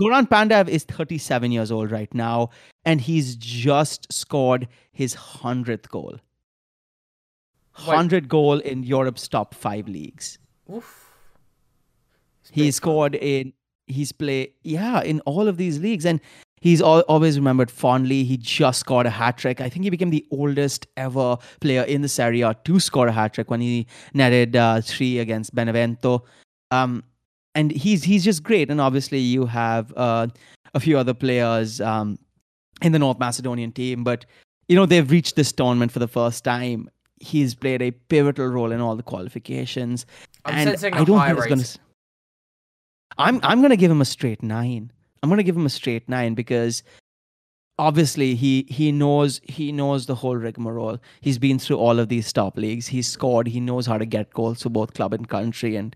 Goran 0.00 0.26
Pandev 0.26 0.68
is 0.68 0.84
37 0.84 1.52
years 1.52 1.70
old 1.70 1.90
right 1.90 2.12
now, 2.14 2.48
and 2.86 2.98
he's 2.98 3.36
just 3.36 4.10
scored 4.10 4.66
his 4.90 5.14
100th 5.14 5.86
goal. 5.90 6.16
100 7.84 8.26
goal 8.30 8.58
in 8.60 8.82
Europe's 8.84 9.28
top 9.28 9.52
five 9.54 9.86
leagues. 9.86 10.38
Oof. 10.74 11.12
He 12.50 12.70
scored 12.70 13.14
in 13.14 13.52
he's 13.86 14.12
played 14.12 14.52
yeah 14.62 15.02
in 15.02 15.20
all 15.20 15.48
of 15.48 15.56
these 15.56 15.78
leagues 15.78 16.04
and 16.04 16.20
he's 16.60 16.80
al- 16.80 17.00
always 17.02 17.38
remembered 17.38 17.70
fondly. 17.70 18.24
He 18.24 18.36
just 18.36 18.80
scored 18.80 19.06
a 19.06 19.10
hat 19.10 19.38
trick 19.38 19.60
i 19.60 19.68
think 19.68 19.84
he 19.84 19.90
became 19.90 20.10
the 20.10 20.26
oldest 20.30 20.86
ever 20.96 21.36
player 21.60 21.82
in 21.82 22.02
the 22.02 22.08
serie 22.08 22.42
a 22.42 22.54
to 22.64 22.80
score 22.80 23.06
a 23.06 23.12
hat 23.12 23.34
trick 23.34 23.50
when 23.50 23.60
he 23.60 23.86
netted 24.14 24.56
uh, 24.56 24.80
three 24.80 25.18
against 25.18 25.54
benevento. 25.54 26.24
Um, 26.70 27.04
and 27.54 27.70
he's 27.72 28.04
he's 28.04 28.24
just 28.24 28.42
great. 28.42 28.70
And 28.70 28.80
obviously 28.80 29.18
you 29.18 29.46
have 29.46 29.92
uh, 29.96 30.28
a 30.74 30.80
few 30.80 30.98
other 30.98 31.14
players 31.14 31.80
um, 31.80 32.18
in 32.82 32.92
the 32.92 32.98
north 32.98 33.18
macedonian 33.18 33.72
team 33.72 34.04
but 34.04 34.24
you 34.68 34.76
know 34.76 34.86
they've 34.86 35.10
reached 35.10 35.34
this 35.36 35.50
tournament 35.52 35.90
for 35.90 35.98
the 35.98 36.08
first 36.08 36.44
time. 36.44 36.88
He's 37.20 37.54
played 37.54 37.82
a 37.82 37.90
pivotal 37.90 38.46
role 38.46 38.70
in 38.70 38.80
all 38.80 38.94
the 38.94 39.02
qualifications. 39.02 40.06
I'm 40.44 40.54
and 40.54 40.68
sensing 40.70 40.94
i 40.94 41.02
don't 41.02 41.20
think 41.20 41.38
it's 41.38 41.46
going 41.46 41.60
to. 41.60 41.78
I'm 43.16 43.40
I'm 43.42 43.60
gonna 43.60 43.76
give 43.76 43.90
him 43.90 44.00
a 44.00 44.04
straight 44.04 44.42
nine. 44.42 44.92
I'm 45.22 45.28
gonna 45.28 45.42
give 45.42 45.56
him 45.56 45.66
a 45.66 45.70
straight 45.70 46.08
nine 46.08 46.34
because 46.34 46.82
obviously 47.78 48.34
he 48.34 48.66
he 48.68 48.92
knows 48.92 49.40
he 49.44 49.72
knows 49.72 50.06
the 50.06 50.16
whole 50.16 50.36
rigmarole. 50.36 50.98
He's 51.20 51.38
been 51.38 51.58
through 51.58 51.78
all 51.78 51.98
of 51.98 52.08
these 52.08 52.32
top 52.32 52.56
leagues. 52.56 52.88
He's 52.88 53.08
scored. 53.08 53.48
He 53.48 53.60
knows 53.60 53.86
how 53.86 53.98
to 53.98 54.06
get 54.06 54.32
goals 54.32 54.62
for 54.62 54.70
both 54.70 54.94
club 54.94 55.12
and 55.12 55.28
country. 55.28 55.76
And 55.76 55.94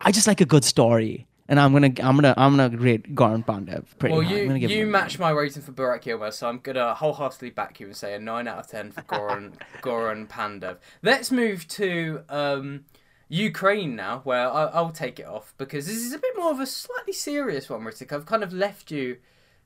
I 0.00 0.12
just 0.12 0.26
like 0.26 0.40
a 0.40 0.46
good 0.46 0.64
story. 0.64 1.26
And 1.48 1.58
I'm 1.58 1.72
gonna 1.72 1.92
I'm 2.02 2.16
gonna 2.16 2.34
I'm 2.36 2.56
gonna 2.56 2.76
rate 2.76 3.14
Goran 3.14 3.44
Pandev 3.44 3.84
pretty 3.98 4.14
Well, 4.14 4.24
high. 4.24 4.42
You 4.42 4.68
you 4.68 4.86
match 4.86 5.18
my 5.18 5.30
rating 5.30 5.62
for 5.62 5.72
Burak 5.72 6.04
Yilmaz, 6.04 6.34
so 6.34 6.48
I'm 6.48 6.58
gonna 6.58 6.94
wholeheartedly 6.94 7.50
back 7.50 7.80
you 7.80 7.86
and 7.86 7.96
say 7.96 8.14
a 8.14 8.18
nine 8.18 8.46
out 8.46 8.58
of 8.58 8.68
ten 8.68 8.92
for 8.92 9.02
Goran 9.02 9.52
Goran 9.82 10.28
Pandev. 10.28 10.78
Let's 11.02 11.30
move 11.30 11.66
to 11.68 12.20
um, 12.28 12.84
Ukraine 13.32 13.96
now, 13.96 14.20
where 14.24 14.46
I, 14.50 14.64
I'll 14.66 14.90
take 14.92 15.18
it 15.18 15.26
off 15.26 15.54
because 15.56 15.86
this 15.86 15.96
is 15.96 16.12
a 16.12 16.18
bit 16.18 16.36
more 16.36 16.50
of 16.50 16.60
a 16.60 16.66
slightly 16.66 17.14
serious 17.14 17.70
one, 17.70 17.80
Ritik. 17.80 18.12
I've 18.12 18.26
kind 18.26 18.42
of 18.42 18.52
left 18.52 18.90
you 18.90 19.16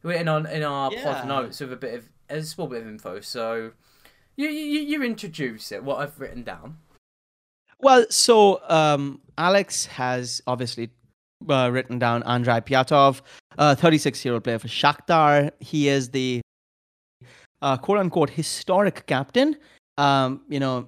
in 0.04 0.28
on 0.28 0.46
in 0.46 0.62
our 0.62 0.92
Yeah. 0.92 1.02
pod 1.02 1.26
notes 1.26 1.58
with 1.58 1.72
a 1.72 1.76
bit 1.76 1.94
of 1.94 2.08
a 2.28 2.42
small 2.42 2.68
bit 2.68 2.82
of 2.82 2.88
info, 2.88 3.18
so 3.20 3.72
you 4.36 4.48
you 4.48 4.80
you 4.80 5.02
introduce 5.02 5.72
it. 5.72 5.82
What 5.82 5.98
I've 5.98 6.18
written 6.20 6.44
down. 6.44 6.78
Well, 7.80 8.06
so 8.08 8.60
um, 8.70 9.20
Alex 9.36 9.86
has 9.86 10.40
obviously 10.46 10.90
uh, 11.48 11.68
written 11.72 11.98
down 11.98 12.22
Andrei 12.22 12.60
Pyatov, 12.60 13.20
a 13.58 13.74
36 13.76 14.24
year 14.24 14.34
old 14.34 14.44
player 14.44 14.58
for 14.60 14.68
Shakhtar. 14.68 15.50
He 15.58 15.88
is 15.88 16.10
the 16.10 16.40
uh, 17.62 17.76
quote 17.78 17.98
unquote 17.98 18.30
historic 18.30 19.06
captain. 19.06 19.56
Um, 19.98 20.42
you 20.48 20.60
know, 20.60 20.86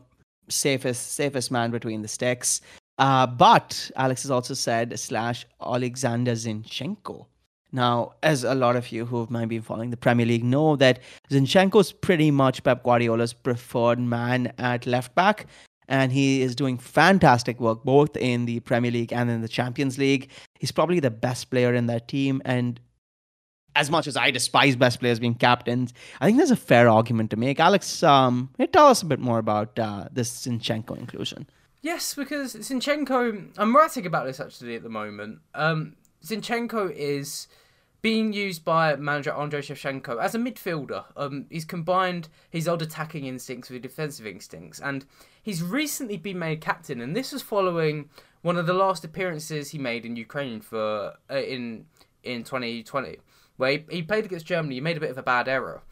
safest 0.49 1.13
safest 1.13 1.51
man 1.51 1.71
between 1.71 2.03
the 2.03 2.09
sticks. 2.09 2.61
Uh, 2.99 3.27
but 3.27 3.91
Alex 3.97 4.23
has 4.23 4.31
also 4.31 4.55
said 4.55 4.99
slash 4.99 5.47
Alexander 5.61 6.33
Zinchenko. 6.33 7.27
Now, 7.71 8.15
as 8.23 8.45
a 8.45 8.55
lot 8.55 8.77
of 8.77 8.91
you 8.91 9.05
who 9.05 9.27
might 9.31 9.49
be 9.49 9.59
following 9.59 9.91
the 9.91 9.97
Premier 9.97 10.27
League 10.27 10.43
know, 10.43 10.75
that 10.77 11.01
Zinchenko's 11.31 11.93
pretty 11.93 12.31
much 12.31 12.65
Pep 12.65 12.83
Guardiola's 12.83 13.35
preferred 13.35 14.01
man 14.01 14.53
at 14.59 14.87
left 14.87 15.15
back 15.15 15.47
and 15.89 16.13
he 16.13 16.43
is 16.43 16.55
doing 16.55 16.79
fantastic 16.79 17.59
work 17.59 17.83
both 17.83 18.17
in 18.17 18.45
the 18.45 18.61
Premier 18.61 18.91
League 18.91 19.13
and 19.13 19.31
in 19.31 19.41
the 19.41 19.49
Champions 19.49 19.99
League. 19.99 20.31
He's 20.59 20.71
probably 20.71 21.01
the 21.01 21.11
best 21.11 21.51
player 21.51 21.75
in 21.75 21.87
that 21.87 22.09
team, 22.09 22.43
and 22.45 22.79
as 23.79 23.91
much 23.91 24.09
as 24.09 24.17
I 24.17 24.33
despise 24.33 24.75
best 24.75 24.99
players 24.99 25.21
being 25.21 25.37
captains, 25.37 25.95
I 26.21 26.27
think 26.27 26.37
there's 26.37 26.51
a 26.51 26.57
fair 26.57 26.89
argument 26.89 27.31
to 27.31 27.37
make. 27.37 27.61
Alex, 27.61 28.03
um, 28.03 28.51
tell 28.73 28.89
us 28.89 29.03
a 29.03 29.07
bit 29.07 29.21
more 29.21 29.39
about 29.39 29.79
uh, 29.79 30.09
this 30.11 30.47
Zinchenko 30.47 30.99
inclusion. 30.99 31.49
Yes, 31.81 32.15
because 32.15 32.57
Zinchenko, 32.57 33.51
I'm 33.57 33.77
writing 33.77 34.05
about 34.05 34.27
this 34.27 34.41
actually 34.41 34.75
at 34.75 34.83
the 34.83 34.89
moment. 34.89 35.39
Um, 35.55 35.95
Zinchenko 36.25 36.91
is 36.91 37.47
being 38.03 38.33
used 38.33 38.65
by 38.65 38.97
manager 38.97 39.33
Andrei 39.33 39.61
Shevchenko 39.61 40.21
as 40.21 40.35
a 40.35 40.39
midfielder. 40.39 41.05
Um, 41.17 41.47
he's 41.49 41.65
combined 41.65 42.29
his 42.51 42.67
old 42.67 42.83
attacking 42.83 43.27
instincts 43.27 43.71
with 43.71 43.83
defensive 43.83 44.27
instincts, 44.27 44.81
and 44.81 45.05
he's 45.41 45.63
recently 45.63 46.17
been 46.17 46.41
made 46.41 46.61
captain. 46.61 47.01
And 47.01 47.15
this 47.15 47.31
was 47.31 47.43
following 47.43 48.09
one 48.43 48.57
of 48.57 48.67
the 48.67 48.73
last 48.73 49.05
appearances 49.05 49.71
he 49.71 49.79
made 49.79 50.05
in 50.05 50.17
Ukraine 50.17 50.61
for 50.61 51.15
uh, 51.31 51.37
in 51.37 51.87
in 52.25 52.45
2020, 52.45 53.19
where 53.59 53.73
he, 53.73 53.85
he 53.91 54.03
played 54.03 54.25
against 54.25 54.47
Germany. 54.47 54.77
He 54.77 54.81
made 54.81 54.97
a 54.97 55.01
bit 55.01 55.11
of 55.11 55.19
a 55.19 55.23
bad 55.23 55.47
error, 55.47 55.83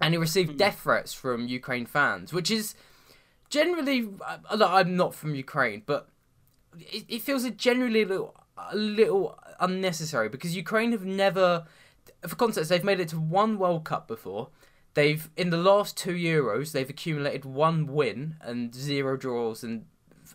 and 0.00 0.14
he 0.14 0.18
received 0.18 0.56
death 0.56 0.82
threats 0.82 1.12
from 1.12 1.48
Ukraine 1.48 1.86
fans, 1.86 2.32
which 2.32 2.50
is 2.52 2.76
generally. 3.48 4.08
uh, 4.24 4.38
I'm 4.64 4.96
not 4.96 5.16
from 5.16 5.34
Ukraine, 5.34 5.82
but 5.84 6.08
it, 6.78 7.04
it 7.08 7.22
feels 7.22 7.48
generally 7.50 8.02
a 8.02 8.06
little, 8.06 8.34
a 8.56 8.76
little 8.76 9.38
unnecessary 9.58 10.28
because 10.28 10.54
Ukraine 10.54 10.92
have 10.92 11.04
never, 11.04 11.66
for 12.26 12.36
context, 12.36 12.70
they've 12.70 12.84
made 12.84 13.00
it 13.00 13.08
to 13.08 13.18
one 13.18 13.58
World 13.58 13.84
Cup 13.84 14.06
before. 14.06 14.48
They've 14.94 15.28
in 15.36 15.50
the 15.50 15.56
last 15.56 15.96
two 15.96 16.14
Euros 16.14 16.72
they've 16.72 16.90
accumulated 16.90 17.44
one 17.44 17.86
win 17.86 18.34
and 18.40 18.74
zero 18.74 19.16
draws 19.16 19.62
and 19.62 19.84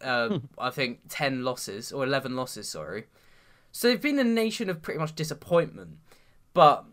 uh, 0.01 0.39
I 0.57 0.69
think 0.69 1.01
ten 1.09 1.43
losses 1.43 1.91
or 1.91 2.05
eleven 2.05 2.37
losses. 2.37 2.69
Sorry, 2.69 3.07
so 3.73 3.89
they've 3.89 4.01
been 4.01 4.17
a 4.17 4.23
nation 4.23 4.69
of 4.69 4.81
pretty 4.81 4.99
much 4.99 5.13
disappointment. 5.13 5.97
But 6.55 6.85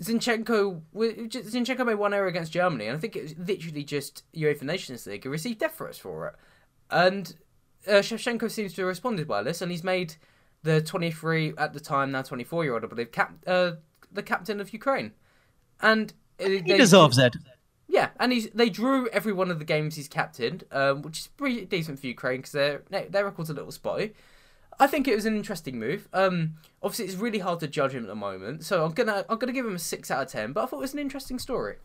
Zinchenko, 0.00 0.82
Zinchenko 0.94 1.86
made 1.86 1.94
one 1.94 2.12
error 2.12 2.26
against 2.26 2.52
Germany, 2.52 2.86
and 2.88 2.96
I 2.96 3.00
think 3.00 3.16
it 3.16 3.22
was 3.22 3.34
literally 3.38 3.84
just 3.84 4.24
UEFA 4.34 4.62
Nations 4.62 5.06
League. 5.06 5.22
He 5.22 5.28
received 5.28 5.60
death 5.60 5.76
threats 5.78 5.98
for 5.98 6.26
it, 6.28 6.34
and 6.90 7.34
uh, 7.86 7.92
Shevchenko 8.02 8.50
seems 8.50 8.74
to 8.74 8.82
have 8.82 8.88
responded 8.88 9.28
by 9.28 9.42
this, 9.42 9.62
and 9.62 9.70
he's 9.70 9.84
made 9.84 10.16
the 10.64 10.80
23 10.82 11.54
at 11.58 11.72
the 11.72 11.80
time 11.80 12.10
now 12.12 12.22
24 12.22 12.64
year 12.64 12.74
old, 12.74 12.84
I 12.84 12.88
believe, 12.88 13.12
cap 13.12 13.32
uh, 13.46 13.72
the 14.12 14.22
captain 14.22 14.60
of 14.60 14.72
Ukraine, 14.72 15.12
and 15.80 16.12
uh, 16.40 16.48
He 16.48 16.60
they- 16.60 16.76
deserves 16.76 17.18
it. 17.18 17.36
yeah, 17.86 18.10
and 18.18 18.32
he's 18.32 18.50
they 18.50 18.68
drew 18.70 19.08
every 19.10 19.32
one 19.32 19.50
of 19.52 19.60
the 19.60 19.64
games 19.64 19.94
he's 19.94 20.08
captained, 20.08 20.64
um, 20.72 21.02
which 21.02 21.20
is 21.20 21.26
pretty 21.28 21.64
decent 21.66 22.00
for 22.00 22.08
Ukraine 22.08 22.38
because 22.38 22.52
their 22.52 22.82
their 23.08 23.24
record's 23.24 23.50
a 23.50 23.54
little 23.54 23.70
spotty. 23.72 24.14
I 24.82 24.88
think 24.88 25.06
it 25.06 25.14
was 25.14 25.26
an 25.26 25.36
interesting 25.36 25.78
move. 25.78 26.08
Um, 26.12 26.54
obviously, 26.82 27.04
it's 27.04 27.14
really 27.14 27.38
hard 27.38 27.60
to 27.60 27.68
judge 27.68 27.92
him 27.92 28.02
at 28.02 28.08
the 28.08 28.16
moment, 28.16 28.64
so 28.64 28.84
I'm 28.84 28.90
gonna 28.90 29.24
I'm 29.28 29.38
gonna 29.38 29.52
give 29.52 29.64
him 29.64 29.76
a 29.76 29.78
six 29.78 30.10
out 30.10 30.22
of 30.22 30.28
ten. 30.28 30.52
But 30.52 30.64
I 30.64 30.66
thought 30.66 30.78
it 30.78 30.80
was 30.80 30.92
an 30.92 30.98
interesting 30.98 31.38
story. 31.38 31.76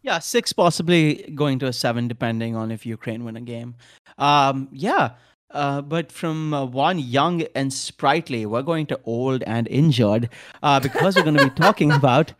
Yeah, 0.00 0.18
six, 0.18 0.54
possibly 0.54 1.30
going 1.34 1.58
to 1.58 1.66
a 1.66 1.72
seven, 1.72 2.08
depending 2.08 2.56
on 2.56 2.70
if 2.70 2.86
Ukraine 2.86 3.24
win 3.24 3.36
a 3.36 3.42
game. 3.42 3.74
Um, 4.16 4.70
yeah, 4.72 5.10
uh, 5.50 5.82
but 5.82 6.10
from 6.10 6.54
uh, 6.54 6.64
one 6.64 6.98
young 6.98 7.42
and 7.54 7.70
sprightly, 7.70 8.46
we're 8.46 8.62
going 8.62 8.86
to 8.86 8.98
old 9.04 9.42
and 9.42 9.68
injured 9.68 10.30
uh, 10.62 10.80
because 10.80 11.14
we're 11.14 11.24
going 11.24 11.36
to 11.36 11.44
be 11.44 11.50
talking 11.50 11.92
about. 12.00 12.32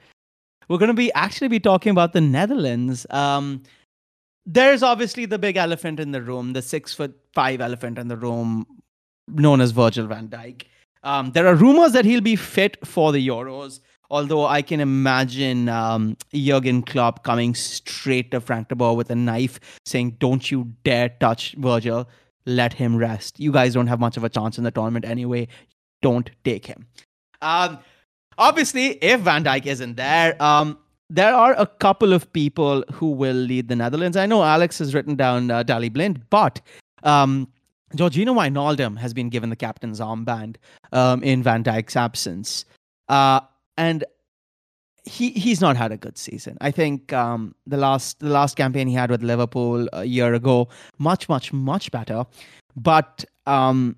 We're 0.68 0.78
going 0.78 0.88
to 0.88 0.94
be 0.94 1.12
actually 1.12 1.48
be 1.48 1.60
talking 1.60 1.90
about 1.90 2.14
the 2.14 2.22
Netherlands. 2.22 3.06
Um, 3.10 3.64
there's 4.46 4.82
obviously 4.82 5.26
the 5.26 5.38
big 5.38 5.58
elephant 5.58 6.00
in 6.00 6.12
the 6.12 6.22
room, 6.22 6.54
the 6.54 6.62
six 6.62 6.94
foot 6.94 7.14
five 7.34 7.60
elephant 7.60 7.98
in 7.98 8.08
the 8.08 8.16
room, 8.16 8.66
known 9.28 9.60
as 9.60 9.70
Virgil 9.70 10.06
van 10.06 10.28
Dijk. 10.28 10.64
Um, 11.02 11.32
there 11.32 11.46
are 11.46 11.54
rumors 11.54 11.92
that 11.92 12.04
he'll 12.04 12.20
be 12.20 12.36
fit 12.36 12.76
for 12.86 13.12
the 13.12 13.26
Euros 13.26 13.80
although 14.12 14.46
I 14.46 14.60
can 14.60 14.78
imagine 14.78 15.70
um, 15.70 16.16
Jurgen 16.32 16.82
Klopp 16.82 17.24
coming 17.24 17.54
straight 17.54 18.30
to 18.30 18.40
Frank 18.40 18.68
de 18.68 18.76
Boer 18.76 18.94
with 18.94 19.10
a 19.10 19.16
knife, 19.16 19.58
saying, 19.86 20.16
"Don't 20.20 20.50
you 20.50 20.72
dare 20.84 21.08
touch 21.08 21.54
Virgil. 21.58 22.08
Let 22.44 22.74
him 22.74 22.96
rest. 22.96 23.40
You 23.40 23.50
guys 23.50 23.74
don't 23.74 23.86
have 23.86 24.00
much 24.00 24.16
of 24.16 24.24
a 24.24 24.28
chance 24.28 24.58
in 24.58 24.64
the 24.64 24.70
tournament 24.70 25.04
anyway. 25.04 25.48
Don't 26.02 26.30
take 26.44 26.66
him." 26.66 26.86
Um, 27.40 27.78
obviously, 28.38 28.90
if 29.12 29.20
Van 29.20 29.42
Dijk 29.42 29.66
isn't 29.66 29.96
there, 29.96 30.40
um, 30.40 30.78
there 31.08 31.34
are 31.34 31.54
a 31.54 31.66
couple 31.66 32.12
of 32.12 32.30
people 32.32 32.84
who 32.92 33.10
will 33.10 33.42
lead 33.50 33.68
the 33.68 33.76
Netherlands. 33.76 34.16
I 34.16 34.26
know 34.26 34.42
Alex 34.42 34.78
has 34.78 34.94
written 34.94 35.16
down 35.16 35.50
uh, 35.50 35.62
Daley 35.62 35.88
Blind, 35.88 36.28
but 36.28 36.60
um, 37.02 37.48
Georginio 37.94 38.34
Wijnaldum 38.34 38.98
has 38.98 39.12
been 39.12 39.28
given 39.28 39.50
the 39.50 39.56
captain's 39.56 40.00
armband 40.00 40.56
um, 40.92 41.22
in 41.22 41.42
Van 41.42 41.62
Dijk's 41.62 41.96
absence. 41.96 42.64
Uh, 43.08 43.40
and 43.76 44.04
he 45.04 45.30
he's 45.30 45.60
not 45.60 45.76
had 45.76 45.92
a 45.92 45.96
good 45.96 46.16
season. 46.16 46.56
I 46.60 46.70
think 46.70 47.12
um, 47.12 47.54
the 47.66 47.76
last 47.76 48.20
the 48.20 48.28
last 48.28 48.56
campaign 48.56 48.86
he 48.88 48.94
had 48.94 49.10
with 49.10 49.22
Liverpool 49.22 49.88
a 49.92 50.04
year 50.04 50.34
ago, 50.34 50.68
much 50.98 51.28
much 51.28 51.52
much 51.52 51.90
better. 51.90 52.24
But 52.76 53.24
um, 53.46 53.96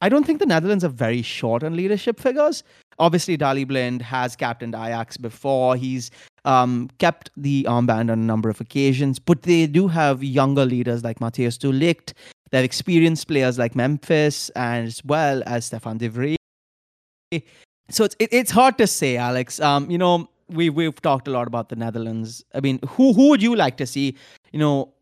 I 0.00 0.08
don't 0.08 0.24
think 0.24 0.40
the 0.40 0.46
Netherlands 0.46 0.84
are 0.84 0.88
very 0.88 1.22
short 1.22 1.62
on 1.62 1.76
leadership 1.76 2.18
figures. 2.18 2.64
Obviously, 2.98 3.36
Daley 3.36 3.64
Blind 3.64 4.02
has 4.02 4.36
captained 4.36 4.74
Ajax 4.74 5.16
before. 5.16 5.76
He's 5.76 6.10
um, 6.44 6.90
kept 6.98 7.30
the 7.36 7.64
armband 7.68 8.10
on 8.10 8.10
a 8.10 8.16
number 8.16 8.50
of 8.50 8.60
occasions, 8.60 9.18
but 9.18 9.42
they 9.42 9.66
do 9.66 9.88
have 9.88 10.22
younger 10.22 10.66
leaders 10.66 11.04
like 11.04 11.20
Matthijs 11.20 11.58
de 11.58 11.68
Ligt. 12.52 12.58
They 12.58 12.58
have 12.58 12.64
experienced 12.64 13.28
players 13.28 13.58
like 13.58 13.74
Memphis, 13.74 14.50
and 14.50 14.86
as 14.86 15.02
well 15.04 15.42
as 15.46 15.66
Stefan 15.66 15.98
de 15.98 16.08
Vrij. 16.08 16.36
So 17.90 18.04
it's 18.04 18.16
it, 18.18 18.28
it's 18.32 18.50
hard 18.50 18.78
to 18.78 18.86
say, 18.86 19.16
Alex. 19.16 19.60
Um, 19.60 19.90
you 19.90 19.98
know, 19.98 20.28
we 20.48 20.70
we've 20.70 21.00
talked 21.00 21.28
a 21.28 21.30
lot 21.30 21.46
about 21.46 21.68
the 21.68 21.76
Netherlands. 21.76 22.44
I 22.54 22.60
mean, 22.60 22.78
who 22.86 23.12
who 23.12 23.28
would 23.30 23.42
you 23.42 23.56
like 23.56 23.76
to 23.78 23.86
see? 23.86 24.16
You 24.52 24.58
know, 24.58 24.92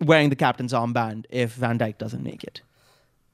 wearing 0.00 0.30
the 0.30 0.36
captain's 0.36 0.72
armband 0.72 1.26
if 1.30 1.54
Van 1.54 1.78
Dijk 1.78 1.98
doesn't 1.98 2.22
make 2.22 2.44
it? 2.44 2.62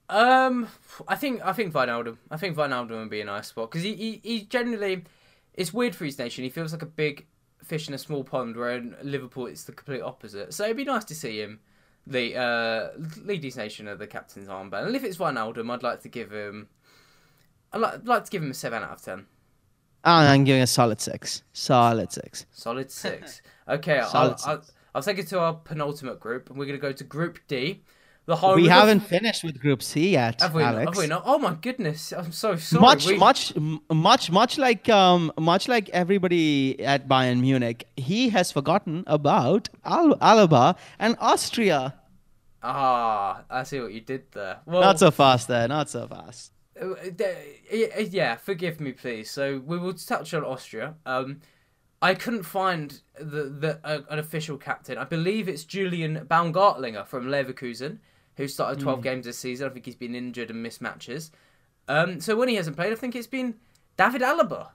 Um, 0.09 0.67
I 1.07 1.15
think 1.15 1.41
I 1.45 1.53
think 1.53 1.73
Wijnaldum. 1.73 2.17
I 2.31 2.37
think 2.37 2.57
Wijnaldum 2.57 2.99
would 2.99 3.09
be 3.09 3.21
a 3.21 3.25
nice 3.25 3.47
spot 3.47 3.69
because 3.69 3.83
he, 3.83 3.95
he 3.95 4.19
he 4.23 4.41
generally 4.41 5.03
it's 5.53 5.73
weird 5.73 5.95
for 5.95 6.05
his 6.05 6.17
nation. 6.17 6.43
He 6.43 6.49
feels 6.49 6.71
like 6.71 6.81
a 6.81 6.87
big 6.87 7.27
fish 7.63 7.87
in 7.87 7.93
a 7.93 7.97
small 7.97 8.23
pond, 8.23 8.55
where 8.55 8.77
in 8.77 8.95
Liverpool 9.03 9.47
it's 9.47 9.65
the 9.65 9.71
complete 9.71 10.01
opposite. 10.01 10.53
So 10.53 10.63
it'd 10.63 10.77
be 10.77 10.85
nice 10.85 11.05
to 11.05 11.15
see 11.15 11.41
him 11.41 11.59
the 12.09 12.35
uh, 12.35 12.89
lead 13.23 13.43
his 13.43 13.55
nation 13.55 13.87
of 13.87 13.99
the 13.99 14.07
captain's 14.07 14.47
armband. 14.47 14.87
And 14.87 14.95
if 14.95 15.03
it's 15.03 15.17
Wijnaldum, 15.17 15.71
I'd 15.71 15.83
like 15.83 16.01
to 16.01 16.09
give 16.09 16.31
him. 16.31 16.67
I'd 17.71 17.81
like, 17.81 17.99
like 18.03 18.25
to 18.25 18.31
give 18.31 18.43
him 18.43 18.51
a 18.51 18.55
seven 18.55 18.83
out 18.83 18.91
of 18.91 19.01
ten. 19.01 19.27
I'm 20.03 20.43
giving 20.43 20.61
a 20.61 20.67
solid 20.67 21.01
six. 21.01 21.43
Solid 21.53 22.11
six. 22.11 22.45
Solid 22.51 22.91
six. 22.91 23.41
Okay, 23.69 24.01
solid 24.09 24.31
I'll, 24.31 24.37
six. 24.37 24.47
I'll, 24.47 24.63
I'll 24.95 25.03
take 25.03 25.19
it 25.19 25.27
to 25.27 25.39
our 25.39 25.53
penultimate 25.53 26.19
group, 26.19 26.49
and 26.49 26.57
we're 26.57 26.65
going 26.65 26.79
to 26.79 26.81
go 26.81 26.91
to 26.91 27.03
Group 27.03 27.37
D. 27.47 27.83
The 28.25 28.35
home 28.35 28.55
we 28.55 28.67
haven't 28.67 29.01
finished 29.01 29.43
with 29.43 29.59
Group 29.59 29.83
C 29.83 30.09
yet, 30.09 30.41
have 30.41 30.55
we 30.55 30.63
Alex. 30.63 30.85
Not? 30.85 30.95
Have 30.95 31.03
we 31.03 31.07
not? 31.07 31.23
Oh 31.25 31.37
my 31.37 31.53
goodness! 31.53 32.11
I'm 32.13 32.31
so 32.31 32.55
sorry. 32.55 32.81
Much, 32.81 33.07
we... 33.07 33.17
much, 33.17 33.53
much, 33.91 34.31
much 34.31 34.57
like 34.57 34.89
um, 34.89 35.31
much 35.37 35.67
like 35.67 35.89
everybody 35.89 36.83
at 36.83 37.07
Bayern 37.07 37.41
Munich, 37.41 37.87
he 37.95 38.29
has 38.29 38.51
forgotten 38.51 39.03
about 39.05 39.69
Al- 39.85 40.15
Alaba 40.17 40.75
and 40.97 41.15
Austria. 41.19 41.95
Ah, 42.61 43.43
I 43.49 43.63
see 43.63 43.79
what 43.79 43.93
you 43.93 44.01
did 44.01 44.31
there. 44.31 44.59
Well, 44.65 44.81
not 44.81 44.99
so 44.99 45.11
fast 45.11 45.47
there. 45.47 45.67
Not 45.67 45.89
so 45.89 46.07
fast. 46.07 46.51
Uh, 46.79 46.91
uh, 46.91 47.99
yeah, 48.09 48.35
forgive 48.35 48.79
me, 48.79 48.91
please. 48.91 49.31
So 49.31 49.61
we 49.65 49.77
will 49.77 49.93
touch 49.93 50.33
on 50.33 50.43
Austria. 50.43 50.95
Um, 51.05 51.41
I 52.01 52.15
couldn't 52.15 52.43
find 52.43 53.01
the 53.19 53.43
the 53.43 53.79
uh, 53.83 54.01
an 54.09 54.19
official 54.19 54.57
captain. 54.57 54.97
I 54.97 55.03
believe 55.03 55.47
it's 55.47 55.63
Julian 55.63 56.25
Baumgartlinger 56.29 57.05
from 57.05 57.27
Leverkusen 57.27 57.99
who 58.39 58.47
started 58.47 58.79
12 58.79 58.99
mm. 58.99 59.03
games 59.03 59.25
this 59.25 59.37
season. 59.37 59.69
I 59.69 59.73
think 59.73 59.85
he's 59.85 59.97
been 59.97 60.15
injured 60.15 60.49
and 60.49 60.63
missed 60.63 60.81
matches. 60.81 61.29
Um, 61.89 62.21
so 62.21 62.37
when 62.37 62.47
he 62.47 62.55
hasn't 62.55 62.77
played, 62.77 62.93
I 62.93 62.95
think 62.95 63.13
it's 63.13 63.27
been 63.27 63.55
David 63.97 64.21
Alaba. 64.21 64.69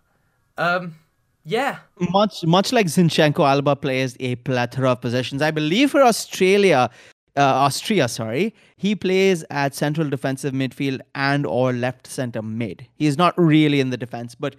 Um, 0.58 0.96
yeah. 1.44 1.78
Much 1.98 2.44
much 2.44 2.74
like 2.74 2.86
Zinchenko, 2.86 3.36
Alaba 3.36 3.80
plays 3.80 4.18
a 4.20 4.36
plethora 4.36 4.92
of 4.92 5.00
positions. 5.00 5.40
I 5.40 5.50
believe 5.50 5.90
for 5.92 6.02
Australia, 6.02 6.90
uh, 7.36 7.42
Austria, 7.42 8.08
sorry, 8.08 8.54
he 8.76 8.94
plays 8.94 9.44
at 9.50 9.74
central 9.74 10.08
defensive 10.08 10.52
midfield 10.52 11.00
and 11.14 11.46
or 11.46 11.72
left 11.72 12.06
center 12.06 12.42
mid. 12.42 12.86
He's 12.94 13.18
not 13.18 13.34
really 13.36 13.80
in 13.80 13.90
the 13.90 13.96
defense, 13.96 14.34
but 14.34 14.56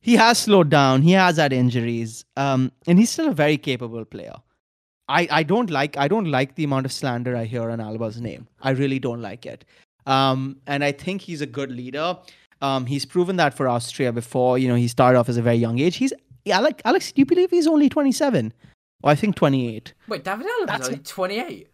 he 0.00 0.14
has 0.14 0.38
slowed 0.38 0.68
down. 0.68 1.02
He 1.02 1.12
has 1.12 1.36
had 1.36 1.52
injuries, 1.52 2.24
um, 2.36 2.72
and 2.86 2.98
he's 2.98 3.10
still 3.10 3.28
a 3.28 3.34
very 3.34 3.56
capable 3.56 4.04
player. 4.04 4.34
I, 5.08 5.28
I 5.30 5.42
don't 5.42 5.70
like 5.70 5.96
I 5.96 6.08
don't 6.08 6.30
like 6.30 6.54
the 6.54 6.64
amount 6.64 6.86
of 6.86 6.92
slander 6.92 7.36
I 7.36 7.44
hear 7.44 7.70
on 7.70 7.80
Alaba's 7.80 8.20
name. 8.20 8.48
I 8.62 8.70
really 8.70 8.98
don't 8.98 9.20
like 9.20 9.46
it. 9.46 9.64
Um, 10.06 10.56
and 10.66 10.82
I 10.82 10.92
think 10.92 11.20
he's 11.20 11.40
a 11.40 11.46
good 11.46 11.70
leader. 11.70 12.16
Um, 12.60 12.86
he's 12.86 13.04
proven 13.04 13.36
that 13.36 13.54
for 13.54 13.68
Austria 13.68 14.12
before. 14.12 14.58
You 14.58 14.68
know, 14.68 14.74
he 14.74 14.88
started 14.88 15.18
off 15.18 15.28
as 15.28 15.36
a 15.36 15.42
very 15.42 15.56
young 15.56 15.78
age. 15.80 15.96
He's 15.96 16.12
Alex. 16.46 16.80
Alex, 16.84 17.12
do 17.12 17.20
you 17.20 17.26
believe 17.26 17.50
he's 17.50 17.66
only 17.66 17.88
twenty 17.88 18.12
seven? 18.12 18.52
Or 19.02 19.10
I 19.10 19.14
think 19.14 19.34
twenty 19.36 19.74
eight. 19.74 19.92
Wait, 20.08 20.24
David 20.24 20.46
Alaba's 20.46 20.88
only 20.88 21.00
twenty 21.00 21.38
eight. 21.38 21.68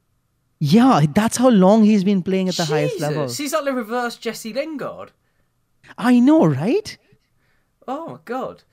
Yeah, 0.60 1.06
that's 1.14 1.36
how 1.36 1.50
long 1.50 1.84
he's 1.84 2.04
been 2.04 2.22
playing 2.22 2.48
at 2.48 2.56
the 2.56 2.64
Jesus, 2.64 2.74
highest 2.74 3.00
level. 3.00 3.28
He's 3.28 3.52
like 3.52 3.64
the 3.64 3.72
reverse 3.72 4.16
Jesse 4.16 4.52
Lingard. 4.52 5.12
I 5.96 6.18
know, 6.18 6.44
right? 6.44 6.98
Oh 7.86 8.08
my 8.08 8.18
god! 8.24 8.64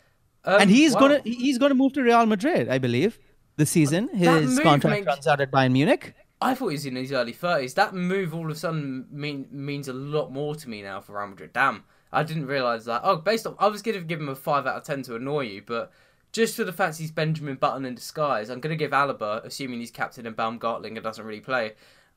Um, 0.44 0.62
and 0.62 0.70
he's 0.70 0.94
wow. 0.94 1.02
gonna 1.02 1.22
he's 1.24 1.58
gonna 1.58 1.76
move 1.76 1.94
to 1.94 2.02
Real 2.02 2.26
Madrid, 2.26 2.70
I 2.70 2.80
believe 2.80 3.20
this 3.56 3.70
season. 3.70 4.10
His 4.10 4.60
contract 4.60 5.00
makes... 5.00 5.08
runs 5.08 5.28
out 5.28 5.42
at 5.42 5.52
Bayern 5.52 5.72
Munich. 5.72 6.14
I 6.42 6.54
thought 6.54 6.70
he 6.70 6.74
was 6.74 6.86
in 6.86 6.96
his 6.96 7.12
early 7.12 7.32
thirties. 7.32 7.76
That 7.76 7.94
move 7.94 8.34
all 8.34 8.46
of 8.46 8.52
a 8.52 8.56
sudden 8.56 9.08
mean, 9.12 9.48
means 9.52 9.88
a 9.88 9.94
lot 9.94 10.32
more 10.32 10.56
to 10.56 10.70
me 10.70 10.82
now 10.82 11.02
for 11.02 11.18
Real 11.18 11.28
Madrid. 11.28 11.54
Damn, 11.54 11.84
I 12.12 12.24
didn't 12.24 12.48
realize 12.48 12.86
that. 12.86 13.02
Oh, 13.04 13.16
based 13.18 13.48
on 13.48 13.56
I 13.60 13.68
was 13.68 13.82
to 13.84 14.02
give 14.02 14.20
him 14.20 14.30
a 14.30 14.36
five 14.36 14.66
out 14.66 14.76
of 14.76 14.84
ten 14.84 15.04
to 15.04 15.16
annoy 15.16 15.42
you, 15.42 15.62
but 15.66 15.92
just 16.36 16.58
for 16.58 16.66
the 16.66 16.74
fact 16.74 16.98
he's 16.98 17.12
Benjamin 17.12 17.56
Button 17.56 17.86
in 17.86 17.96
disguise, 17.96 18.50
I'm 18.50 18.60
going 18.60 18.78
to 18.78 18.84
give 18.84 18.92
Alaba, 18.92 19.46
assuming 19.46 19.80
he's 19.80 19.90
captain 19.90 20.28
and 20.28 20.36
Baumgartlinger 20.36 21.02
doesn't 21.02 21.26
really 21.26 21.40
play. 21.40 21.76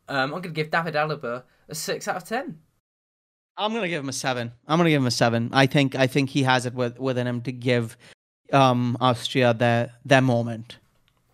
Um, 0.08 0.24
I'm 0.24 0.30
going 0.30 0.42
to 0.42 0.48
give 0.48 0.72
David 0.72 0.94
Alaba 0.94 1.44
a 1.68 1.74
six 1.74 2.08
out 2.08 2.16
of 2.16 2.24
ten. 2.24 2.58
I'm 3.56 3.70
going 3.70 3.82
to 3.82 3.88
give 3.88 4.02
him 4.02 4.08
a 4.08 4.12
seven. 4.12 4.50
I'm 4.66 4.78
going 4.78 4.86
to 4.86 4.90
give 4.90 5.02
him 5.02 5.06
a 5.06 5.12
seven. 5.12 5.50
I 5.52 5.66
think 5.66 5.94
I 5.94 6.08
think 6.08 6.30
he 6.30 6.42
has 6.42 6.66
it 6.66 6.74
with, 6.74 6.98
within 6.98 7.28
him 7.28 7.42
to 7.42 7.52
give 7.52 7.96
um, 8.52 8.96
Austria 9.00 9.54
their 9.54 9.92
their 10.04 10.20
moment. 10.20 10.78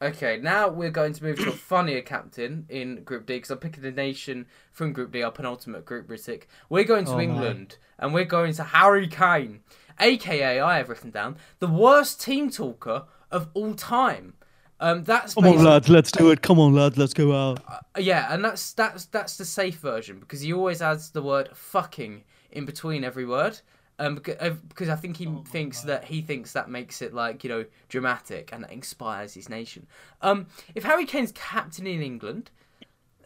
Okay, 0.03 0.39
now 0.43 0.69
we're 0.69 0.91
going 0.91 1.15
to 1.15 1.25
move 1.25 1.39
to 1.39 1.49
a 1.49 1.53
funnier 1.53 2.03
captain 2.03 2.67
in 2.69 3.03
Group 3.05 3.25
D 3.25 3.37
because 3.37 3.51
I'm 3.51 3.59
picking 3.59 3.85
a 3.87 3.91
nation 3.93 4.45
from 4.73 4.93
Group 4.93 5.13
D, 5.13 5.23
our 5.23 5.31
penultimate 5.31 5.87
group, 5.87 6.09
Ritik. 6.09 6.43
We're 6.69 6.85
going 6.85 7.07
to 7.07 7.13
oh 7.13 7.21
England 7.21 7.79
and 7.99 8.13
we're 8.13 8.27
going 8.27 8.53
to 8.55 8.65
Harry 8.65 9.09
Kane, 9.09 9.61
aka 10.01 10.61
I 10.61 10.79
have 10.79 10.89
written 10.89 11.11
down 11.11 11.37
the 11.59 11.69
worst 11.69 12.21
team 12.21 12.51
talker 12.51 13.05
of 13.31 13.49
all 13.55 13.75
time. 13.75 14.35
Um, 14.81 15.05
that's 15.05 15.35
come 15.35 15.47
on, 15.47 15.65
lads, 15.65 15.89
let's 15.89 16.11
do 16.11 16.31
it. 16.31 16.43
Come 16.43 16.59
on, 16.59 16.75
lads, 16.75 16.99
let's 16.99 17.15
go 17.15 17.33
out. 17.33 17.63
Uh, 17.67 17.79
yeah, 17.99 18.33
and 18.33 18.45
that's 18.45 18.73
that's 18.73 19.07
that's 19.07 19.37
the 19.37 19.45
safe 19.45 19.77
version 19.77 20.19
because 20.19 20.41
he 20.41 20.53
always 20.53 20.83
adds 20.83 21.11
the 21.11 21.23
word 21.23 21.51
"fucking" 21.55 22.25
in 22.51 22.65
between 22.65 23.05
every 23.05 23.25
word 23.25 23.61
um, 23.99 24.17
because 24.17 24.89
uh, 24.89 24.93
I 24.93 24.97
think 24.97 25.17
he 25.17 25.27
oh 25.27 25.45
thinks 25.47 25.83
that 25.83 26.05
he 26.05 26.21
thinks 26.21 26.53
that 26.53 26.69
makes 26.69 27.01
it 27.01 27.15
like 27.15 27.45
you 27.45 27.51
know 27.51 27.65
dramatic 27.89 28.51
and 28.53 28.65
that 28.65 28.73
inspires 28.73 29.35
his 29.35 29.49
nation. 29.49 29.87
Um, 30.21 30.47
if 30.75 30.85
Harry 30.85 31.07
Kane's 31.07 31.33
captain 31.33 31.87
in 31.87 32.03
England, 32.03 32.51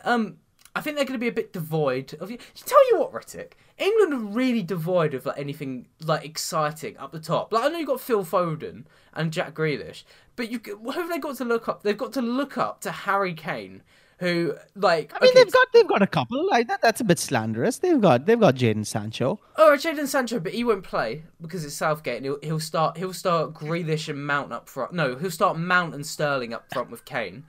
um, 0.05 0.37
I 0.75 0.81
think 0.81 0.97
they're 0.97 1.05
going 1.05 1.19
to 1.19 1.25
be 1.25 1.29
a 1.29 1.33
bit 1.33 1.53
devoid 1.53 2.15
of. 2.21 2.31
You. 2.31 2.39
Tell 2.55 2.91
you 2.91 2.99
what, 2.99 3.13
Ritik, 3.13 3.53
England 3.79 4.13
are 4.13 4.35
really 4.35 4.63
devoid 4.63 5.15
of 5.15 5.27
like 5.27 5.39
anything 5.39 5.87
like 6.05 6.25
exciting 6.25 6.97
up 6.99 7.13
the 7.13 7.21
top. 7.21 7.53
Like 7.53 7.65
I 7.65 7.69
know 7.69 7.79
you 7.79 7.87
have 7.87 7.89
got 7.89 8.01
Phil 8.01 8.25
Foden 8.25 8.85
and 9.15 9.33
Jack 9.33 9.55
Grealish, 9.55 10.05
but 10.37 10.51
you 10.51 10.61
who 10.65 10.91
have 10.91 11.09
they 11.09 11.19
got 11.19 11.37
to 11.37 11.45
look 11.45 11.69
up? 11.69 11.83
They've 11.83 11.97
got 11.97 12.13
to 12.15 12.23
look 12.23 12.59
up 12.59 12.81
to 12.83 12.91
Harry 12.91 13.35
Kane 13.35 13.83
who 14.19 14.55
like 14.75 15.13
I 15.15 15.21
mean 15.21 15.31
okay, 15.31 15.45
they've 15.45 15.53
got 15.53 15.69
they've 15.73 15.87
got 15.87 16.03
a 16.03 16.07
couple 16.07 16.45
like 16.49 16.67
that 16.69 16.83
that's 16.83 17.01
a 17.01 17.05
bit 17.05 17.19
slanderous 17.19 17.79
they've 17.79 18.01
got 18.01 18.27
they've 18.27 18.39
got 18.39 18.57
Jadon 18.57 18.85
Sancho 18.85 19.39
oh 19.57 19.77
Jadon 19.79 20.07
Sancho 20.09 20.41
but 20.41 20.53
he 20.55 20.65
won't 20.65 20.83
play 20.83 21.23
because 21.41 21.65
it's 21.65 21.75
Southgate 21.75 22.17
and 22.17 22.25
he'll, 22.27 22.39
he'll 22.43 22.61
start 22.61 22.97
he'll 22.97 23.13
start 23.13 23.55
Grealish 23.55 24.09
and 24.09 24.27
Mount 24.27 24.53
up 24.53 24.69
front 24.69 24.93
no 24.93 25.17
he'll 25.17 25.31
start 25.31 25.57
Mount 25.57 25.95
and 25.95 26.05
Sterling 26.05 26.53
up 26.53 26.65
front 26.73 26.91
with 26.91 27.05
Kane 27.05 27.45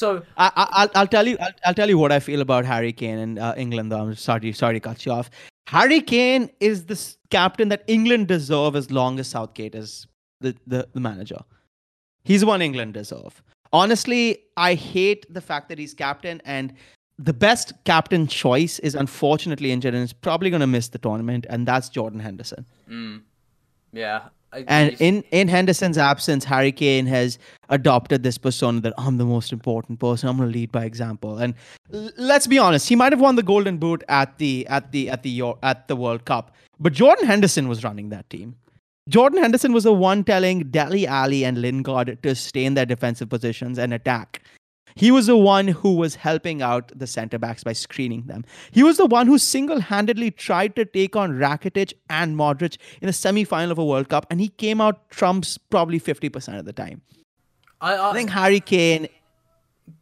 so 0.00 0.08
I, 0.36 0.88
I 0.94 1.00
will 1.00 1.06
tell 1.16 1.28
you 1.28 1.36
I'll, 1.40 1.56
I'll, 1.66 1.74
tell 1.80 1.88
you 1.88 1.98
what 1.98 2.12
I 2.12 2.20
feel 2.20 2.40
about 2.40 2.64
Harry 2.64 2.92
Kane 2.92 3.18
and 3.18 3.38
uh, 3.38 3.54
England 3.56 3.92
though 3.92 4.00
I'm 4.00 4.14
sorry 4.14 4.52
sorry 4.52 4.74
to 4.74 4.80
cut 4.88 5.06
you 5.06 5.12
off 5.12 5.30
Harry 5.68 6.00
Kane 6.00 6.50
is 6.60 6.86
the 6.86 6.98
captain 7.30 7.68
that 7.70 7.84
England 7.86 8.28
deserve 8.28 8.76
as 8.76 8.90
long 8.90 9.18
as 9.18 9.28
Southgate 9.28 9.74
is 9.74 10.06
the, 10.40 10.54
the, 10.66 10.86
the 10.92 11.00
manager 11.00 11.40
he's 12.24 12.44
one 12.44 12.62
England 12.62 12.94
deserve 12.94 13.42
honestly, 13.74 14.38
I 14.56 14.74
hate 14.74 15.26
the 15.28 15.40
fact 15.40 15.68
that 15.68 15.78
he's 15.78 15.92
captain 15.92 16.40
and 16.44 16.72
the 17.18 17.32
best 17.32 17.72
captain 17.84 18.26
choice 18.26 18.78
is 18.78 18.94
unfortunately 18.94 19.70
injured 19.72 19.94
and 19.94 20.02
is 20.02 20.12
probably 20.12 20.50
going 20.50 20.60
to 20.60 20.66
miss 20.66 20.88
the 20.88 20.98
tournament, 20.98 21.46
and 21.50 21.66
that's 21.66 21.88
Jordan 21.88 22.20
Henderson. 22.20 22.64
Mm. 22.88 23.22
Yeah. 23.92 24.28
I, 24.54 24.64
and 24.68 24.96
in, 25.00 25.24
in 25.32 25.48
Henderson's 25.48 25.98
absence, 25.98 26.44
Harry 26.44 26.70
Kane 26.70 27.06
has 27.06 27.38
adopted 27.70 28.22
this 28.22 28.38
persona 28.38 28.80
that 28.82 28.94
I'm 28.96 29.18
the 29.18 29.24
most 29.24 29.52
important 29.52 29.98
person. 29.98 30.28
I'm 30.28 30.36
going 30.36 30.48
to 30.48 30.52
lead 30.52 30.70
by 30.70 30.84
example. 30.84 31.38
And 31.38 31.54
l- 31.92 32.10
let's 32.16 32.46
be 32.46 32.58
honest, 32.58 32.88
he 32.88 32.94
might 32.94 33.12
have 33.12 33.20
won 33.20 33.34
the 33.34 33.42
Golden 33.42 33.78
Boot 33.78 34.04
at 34.08 34.38
the 34.38 34.66
at 34.68 34.92
the 34.92 35.10
at 35.10 35.24
the 35.24 35.42
at 35.62 35.88
the 35.88 35.96
World 35.96 36.24
Cup, 36.24 36.54
but 36.78 36.92
Jordan 36.92 37.26
Henderson 37.26 37.68
was 37.68 37.82
running 37.82 38.10
that 38.10 38.30
team. 38.30 38.54
Jordan 39.08 39.42
Henderson 39.42 39.72
was 39.72 39.84
the 39.84 39.92
one 39.92 40.24
telling 40.24 40.70
Dele 40.70 41.06
Alli 41.06 41.44
and 41.44 41.60
Lingard 41.60 42.22
to 42.22 42.34
stay 42.34 42.64
in 42.64 42.74
their 42.74 42.86
defensive 42.86 43.28
positions 43.28 43.78
and 43.78 43.92
attack. 43.92 44.40
He 44.94 45.10
was 45.10 45.26
the 45.26 45.36
one 45.36 45.68
who 45.68 45.94
was 45.94 46.14
helping 46.14 46.62
out 46.62 46.92
the 46.96 47.06
centre 47.06 47.38
backs 47.38 47.64
by 47.64 47.72
screening 47.72 48.22
them. 48.22 48.44
He 48.70 48.82
was 48.82 48.96
the 48.96 49.06
one 49.06 49.26
who 49.26 49.38
single 49.38 49.80
handedly 49.80 50.30
tried 50.30 50.76
to 50.76 50.84
take 50.84 51.16
on 51.16 51.32
Rakitic 51.32 51.94
and 52.08 52.36
Modric 52.36 52.78
in 53.00 53.06
the 53.06 53.12
semi 53.12 53.44
final 53.44 53.72
of 53.72 53.78
a 53.78 53.84
World 53.84 54.08
Cup, 54.08 54.26
and 54.30 54.40
he 54.40 54.48
came 54.48 54.80
out 54.80 55.10
trumps 55.10 55.58
probably 55.58 55.98
50% 55.98 56.58
of 56.58 56.64
the 56.64 56.72
time. 56.72 57.02
I, 57.80 57.94
I, 57.94 58.10
I 58.10 58.12
think 58.12 58.30
Harry 58.30 58.60
Kane, 58.60 59.08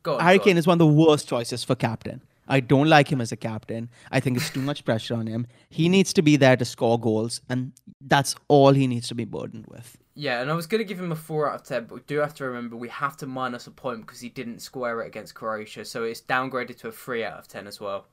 on, 0.06 0.20
Harry 0.20 0.38
Kane 0.38 0.58
is 0.58 0.66
one 0.66 0.74
of 0.74 0.78
the 0.78 0.86
worst 0.86 1.28
choices 1.28 1.64
for 1.64 1.74
captain. 1.74 2.22
I 2.48 2.60
don't 2.60 2.88
like 2.88 3.10
him 3.10 3.20
as 3.20 3.32
a 3.32 3.36
captain. 3.36 3.88
I 4.10 4.20
think 4.20 4.36
it's 4.36 4.50
too 4.50 4.60
much 4.60 4.84
pressure 4.84 5.14
on 5.14 5.26
him. 5.26 5.46
He 5.70 5.88
needs 5.88 6.12
to 6.14 6.22
be 6.22 6.36
there 6.36 6.56
to 6.56 6.64
score 6.64 7.00
goals, 7.00 7.40
and 7.48 7.72
that's 8.00 8.34
all 8.48 8.72
he 8.72 8.86
needs 8.86 9.08
to 9.08 9.14
be 9.14 9.24
burdened 9.24 9.66
with. 9.68 9.96
Yeah, 10.14 10.42
and 10.42 10.50
I 10.50 10.54
was 10.54 10.66
going 10.66 10.80
to 10.80 10.84
give 10.84 11.00
him 11.00 11.10
a 11.10 11.16
4 11.16 11.50
out 11.50 11.54
of 11.54 11.62
10, 11.66 11.86
but 11.86 11.94
we 11.94 12.00
do 12.06 12.18
have 12.18 12.34
to 12.34 12.44
remember 12.44 12.76
we 12.76 12.90
have 12.90 13.16
to 13.18 13.26
minus 13.26 13.66
a 13.66 13.70
point 13.70 14.02
because 14.02 14.20
he 14.20 14.28
didn't 14.28 14.60
square 14.60 15.00
it 15.00 15.06
against 15.06 15.34
Croatia, 15.34 15.84
so 15.84 16.04
it's 16.04 16.20
downgraded 16.20 16.78
to 16.80 16.88
a 16.88 16.92
3 16.92 17.24
out 17.24 17.38
of 17.38 17.48
10 17.48 17.66
as 17.66 17.80
well. 17.80 18.06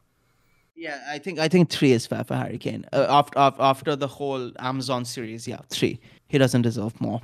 Yeah, 0.76 1.04
I 1.10 1.20
think 1.20 1.39
I 1.39 1.50
think 1.50 1.70
3 1.70 1.91
is 1.91 2.08
fair 2.08 2.24
for 2.24 2.36
Harry 2.36 2.58
Kane. 2.58 2.86
Uh, 2.93 3.06
after, 3.10 3.38
after 3.38 3.95
the 3.97 4.08
whole 4.08 4.52
Amazon 4.60 5.04
series, 5.04 5.45
yeah, 5.45 5.60
3. 5.70 6.00
He 6.28 6.38
doesn't 6.38 6.62
deserve 6.62 7.00
more. 7.02 7.20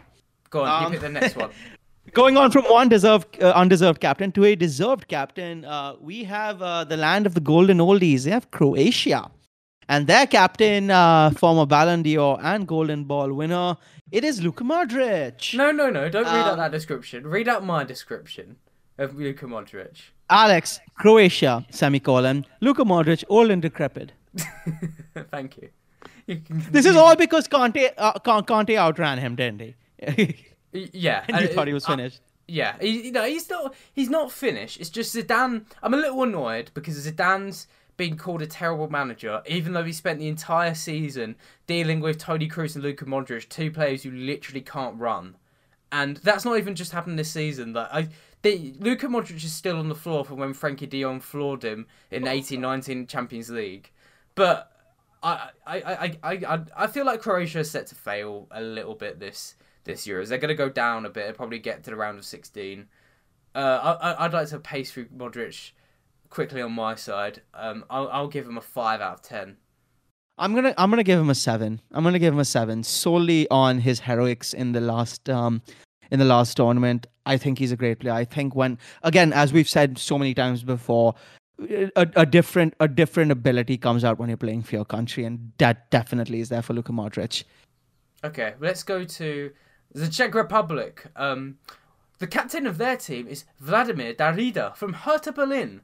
Go 0.50 0.64
on, 0.64 0.86
um, 0.86 0.94
you 0.94 1.00
pick 1.00 1.02
the 1.02 1.20
next 1.20 1.38
one. 1.38 1.52
Going 2.14 2.38
on 2.38 2.52
from 2.52 2.66
one 2.66 2.90
deserved, 2.90 3.42
uh, 3.42 3.54
undeserved 3.56 4.00
captain 4.00 4.32
to 4.34 4.44
a 4.46 4.56
deserved 4.56 5.08
captain, 5.08 5.66
uh, 5.66 5.96
we 6.00 6.24
have 6.26 6.62
uh, 6.62 6.84
the 6.84 6.98
land 6.98 7.26
of 7.26 7.34
the 7.34 7.40
golden 7.40 7.80
oldies. 7.80 8.24
They 8.24 8.32
have 8.32 8.52
Croatia, 8.52 9.32
and 9.90 10.06
their 10.08 10.28
captain, 10.28 10.92
uh, 10.92 11.32
former 11.32 11.66
Ballon 11.66 12.04
d'Or 12.04 12.40
and 12.42 12.68
Golden 12.68 13.06
Ball 13.06 13.34
winner, 13.34 13.78
it 14.12 14.24
is 14.24 14.42
Luka 14.42 14.64
Modric. 14.64 15.56
No, 15.56 15.72
no, 15.72 15.90
no! 15.90 16.10
Don't 16.10 16.26
read 16.26 16.32
out 16.32 16.54
um, 16.54 16.58
that 16.60 16.72
description. 16.72 17.26
Read 17.28 17.48
out 17.48 17.66
my 17.66 17.84
description 17.84 18.58
of 18.98 19.16
Luka 19.16 19.46
Modric. 19.46 20.10
Alex, 20.30 20.80
Croatia, 20.96 21.66
semicolon. 21.70 22.46
Luka 22.62 22.84
Modric, 22.84 23.24
old 23.30 23.52
and 23.52 23.62
decrepit. 23.62 24.12
Thank 25.32 25.58
you. 25.58 25.70
you 26.28 26.42
this 26.72 26.86
is 26.86 26.96
all 26.96 27.16
because 27.16 27.48
Kanté, 27.48 27.92
uh, 27.98 28.14
Kanté 28.20 28.76
outran 28.78 29.20
him, 29.20 29.36
didn't 29.36 29.62
he? 29.62 30.36
yeah. 30.72 31.24
and 31.30 31.42
you 31.42 31.48
thought 31.48 31.68
he 31.68 31.74
was 31.74 31.86
finished. 31.86 32.18
Uh, 32.18 32.22
yeah, 32.48 32.76
he, 32.80 33.08
you 33.08 33.12
know, 33.12 33.24
he's 33.24 33.50
not 33.50 33.74
he's 33.94 34.10
not 34.10 34.32
finished. 34.32 34.80
It's 34.80 34.90
just 34.90 35.16
Zidane. 35.16 35.66
I'm 35.82 35.94
a 35.94 35.98
little 35.98 36.22
annoyed 36.24 36.70
because 36.74 37.08
Zidane's 37.08 37.68
been 37.98 38.18
called 38.18 38.42
a 38.42 38.48
terrible 38.48 38.90
manager, 38.90 39.42
even 39.48 39.74
though 39.74 39.84
he 39.84 39.94
spent 39.94 40.20
the 40.20 40.28
entire 40.28 40.76
season 40.76 41.36
dealing 41.68 42.00
with 42.00 42.18
Toni 42.18 42.50
Kroos 42.50 42.76
and 42.76 42.84
Luka 42.84 43.06
Modric, 43.06 43.48
two 43.50 43.72
players 43.72 44.04
who 44.04 44.12
literally 44.12 44.62
can't 44.62 45.00
run. 45.00 45.38
And 45.92 46.18
that's 46.18 46.46
not 46.46 46.58
even 46.58 46.76
just 46.76 46.92
happened 46.92 47.18
this 47.18 47.32
season. 47.32 47.74
That 47.74 47.94
I 47.94 48.10
Luka 48.44 49.08
Modric 49.08 49.44
is 49.44 49.54
still 49.54 49.80
on 49.80 49.90
the 49.90 49.96
floor 49.96 50.24
from 50.26 50.38
when 50.38 50.54
Frenkie 50.54 50.90
de 50.90 51.02
Jong 51.02 51.20
floored 51.20 51.64
him 51.64 51.88
in 52.12 52.24
18-19 52.24 53.08
Champions 53.08 53.50
League. 53.50 53.92
But 54.36 54.72
I, 55.24 55.50
I, 55.66 56.18
I, 56.24 56.34
I, 56.34 56.60
I 56.76 56.88
feel 56.88 57.06
like 57.06 57.22
Croatia 57.22 57.60
is 57.60 57.72
set 57.72 57.88
to 57.88 57.96
fail 57.96 58.48
a 58.52 58.62
little 58.62 58.94
bit 58.94 59.20
this 59.20 59.56
this 59.86 60.06
Euros. 60.06 60.28
They're 60.28 60.38
going 60.38 60.50
to 60.50 60.56
go 60.56 60.70
down 60.70 61.06
a 61.06 61.10
bit 61.10 61.28
and 61.28 61.36
probably 61.36 61.60
get 61.60 61.84
to 61.84 61.92
the 61.92 61.96
round 61.96 62.18
of 62.18 62.26
16. 62.26 62.88
Uh, 63.54 63.98
I, 64.02 64.26
I'd 64.26 64.34
like 64.34 64.50
to 64.50 64.60
pace 64.60 64.92
through 64.92 65.06
Modric 65.06 65.72
quickly 66.36 66.62
on 66.62 66.74
my 66.74 66.96
side. 66.96 67.42
Um, 67.54 67.86
I'll, 67.90 68.10
I'll 68.10 68.28
give 68.28 68.46
him 68.46 68.58
a 68.58 68.62
five 68.62 69.00
out 69.00 69.14
of 69.14 69.22
ten. 69.22 69.56
I'm 70.38 70.54
gonna 70.54 70.74
I'm 70.78 70.90
gonna 70.90 71.04
give 71.04 71.18
him 71.18 71.30
a 71.30 71.36
seven. 71.36 71.82
I'm 71.94 72.04
gonna 72.04 72.20
give 72.20 72.34
him 72.34 72.40
a 72.40 72.46
seven 72.46 72.84
solely 72.84 73.48
on 73.50 73.80
his 73.80 74.02
heroics 74.02 74.54
in 74.54 74.74
the 74.74 74.82
last 74.82 75.30
um 75.30 75.62
in 76.12 76.20
the 76.20 76.26
last 76.26 76.58
tournament. 76.58 77.08
I 77.26 77.38
think 77.38 77.58
he's 77.58 77.72
a 77.72 77.78
great 77.78 78.00
player. 78.00 78.14
I 78.14 78.26
think 78.26 78.54
when 78.54 78.78
again, 79.02 79.32
as 79.32 79.54
we've 79.54 79.70
said 79.70 79.98
so 79.98 80.18
many 80.18 80.34
times 80.34 80.62
before, 80.62 81.16
a, 81.70 82.06
a 82.18 82.26
different 82.26 82.74
a 82.82 82.90
different 82.90 83.32
ability 83.32 83.78
comes 83.78 84.04
out 84.04 84.20
when 84.20 84.28
you're 84.28 84.38
playing 84.46 84.64
for 84.64 84.76
your 84.76 84.84
country, 84.84 85.24
and 85.24 85.54
that 85.58 85.90
definitely 85.90 86.42
is 86.42 86.50
there 86.50 86.62
for 86.62 86.74
Luka 86.74 86.92
Modric. 86.92 87.46
Okay, 88.26 88.56
let's 88.60 88.84
go 88.84 89.06
to 89.06 89.52
the 89.94 90.10
Czech 90.10 90.36
Republic. 90.36 91.06
Um, 91.16 91.60
the 92.20 92.28
captain 92.28 92.68
of 92.68 92.78
their 92.78 92.98
team 92.98 93.26
is 93.26 93.46
Vladimir 93.62 94.14
Darida 94.14 94.76
from 94.76 94.94
Hertha 94.94 95.32
Berlin. 95.32 95.82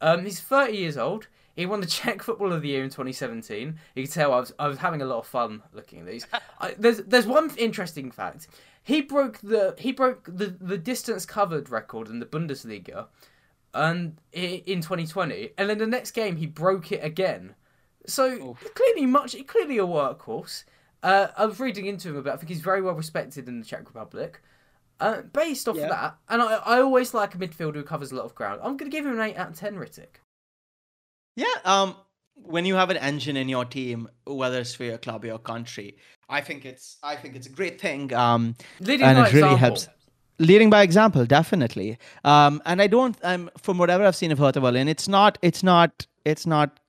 Um, 0.00 0.24
he's 0.24 0.40
30 0.40 0.76
years 0.76 0.96
old. 0.96 1.28
He 1.54 1.66
won 1.66 1.80
the 1.80 1.86
Czech 1.96 2.22
Football 2.22 2.52
of 2.52 2.62
the 2.62 2.68
Year 2.68 2.84
in 2.84 2.90
2017. 2.90 3.78
You 3.94 4.02
can 4.02 4.12
tell 4.12 4.32
I 4.32 4.40
was 4.40 4.52
I 4.58 4.68
was 4.68 4.78
having 4.78 5.02
a 5.02 5.06
lot 5.06 5.18
of 5.18 5.26
fun 5.26 5.62
looking 5.72 6.00
at 6.00 6.06
these. 6.06 6.26
I, 6.60 6.74
there's 6.78 6.98
there's 6.98 7.26
one 7.26 7.50
interesting 7.56 8.10
fact. 8.10 8.48
He 8.82 9.00
broke 9.00 9.38
the 9.38 9.74
he 9.78 9.92
broke 9.92 10.24
the, 10.26 10.46
the 10.60 10.78
distance 10.78 11.26
covered 11.26 11.70
record 11.70 12.08
in 12.08 12.20
the 12.20 12.26
Bundesliga, 12.26 13.06
and 13.74 14.20
in 14.32 14.80
2020, 14.80 15.50
and 15.58 15.68
then 15.68 15.78
the 15.78 15.86
next 15.86 16.12
game 16.12 16.36
he 16.36 16.46
broke 16.46 16.92
it 16.92 17.04
again. 17.04 17.54
So 18.06 18.56
clearly 18.74 19.06
much 19.06 19.34
clearly 19.46 19.78
a 19.78 19.82
workhorse. 19.82 20.64
Uh, 21.02 21.28
I 21.36 21.46
was 21.46 21.58
reading 21.58 21.86
into 21.86 22.10
him 22.10 22.16
about. 22.16 22.34
I 22.34 22.36
think 22.36 22.48
he's 22.48 22.60
very 22.60 22.82
well 22.82 22.94
respected 22.94 23.48
in 23.48 23.60
the 23.60 23.66
Czech 23.66 23.86
Republic. 23.86 24.40
Uh, 24.98 25.22
based 25.32 25.68
off 25.68 25.76
yeah. 25.76 25.88
that, 25.88 26.16
and 26.28 26.40
I, 26.40 26.54
I 26.54 26.80
always 26.80 27.12
like 27.12 27.34
a 27.34 27.38
midfielder 27.38 27.74
who 27.74 27.82
covers 27.82 28.12
a 28.12 28.14
lot 28.14 28.24
of 28.24 28.34
ground. 28.34 28.60
I'm 28.62 28.76
going 28.76 28.90
to 28.90 28.96
give 28.96 29.04
him 29.04 29.12
an 29.12 29.20
eight 29.20 29.36
out 29.36 29.50
of 29.50 29.56
ten, 29.56 29.76
Ritik. 29.76 30.20
Yeah. 31.36 31.46
Um. 31.64 31.96
When 32.34 32.66
you 32.66 32.74
have 32.74 32.90
an 32.90 32.98
engine 32.98 33.36
in 33.36 33.48
your 33.48 33.64
team, 33.64 34.08
whether 34.26 34.60
it's 34.60 34.74
for 34.74 34.84
your 34.84 34.98
club 34.98 35.24
or 35.24 35.26
your 35.26 35.38
country, 35.38 35.96
I 36.28 36.40
think 36.40 36.64
it's 36.64 36.96
I 37.02 37.16
think 37.16 37.36
it's 37.36 37.46
a 37.46 37.50
great 37.50 37.80
thing. 37.80 38.12
Um. 38.14 38.54
Leading 38.80 39.06
and 39.06 39.16
by 39.16 39.28
it 39.28 39.32
really 39.32 39.52
example. 39.52 39.56
helps. 39.58 39.88
Leading 40.38 40.70
by 40.70 40.82
example, 40.82 41.26
definitely. 41.26 41.98
Um. 42.24 42.62
And 42.64 42.80
I 42.80 42.86
don't. 42.86 43.16
Um. 43.22 43.50
From 43.58 43.78
whatever 43.78 44.04
I've 44.04 44.16
seen 44.16 44.32
of 44.32 44.38
Hertha 44.38 44.60
Berlin, 44.60 44.88
it's 44.88 45.08
not. 45.08 45.38
It's 45.42 45.62
not. 45.62 46.06
It's 46.24 46.46
not 46.46 46.80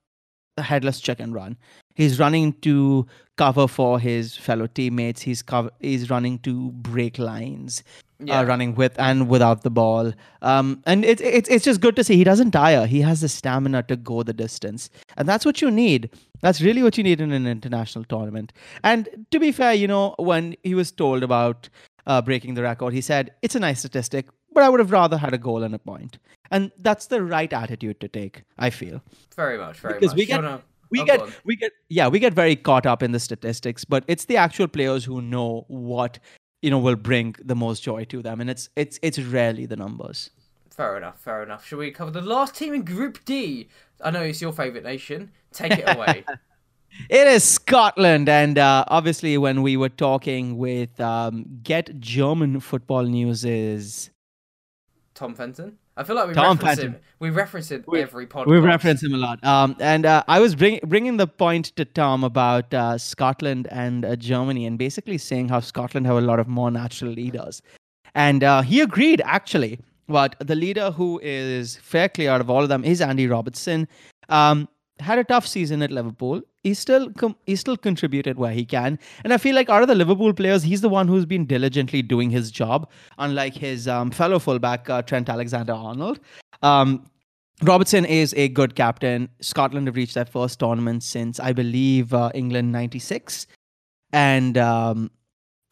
a 0.56 0.62
headless 0.62 1.00
chicken 1.00 1.32
run. 1.32 1.56
He's 1.98 2.20
running 2.20 2.52
to 2.62 3.06
cover 3.36 3.66
for 3.66 3.98
his 3.98 4.36
fellow 4.36 4.68
teammates. 4.68 5.22
He's 5.22 5.42
cover, 5.42 5.70
he's 5.80 6.08
running 6.10 6.38
to 6.40 6.70
break 6.70 7.18
lines. 7.18 7.82
Uh, 8.20 8.24
yeah. 8.24 8.40
Uh, 8.40 8.44
running 8.44 8.74
with 8.74 8.98
and 8.98 9.28
without 9.28 9.62
the 9.62 9.70
ball. 9.70 10.12
Um, 10.42 10.82
and 10.86 11.04
it's 11.04 11.22
it's 11.22 11.48
it's 11.48 11.64
just 11.64 11.80
good 11.80 11.94
to 11.96 12.02
see 12.02 12.16
he 12.16 12.24
doesn't 12.24 12.50
tire. 12.50 12.86
He 12.86 13.00
has 13.00 13.20
the 13.20 13.28
stamina 13.28 13.84
to 13.84 13.96
go 13.96 14.24
the 14.24 14.32
distance, 14.32 14.90
and 15.16 15.28
that's 15.28 15.44
what 15.44 15.62
you 15.62 15.70
need. 15.70 16.10
That's 16.40 16.60
really 16.60 16.82
what 16.82 16.98
you 16.98 17.04
need 17.04 17.20
in 17.20 17.30
an 17.32 17.46
international 17.46 18.04
tournament. 18.04 18.52
And 18.82 19.26
to 19.30 19.38
be 19.38 19.52
fair, 19.52 19.72
you 19.72 19.86
know, 19.86 20.16
when 20.18 20.56
he 20.64 20.74
was 20.74 20.90
told 20.90 21.22
about 21.22 21.68
uh, 22.08 22.20
breaking 22.22 22.54
the 22.54 22.62
record, 22.62 22.92
he 22.92 23.00
said 23.00 23.34
it's 23.42 23.54
a 23.54 23.60
nice 23.60 23.78
statistic, 23.80 24.26
but 24.52 24.64
I 24.64 24.68
would 24.68 24.80
have 24.80 24.90
rather 24.90 25.16
had 25.16 25.32
a 25.32 25.38
goal 25.38 25.62
and 25.62 25.74
a 25.74 25.78
point. 25.78 26.18
And 26.50 26.72
that's 26.78 27.06
the 27.06 27.22
right 27.22 27.52
attitude 27.52 28.00
to 28.00 28.08
take. 28.08 28.42
I 28.58 28.70
feel 28.70 29.00
very 29.36 29.58
much, 29.58 29.78
very 29.78 29.94
because 29.94 30.10
much. 30.10 30.18
we 30.18 30.26
get 30.26 30.42
we 30.90 31.04
get 31.04 31.20
we 31.44 31.56
get 31.56 31.72
yeah 31.88 32.08
we 32.08 32.18
get 32.18 32.34
very 32.34 32.56
caught 32.56 32.86
up 32.86 33.02
in 33.02 33.12
the 33.12 33.20
statistics 33.20 33.84
but 33.84 34.04
it's 34.06 34.24
the 34.26 34.36
actual 34.36 34.68
players 34.68 35.04
who 35.04 35.20
know 35.20 35.64
what 35.68 36.18
you 36.62 36.70
know 36.70 36.78
will 36.78 36.96
bring 36.96 37.34
the 37.44 37.54
most 37.54 37.82
joy 37.82 38.04
to 38.04 38.22
them 38.22 38.40
and 38.40 38.50
it's 38.50 38.68
it's 38.76 38.98
it's 39.02 39.18
rarely 39.18 39.66
the 39.66 39.76
numbers. 39.76 40.30
Fair 40.70 40.96
enough 40.96 41.20
fair 41.20 41.42
enough. 41.42 41.66
Shall 41.66 41.78
we 41.78 41.90
cover 41.90 42.10
the 42.10 42.22
last 42.22 42.54
team 42.54 42.74
in 42.74 42.82
group 42.82 43.24
d? 43.24 43.68
I 44.02 44.10
know 44.10 44.22
it's 44.22 44.40
your 44.40 44.52
favorite 44.52 44.84
nation. 44.84 45.32
Take 45.52 45.72
it 45.72 45.96
away. 45.96 46.24
It 47.10 47.26
is 47.28 47.44
scotland 47.44 48.28
and 48.28 48.58
uh, 48.58 48.84
obviously 48.88 49.36
when 49.38 49.62
we 49.62 49.76
were 49.76 49.90
talking 49.90 50.56
with 50.56 50.98
um, 51.00 51.44
get 51.62 52.00
german 52.00 52.60
football 52.60 53.02
news 53.02 53.44
is 53.44 54.10
tom 55.14 55.34
fenton 55.34 55.76
I 55.98 56.04
feel 56.04 56.14
like 56.14 56.28
we 56.28 56.34
Tom 56.34 56.56
reference 56.56 56.80
him. 56.80 56.96
We 57.18 57.30
reference 57.30 57.70
him 57.72 57.84
we, 57.88 58.00
every 58.00 58.26
podcast. 58.26 58.46
We 58.46 58.58
reference 58.58 59.02
him 59.02 59.14
a 59.14 59.16
lot. 59.16 59.42
Um, 59.44 59.76
and 59.80 60.06
uh, 60.06 60.22
I 60.28 60.38
was 60.38 60.54
bring, 60.54 60.78
bringing 60.86 61.16
the 61.16 61.26
point 61.26 61.66
to 61.76 61.84
Tom 61.84 62.22
about 62.22 62.72
uh, 62.72 62.98
Scotland 62.98 63.66
and 63.72 64.04
uh, 64.04 64.14
Germany, 64.14 64.64
and 64.64 64.78
basically 64.78 65.18
saying 65.18 65.48
how 65.48 65.58
Scotland 65.58 66.06
have 66.06 66.16
a 66.16 66.20
lot 66.20 66.38
of 66.38 66.46
more 66.46 66.70
natural 66.70 67.10
leaders, 67.10 67.62
and 68.14 68.44
uh, 68.44 68.62
he 68.62 68.80
agreed 68.80 69.20
actually. 69.24 69.80
But 70.06 70.36
the 70.38 70.54
leader 70.54 70.92
who 70.92 71.20
is 71.22 71.76
fair 71.76 72.08
clear 72.08 72.30
out 72.30 72.40
of 72.40 72.48
all 72.48 72.62
of 72.62 72.68
them 72.68 72.84
is 72.84 73.02
Andy 73.02 73.26
Robertson. 73.26 73.88
Um, 74.28 74.68
had 75.00 75.18
a 75.18 75.24
tough 75.24 75.46
season 75.46 75.82
at 75.82 75.90
Liverpool. 75.90 76.42
He 76.68 76.74
still 76.74 77.10
com- 77.12 77.36
still 77.54 77.78
contributed 77.78 78.38
where 78.38 78.52
he 78.52 78.64
can, 78.64 78.98
and 79.24 79.32
I 79.32 79.38
feel 79.38 79.54
like 79.54 79.70
out 79.70 79.80
of 79.80 79.88
the 79.88 79.94
Liverpool 79.94 80.34
players, 80.34 80.62
he's 80.62 80.82
the 80.82 80.88
one 80.90 81.08
who's 81.08 81.24
been 81.24 81.46
diligently 81.46 82.02
doing 82.02 82.28
his 82.28 82.50
job, 82.50 82.90
unlike 83.16 83.54
his 83.54 83.88
um, 83.88 84.10
fellow 84.10 84.38
fullback 84.38 84.90
uh, 84.90 85.00
Trent 85.00 85.30
Alexander-Arnold. 85.30 86.20
Um, 86.62 87.06
Robertson 87.62 88.04
is 88.04 88.34
a 88.34 88.48
good 88.48 88.74
captain. 88.74 89.30
Scotland 89.40 89.86
have 89.86 89.96
reached 89.96 90.14
their 90.14 90.26
first 90.26 90.58
tournament 90.58 91.02
since 91.02 91.40
I 91.40 91.54
believe 91.54 92.12
uh, 92.12 92.30
England 92.34 92.70
'96, 92.70 93.46
and 94.12 94.58
um, 94.58 95.10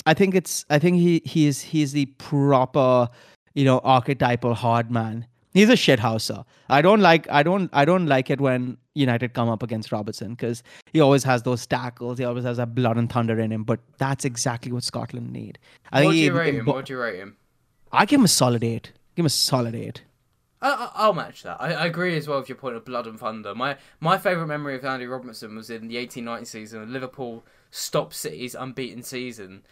I 0.07 0.14
think 0.14 0.34
it's 0.34 0.64
I 0.70 0.78
think 0.78 0.97
he 0.97 1.20
he 1.26 1.47
is 1.47 1.61
he 1.61 1.82
is 1.82 1.92
the 1.92 2.07
proper 2.07 3.11
you 3.55 3.66
know 3.66 3.80
archetypal 3.84 4.55
hard 4.55 4.90
man 4.90 5.26
He's 5.57 5.70
a 5.70 5.72
shithouser. 5.72 6.44
I 6.68 6.82
don't 6.82 7.00
like 7.00 7.26
I 7.30 7.42
don't 7.42 7.70
I 7.72 7.86
don't 7.86 8.07
like 8.07 8.28
it 8.28 8.42
when 8.42 8.76
United 8.92 9.32
come 9.32 9.48
up 9.48 9.62
against 9.62 9.90
Robertson 9.90 10.34
because 10.34 10.62
he 10.92 11.00
always 11.00 11.24
has 11.24 11.44
those 11.44 11.66
tackles. 11.66 12.18
He 12.18 12.24
always 12.24 12.44
has 12.44 12.59
that 12.59 12.74
blood 12.74 12.98
and 12.98 13.11
thunder 13.11 13.40
in 13.40 13.50
him. 13.50 13.64
But 13.64 13.80
that's 13.96 14.26
exactly 14.26 14.70
what 14.70 14.82
Scotland 14.82 15.32
need. 15.32 15.59
I 15.90 16.04
what 16.04 16.12
do 16.12 16.18
you 16.18 16.34
rate 16.34 16.57
him? 16.57 16.66
What 16.66 16.84
do 16.84 16.92
you 16.92 17.00
rate 17.00 17.18
him? 17.18 17.38
I 17.90 18.04
give 18.04 18.20
him 18.20 18.26
a 18.26 18.28
solid 18.28 18.62
eight. 18.62 18.92
Give 19.14 19.22
him 19.22 19.26
a 19.26 19.30
solid 19.30 19.74
eight. 19.74 20.02
I, 20.61 21.07
will 21.07 21.14
match 21.14 21.42
that. 21.44 21.57
I, 21.59 21.72
I, 21.72 21.86
agree 21.86 22.16
as 22.18 22.28
well 22.28 22.40
with 22.40 22.48
your 22.50 22.59
point 22.59 22.76
of 22.76 22.84
blood 22.84 23.07
and 23.07 23.18
thunder. 23.18 23.54
My 23.54 23.78
my 23.98 24.18
favourite 24.18 24.48
memory 24.48 24.74
of 24.74 24.84
Andy 24.84 25.07
Robertson 25.07 25.57
was 25.57 25.70
in 25.70 25.88
the 25.88 25.96
1890 25.96 26.44
season. 26.44 26.92
Liverpool 26.92 27.46
stopped 27.70 28.12
City's 28.12 28.54
unbeaten 28.54 29.02
season, 29.02 29.62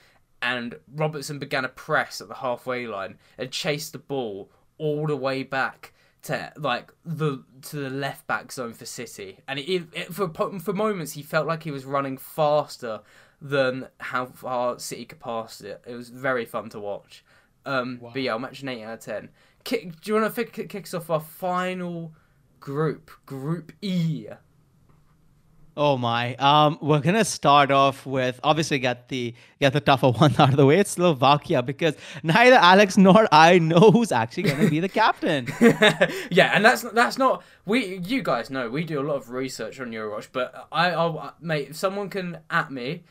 and 0.40 0.76
Robertson 0.94 1.38
began 1.38 1.66
a 1.66 1.68
press 1.68 2.22
at 2.22 2.28
the 2.28 2.36
halfway 2.36 2.86
line 2.86 3.18
and 3.36 3.50
chased 3.50 3.92
the 3.92 3.98
ball 3.98 4.50
all 4.78 5.06
the 5.06 5.16
way 5.16 5.42
back 5.42 5.92
to 6.22 6.52
like 6.56 6.92
the 7.04 7.44
to 7.62 7.76
the 7.76 7.90
left 7.90 8.26
back 8.26 8.50
zone 8.50 8.72
for 8.72 8.86
City, 8.86 9.38
and 9.46 9.58
it, 9.58 9.84
it, 9.92 10.14
for 10.14 10.28
for 10.58 10.72
moments 10.72 11.12
he 11.12 11.22
felt 11.22 11.46
like 11.46 11.62
he 11.62 11.70
was 11.70 11.84
running 11.84 12.16
faster 12.16 13.00
than 13.40 13.88
how 13.98 14.24
far 14.24 14.78
City 14.78 15.04
could 15.04 15.20
pass 15.20 15.60
it. 15.60 15.82
It 15.86 15.94
was 15.94 16.08
very 16.08 16.46
fun 16.46 16.70
to 16.70 16.80
watch. 16.80 17.24
Um, 17.66 17.98
wow. 18.00 18.10
But 18.12 18.22
yeah, 18.22 18.32
I'll 18.32 18.38
match 18.38 18.62
an 18.62 18.68
eight 18.68 18.84
out 18.84 18.94
of 18.94 19.00
ten. 19.00 19.28
Kick, 19.64 20.00
do 20.00 20.12
you 20.12 20.20
want 20.20 20.34
to 20.34 20.44
kick, 20.44 20.68
kick 20.68 20.84
us 20.84 20.94
off 20.94 21.10
our 21.10 21.20
final 21.20 22.14
group, 22.60 23.10
Group 23.26 23.72
E? 23.82 24.26
Oh 25.76 25.96
my. 25.96 26.36
Um, 26.36 26.78
we're 26.80 27.00
gonna 27.00 27.24
start 27.24 27.72
off 27.72 28.06
with 28.06 28.38
obviously 28.44 28.78
get 28.78 29.08
the 29.08 29.34
get 29.60 29.72
the 29.72 29.80
tougher 29.80 30.10
one 30.10 30.32
out 30.38 30.50
of 30.50 30.56
the 30.56 30.66
way. 30.66 30.78
It's 30.78 30.92
Slovakia 30.92 31.62
because 31.62 31.94
neither 32.22 32.56
Alex 32.56 32.96
nor 32.96 33.26
I 33.32 33.58
know 33.58 33.90
who's 33.90 34.12
actually 34.12 34.44
gonna 34.44 34.70
be 34.70 34.78
the 34.78 34.88
captain. 35.02 35.48
yeah, 36.30 36.52
and 36.54 36.64
that's 36.64 36.82
that's 36.82 37.18
not 37.18 37.42
we. 37.66 37.96
You 37.98 38.22
guys 38.22 38.50
know 38.50 38.70
we 38.70 38.84
do 38.84 39.00
a 39.00 39.02
lot 39.02 39.16
of 39.16 39.30
research 39.30 39.80
on 39.80 39.90
Eurowatch, 39.90 40.28
but 40.32 40.68
I, 40.70 40.90
I'll 40.90 41.34
mate. 41.40 41.70
If 41.70 41.76
someone 41.76 42.08
can 42.08 42.38
at 42.50 42.70
me 42.70 43.02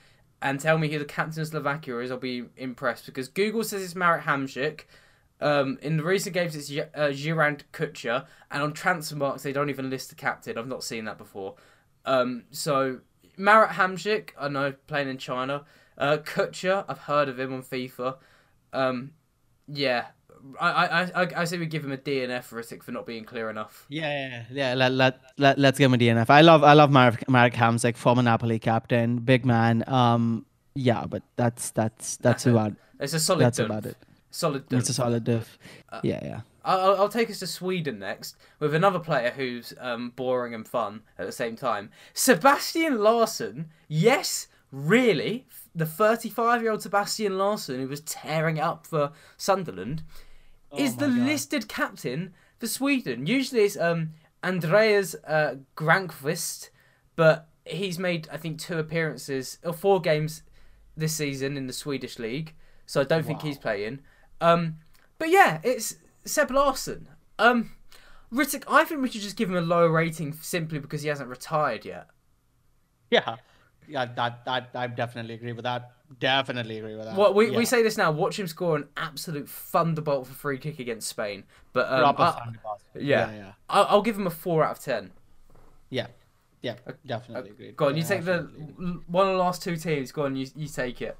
and 0.41 0.57
tell 0.59 0.77
me 0.77 0.87
who 0.89 0.99
the 0.99 1.05
captain 1.05 1.41
of 1.41 1.47
Slovakia 1.47 1.97
is, 1.99 2.11
I'll 2.11 2.17
be 2.17 2.45
impressed 2.55 3.05
because 3.05 3.27
Google 3.27 3.65
says 3.65 3.83
it's 3.83 3.95
Marek 3.95 4.23
Hamšík. 4.23 4.81
Um, 5.41 5.77
in 5.81 5.97
the 5.97 6.03
recent 6.03 6.33
games, 6.33 6.55
it's 6.55 6.71
uh, 6.71 7.09
Juraj 7.09 7.63
Kucka, 7.73 8.25
and 8.49 8.63
on 8.63 8.71
Transfermarkt, 8.71 9.41
they 9.41 9.51
don't 9.51 9.69
even 9.69 9.89
list 9.89 10.07
the 10.07 10.15
captain. 10.15 10.57
I've 10.57 10.67
not 10.67 10.85
seen 10.85 11.03
that 11.03 11.17
before. 11.17 11.55
Um, 12.05 12.43
so 12.51 12.99
Marek 13.37 13.71
Hamšík, 13.71 14.29
I 14.39 14.47
know 14.47 14.73
playing 14.87 15.09
in 15.09 15.17
China. 15.17 15.63
Uh, 15.97 16.17
Kucka, 16.17 16.85
I've 16.87 16.99
heard 16.99 17.29
of 17.29 17.39
him 17.39 17.53
on 17.53 17.63
FIFA. 17.63 18.17
Um, 18.73 19.11
yeah, 19.67 20.07
I, 20.59 20.69
I, 20.69 21.01
I, 21.23 21.27
I 21.37 21.43
say 21.45 21.57
we 21.57 21.65
give 21.65 21.85
him 21.85 21.91
a 21.91 21.97
DNF 21.97 22.43
for 22.43 22.61
Ritik 22.61 22.83
for 22.83 22.91
not 22.91 23.05
being 23.05 23.23
clear 23.23 23.49
enough. 23.49 23.85
Yeah, 23.89 24.29
yeah, 24.29 24.43
yeah. 24.51 24.73
Let, 24.73 24.91
let, 24.91 25.19
let, 25.37 25.57
let's 25.57 25.77
give 25.77 25.91
him 25.91 25.93
a 25.93 25.97
DNF. 25.97 26.29
I 26.29 26.41
love 26.41 26.63
I 26.63 26.73
love 26.73 26.91
Marek, 26.91 27.29
Marek 27.29 27.53
Hamšík, 27.53 27.95
former 27.95 28.23
Napoli 28.23 28.59
captain, 28.59 29.19
big 29.19 29.45
man. 29.45 29.83
Um, 29.87 30.45
yeah, 30.75 31.05
but 31.05 31.23
that's 31.35 31.71
that's 31.71 32.17
that's, 32.17 32.45
about. 32.47 32.71
It. 32.71 32.77
It's 32.99 33.13
a 33.13 33.19
solid. 33.19 33.41
That's 33.41 33.59
about 33.59 33.85
it. 33.85 33.97
Solid. 34.31 34.65
It's 34.71 34.89
a 34.89 34.93
solid 34.93 35.23
diff. 35.23 35.57
Uh, 35.89 36.01
yeah, 36.03 36.19
yeah. 36.23 36.41
I'll, 36.63 36.95
I'll 36.95 37.09
take 37.09 37.29
us 37.29 37.39
to 37.39 37.47
Sweden 37.47 37.99
next 37.99 38.35
with 38.59 38.73
another 38.73 38.99
player 38.99 39.31
who's 39.31 39.73
um, 39.79 40.11
boring 40.15 40.53
and 40.53 40.67
fun 40.67 41.01
at 41.17 41.25
the 41.25 41.31
same 41.31 41.55
time. 41.55 41.89
Sebastian 42.13 42.99
Larsson, 42.99 43.69
yes, 43.87 44.47
really, 44.71 45.45
the 45.75 45.85
35 45.85 46.61
year 46.61 46.71
old 46.71 46.81
Sebastian 46.81 47.37
Larsson 47.37 47.79
who 47.79 47.87
was 47.87 48.01
tearing 48.01 48.57
it 48.57 48.61
up 48.61 48.87
for 48.87 49.11
Sunderland, 49.37 50.03
oh 50.71 50.77
is 50.77 50.97
the 50.97 51.07
God. 51.07 51.17
listed 51.19 51.67
captain 51.67 52.33
for 52.59 52.67
Sweden. 52.67 53.27
Usually 53.27 53.63
it's 53.63 53.77
um, 53.77 54.11
Andreas 54.43 55.15
uh, 55.27 55.55
Granqvist, 55.75 56.69
but 57.15 57.47
he's 57.65 57.99
made, 57.99 58.27
I 58.31 58.37
think, 58.37 58.59
two 58.59 58.77
appearances 58.77 59.57
or 59.63 59.73
four 59.73 60.01
games 60.01 60.43
this 60.95 61.13
season 61.13 61.57
in 61.57 61.67
the 61.67 61.73
Swedish 61.73 62.19
league, 62.19 62.53
so 62.85 63.01
I 63.01 63.03
don't 63.03 63.23
wow. 63.23 63.27
think 63.27 63.41
he's 63.41 63.57
playing. 63.57 63.99
Um, 64.41 64.75
but 65.17 65.29
yeah, 65.29 65.59
it's 65.63 65.95
Seb 66.25 66.51
Larsson. 66.51 67.07
Um, 67.39 67.71
Ritik, 68.33 68.63
I 68.67 68.83
think 68.83 69.01
we 69.01 69.09
should 69.09 69.21
just 69.21 69.35
give 69.35 69.49
him 69.49 69.57
a 69.57 69.61
lower 69.61 69.89
rating 69.89 70.33
simply 70.33 70.79
because 70.79 71.01
he 71.01 71.09
hasn't 71.09 71.29
retired 71.29 71.85
yet. 71.85 72.07
Yeah, 73.11 73.37
yeah, 73.87 74.05
that 74.15 74.45
that 74.45 74.69
I 74.73 74.87
definitely 74.87 75.35
agree 75.35 75.53
with 75.53 75.63
that. 75.63 75.91
Definitely 76.19 76.79
agree 76.79 76.95
with 76.95 77.05
that. 77.05 77.15
Well, 77.15 77.33
we, 77.33 77.51
yeah. 77.51 77.57
we 77.57 77.65
say 77.65 77.83
this 77.83 77.97
now. 77.97 78.11
Watch 78.11 78.39
him 78.39 78.47
score 78.47 78.75
an 78.75 78.87
absolute 78.97 79.49
thunderbolt 79.49 80.27
for 80.27 80.33
free 80.33 80.57
kick 80.57 80.79
against 80.79 81.07
Spain. 81.07 81.43
But 81.73 81.91
um, 81.91 82.15
I, 82.17 82.53
yeah, 82.95 83.01
yeah, 83.01 83.31
yeah. 83.31 83.51
I'll, 83.69 84.01
give 84.01 84.17
him 84.17 84.27
a 84.27 84.31
four 84.31 84.63
out 84.63 84.77
of 84.77 84.83
ten. 84.83 85.11
Yeah, 85.89 86.07
yeah, 86.61 86.75
definitely 87.05 87.51
uh, 87.51 87.53
agree. 87.53 87.71
Go 87.71 87.87
on, 87.87 87.97
you 87.97 88.03
take 88.03 88.25
the 88.25 88.49
one 89.07 89.27
of 89.27 89.33
the 89.33 89.39
last 89.39 89.61
two 89.61 89.75
teams. 89.75 90.11
Go 90.11 90.25
on, 90.25 90.35
you 90.35 90.47
you 90.55 90.67
take 90.67 91.01
it. 91.01 91.17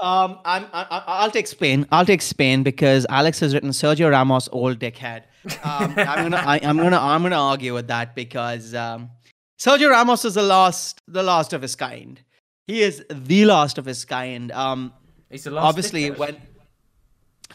Um, 0.00 0.38
I'm, 0.44 0.66
I, 0.72 1.02
I'll 1.06 1.30
take 1.30 1.46
Spain. 1.46 1.86
I'll 1.90 2.06
take 2.06 2.22
Spain 2.22 2.62
because 2.62 3.06
Alex 3.08 3.40
has 3.40 3.54
written 3.54 3.70
Sergio 3.70 4.10
Ramos, 4.10 4.48
old 4.52 4.78
dickhead. 4.78 5.22
Um, 5.64 5.94
I'm 5.96 6.30
gonna, 6.30 6.36
I, 6.36 6.56
am 6.58 6.76
gonna, 6.76 6.98
I'm 6.98 7.22
gonna 7.22 7.36
argue 7.36 7.74
with 7.74 7.88
that 7.88 8.14
because 8.14 8.74
um, 8.74 9.10
Sergio 9.58 9.90
Ramos 9.90 10.24
is 10.24 10.34
the 10.34 10.42
last, 10.42 11.02
the 11.08 11.22
last 11.22 11.52
of 11.52 11.62
his 11.62 11.76
kind. 11.76 12.20
He 12.66 12.82
is 12.82 13.04
the 13.08 13.44
last 13.44 13.78
of 13.78 13.84
his 13.84 14.04
kind. 14.04 14.50
Um, 14.52 14.92
he's 15.30 15.44
the 15.44 15.52
last. 15.52 15.64
Obviously, 15.64 16.10
dickhead. 16.10 16.18
when 16.18 16.36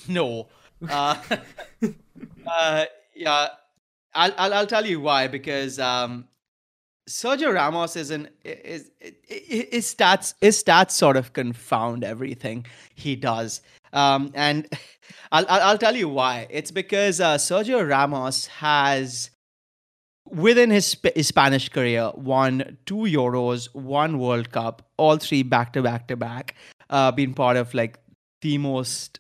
no, 0.08 0.48
uh, 0.90 1.16
uh, 2.48 2.86
yeah, 3.16 3.48
I'll, 4.14 4.34
I'll, 4.38 4.54
I'll 4.54 4.68
tell 4.68 4.86
you 4.86 5.00
why 5.00 5.28
because 5.28 5.80
um, 5.80 6.28
Sergio 7.10 7.54
Ramos 7.54 7.96
is 7.96 8.12
an 8.12 8.30
is, 8.44 8.92
his 9.28 9.94
stats 9.94 10.34
his 10.40 10.64
stats 10.64 10.92
sort 10.92 11.18
of 11.18 11.34
confound 11.34 12.04
everything 12.04 12.66
he 12.96 13.16
does. 13.16 13.62
Um, 13.94 14.32
and 14.34 14.68
I'll, 15.32 15.46
I'll 15.48 15.78
tell 15.78 15.96
you 15.96 16.10
why. 16.10 16.48
It's 16.50 16.72
because 16.72 17.20
uh, 17.20 17.38
Sergio 17.38 17.88
Ramos 17.88 18.48
has, 18.48 19.32
within 20.30 20.70
his, 20.70 20.96
his 21.16 21.28
Spanish 21.28 21.70
career, 21.70 22.12
won 22.16 22.78
two 22.86 22.96
Euros, 22.96 23.68
one 23.74 24.20
World 24.20 24.52
Cup, 24.52 24.90
all 24.98 25.18
three 25.18 25.44
back 25.44 25.74
to 25.74 25.82
back 25.82 26.08
to 26.10 26.18
back. 26.18 26.56
Uh, 26.90 27.12
been 27.12 27.34
part 27.34 27.58
of 27.58 27.74
like 27.74 27.98
the 28.42 28.58
most, 28.58 29.20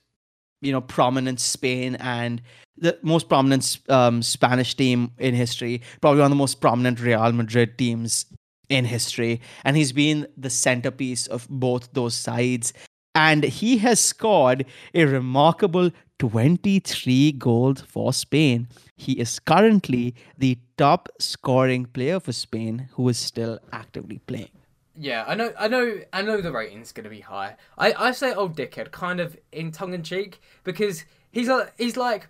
you 0.61 0.71
know, 0.71 0.81
prominent 0.81 1.39
Spain 1.39 1.95
and 1.95 2.41
the 2.77 2.97
most 3.01 3.29
prominent 3.29 3.79
um, 3.89 4.21
Spanish 4.21 4.75
team 4.75 5.11
in 5.19 5.35
history, 5.35 5.81
probably 6.01 6.19
one 6.19 6.31
of 6.31 6.31
the 6.31 6.35
most 6.35 6.61
prominent 6.61 6.99
Real 6.99 7.31
Madrid 7.31 7.77
teams 7.77 8.25
in 8.69 8.85
history. 8.85 9.41
And 9.63 9.75
he's 9.75 9.91
been 9.91 10.27
the 10.37 10.49
centerpiece 10.49 11.27
of 11.27 11.47
both 11.49 11.91
those 11.93 12.15
sides. 12.15 12.73
And 13.13 13.43
he 13.43 13.77
has 13.79 13.99
scored 13.99 14.65
a 14.93 15.03
remarkable 15.05 15.91
23 16.19 17.33
goals 17.33 17.81
for 17.81 18.13
Spain. 18.13 18.67
He 18.95 19.13
is 19.13 19.39
currently 19.39 20.15
the 20.37 20.57
top 20.77 21.09
scoring 21.19 21.85
player 21.85 22.19
for 22.19 22.31
Spain 22.31 22.87
who 22.93 23.09
is 23.09 23.17
still 23.17 23.59
actively 23.73 24.19
playing. 24.19 24.60
Yeah, 24.97 25.23
I 25.25 25.35
know, 25.35 25.53
I 25.57 25.67
know, 25.67 26.01
I 26.11 26.21
know 26.21 26.41
the 26.41 26.51
rating's 26.51 26.91
going 26.91 27.05
to 27.05 27.09
be 27.09 27.21
high. 27.21 27.55
I, 27.77 27.93
I 27.93 28.11
say 28.11 28.33
old 28.33 28.57
dickhead 28.57 28.91
kind 28.91 29.19
of 29.19 29.37
in 29.51 29.71
tongue 29.71 29.93
in 29.93 30.03
cheek 30.03 30.41
because 30.63 31.05
he's 31.31 31.47
like, 31.47 31.73
he's 31.77 31.95
like, 31.95 32.27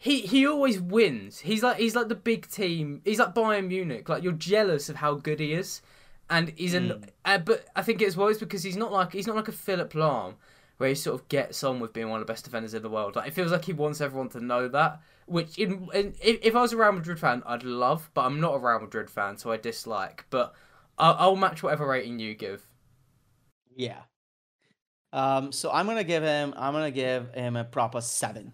he 0.00 0.22
he 0.22 0.46
always 0.46 0.80
wins. 0.80 1.40
He's 1.40 1.62
like 1.62 1.76
he's 1.76 1.94
like 1.94 2.08
the 2.08 2.14
big 2.14 2.48
team. 2.48 3.02
He's 3.04 3.18
like 3.18 3.34
Bayern 3.34 3.68
Munich. 3.68 4.08
Like 4.08 4.22
you're 4.22 4.32
jealous 4.32 4.88
of 4.88 4.96
how 4.96 5.14
good 5.14 5.40
he 5.40 5.52
is, 5.52 5.82
and 6.30 6.54
he's 6.56 6.72
an. 6.72 6.88
Mm. 6.88 7.08
Uh, 7.26 7.38
but 7.38 7.66
I 7.76 7.82
think 7.82 8.00
it's 8.00 8.16
well, 8.16 8.32
because 8.32 8.62
he's 8.62 8.78
not 8.78 8.92
like 8.92 9.12
he's 9.12 9.26
not 9.26 9.36
like 9.36 9.48
a 9.48 9.52
Philipp 9.52 9.92
Lahm, 9.92 10.36
where 10.78 10.88
he 10.88 10.94
sort 10.94 11.20
of 11.20 11.28
gets 11.28 11.62
on 11.62 11.80
with 11.80 11.92
being 11.92 12.08
one 12.08 12.18
of 12.18 12.26
the 12.26 12.32
best 12.32 12.46
defenders 12.46 12.72
in 12.72 12.82
the 12.82 12.88
world. 12.88 13.14
Like 13.14 13.28
it 13.28 13.34
feels 13.34 13.52
like 13.52 13.66
he 13.66 13.74
wants 13.74 14.00
everyone 14.00 14.30
to 14.30 14.40
know 14.40 14.68
that. 14.68 15.02
Which 15.26 15.58
in, 15.58 15.86
in 15.92 16.14
if 16.22 16.56
I 16.56 16.62
was 16.62 16.72
a 16.72 16.78
Real 16.78 16.92
Madrid 16.92 17.20
fan, 17.20 17.42
I'd 17.44 17.62
love, 17.62 18.10
but 18.14 18.22
I'm 18.22 18.40
not 18.40 18.54
a 18.54 18.58
Real 18.58 18.80
Madrid 18.80 19.10
fan, 19.10 19.36
so 19.36 19.52
I 19.52 19.58
dislike. 19.58 20.24
But 20.30 20.54
I'll, 21.00 21.16
I'll 21.18 21.36
match 21.36 21.62
whatever 21.62 21.86
rating 21.86 22.18
you 22.18 22.34
give. 22.34 22.62
Yeah. 23.74 23.98
Um. 25.12 25.50
So 25.50 25.70
I'm 25.72 25.86
gonna 25.86 26.04
give 26.04 26.22
him. 26.22 26.54
I'm 26.56 26.72
gonna 26.72 26.90
give 26.90 27.34
him 27.34 27.56
a 27.56 27.64
proper 27.64 28.00
seven. 28.00 28.52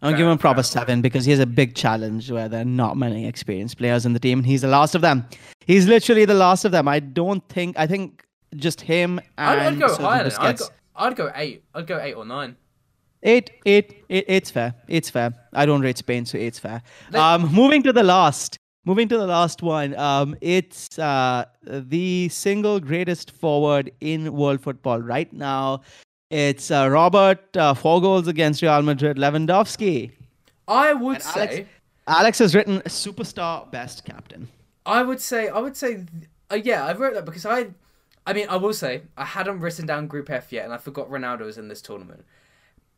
I'm 0.00 0.10
gonna 0.10 0.16
give 0.16 0.26
him 0.26 0.32
a 0.32 0.38
proper 0.38 0.62
seven 0.62 1.02
because 1.02 1.24
he 1.24 1.30
has 1.30 1.40
a 1.40 1.46
big 1.46 1.74
challenge 1.74 2.30
where 2.30 2.48
there 2.48 2.62
are 2.62 2.64
not 2.64 2.96
many 2.96 3.26
experienced 3.26 3.78
players 3.78 4.06
in 4.06 4.12
the 4.12 4.20
team, 4.20 4.38
and 4.38 4.46
he's 4.46 4.62
the 4.62 4.68
last 4.68 4.94
of 4.94 5.02
them. 5.02 5.26
He's 5.66 5.86
literally 5.86 6.24
the 6.24 6.34
last 6.34 6.64
of 6.64 6.72
them. 6.72 6.88
I 6.88 7.00
don't 7.00 7.46
think. 7.48 7.78
I 7.78 7.86
think 7.86 8.24
just 8.56 8.80
him 8.80 9.18
and. 9.36 9.60
I'd, 9.60 9.72
I'd 9.74 9.78
go 9.80 9.96
higher. 9.96 10.30
I'd, 10.38 10.58
go, 10.58 10.64
I'd 10.96 11.16
go 11.16 11.32
eight. 11.34 11.64
I'd 11.74 11.86
go 11.86 11.98
eight 11.98 12.14
or 12.14 12.24
nine. 12.24 12.56
Eight, 13.22 13.50
eight, 13.64 14.04
eight, 14.10 14.26
eight's 14.28 14.50
fair. 14.50 14.74
It's 14.86 15.08
fair. 15.08 15.32
I 15.54 15.64
don't 15.64 15.80
rate 15.80 15.96
Spain, 15.96 16.26
so 16.26 16.36
eight's 16.36 16.58
fair. 16.58 16.82
Um, 17.14 17.52
moving 17.52 17.82
to 17.84 17.92
the 17.92 18.02
last. 18.02 18.58
Moving 18.86 19.08
to 19.08 19.16
the 19.16 19.26
last 19.26 19.62
one. 19.62 19.96
Um, 19.96 20.36
it's 20.40 20.98
uh 20.98 21.46
the 21.62 22.28
single 22.28 22.80
greatest 22.80 23.30
forward 23.30 23.90
in 24.00 24.32
world 24.32 24.60
football 24.60 25.00
right 25.00 25.32
now. 25.32 25.80
It's 26.30 26.70
uh, 26.70 26.88
Robert, 26.90 27.56
uh, 27.56 27.74
four 27.74 28.00
goals 28.00 28.26
against 28.28 28.60
Real 28.60 28.82
Madrid, 28.82 29.16
Lewandowski. 29.16 30.10
I 30.66 30.92
would 30.92 31.16
and 31.16 31.22
say. 31.22 31.40
Alex, 31.40 31.68
Alex, 32.06 32.38
has 32.40 32.54
written 32.54 32.80
superstar 32.80 33.70
best 33.70 34.04
captain. 34.04 34.48
I 34.84 35.02
would 35.02 35.20
say, 35.20 35.48
I 35.48 35.58
would 35.58 35.76
say, 35.76 36.04
uh, 36.50 36.56
yeah, 36.56 36.84
I 36.84 36.92
wrote 36.92 37.14
that 37.14 37.24
because 37.24 37.46
I, 37.46 37.68
I 38.26 38.32
mean, 38.32 38.48
I 38.48 38.56
will 38.56 38.72
say, 38.74 39.02
I 39.16 39.24
hadn't 39.24 39.60
written 39.60 39.86
down 39.86 40.08
Group 40.08 40.28
F 40.28 40.52
yet, 40.52 40.64
and 40.64 40.74
I 40.74 40.78
forgot 40.78 41.08
Ronaldo 41.08 41.40
was 41.40 41.56
in 41.56 41.68
this 41.68 41.80
tournament. 41.80 42.24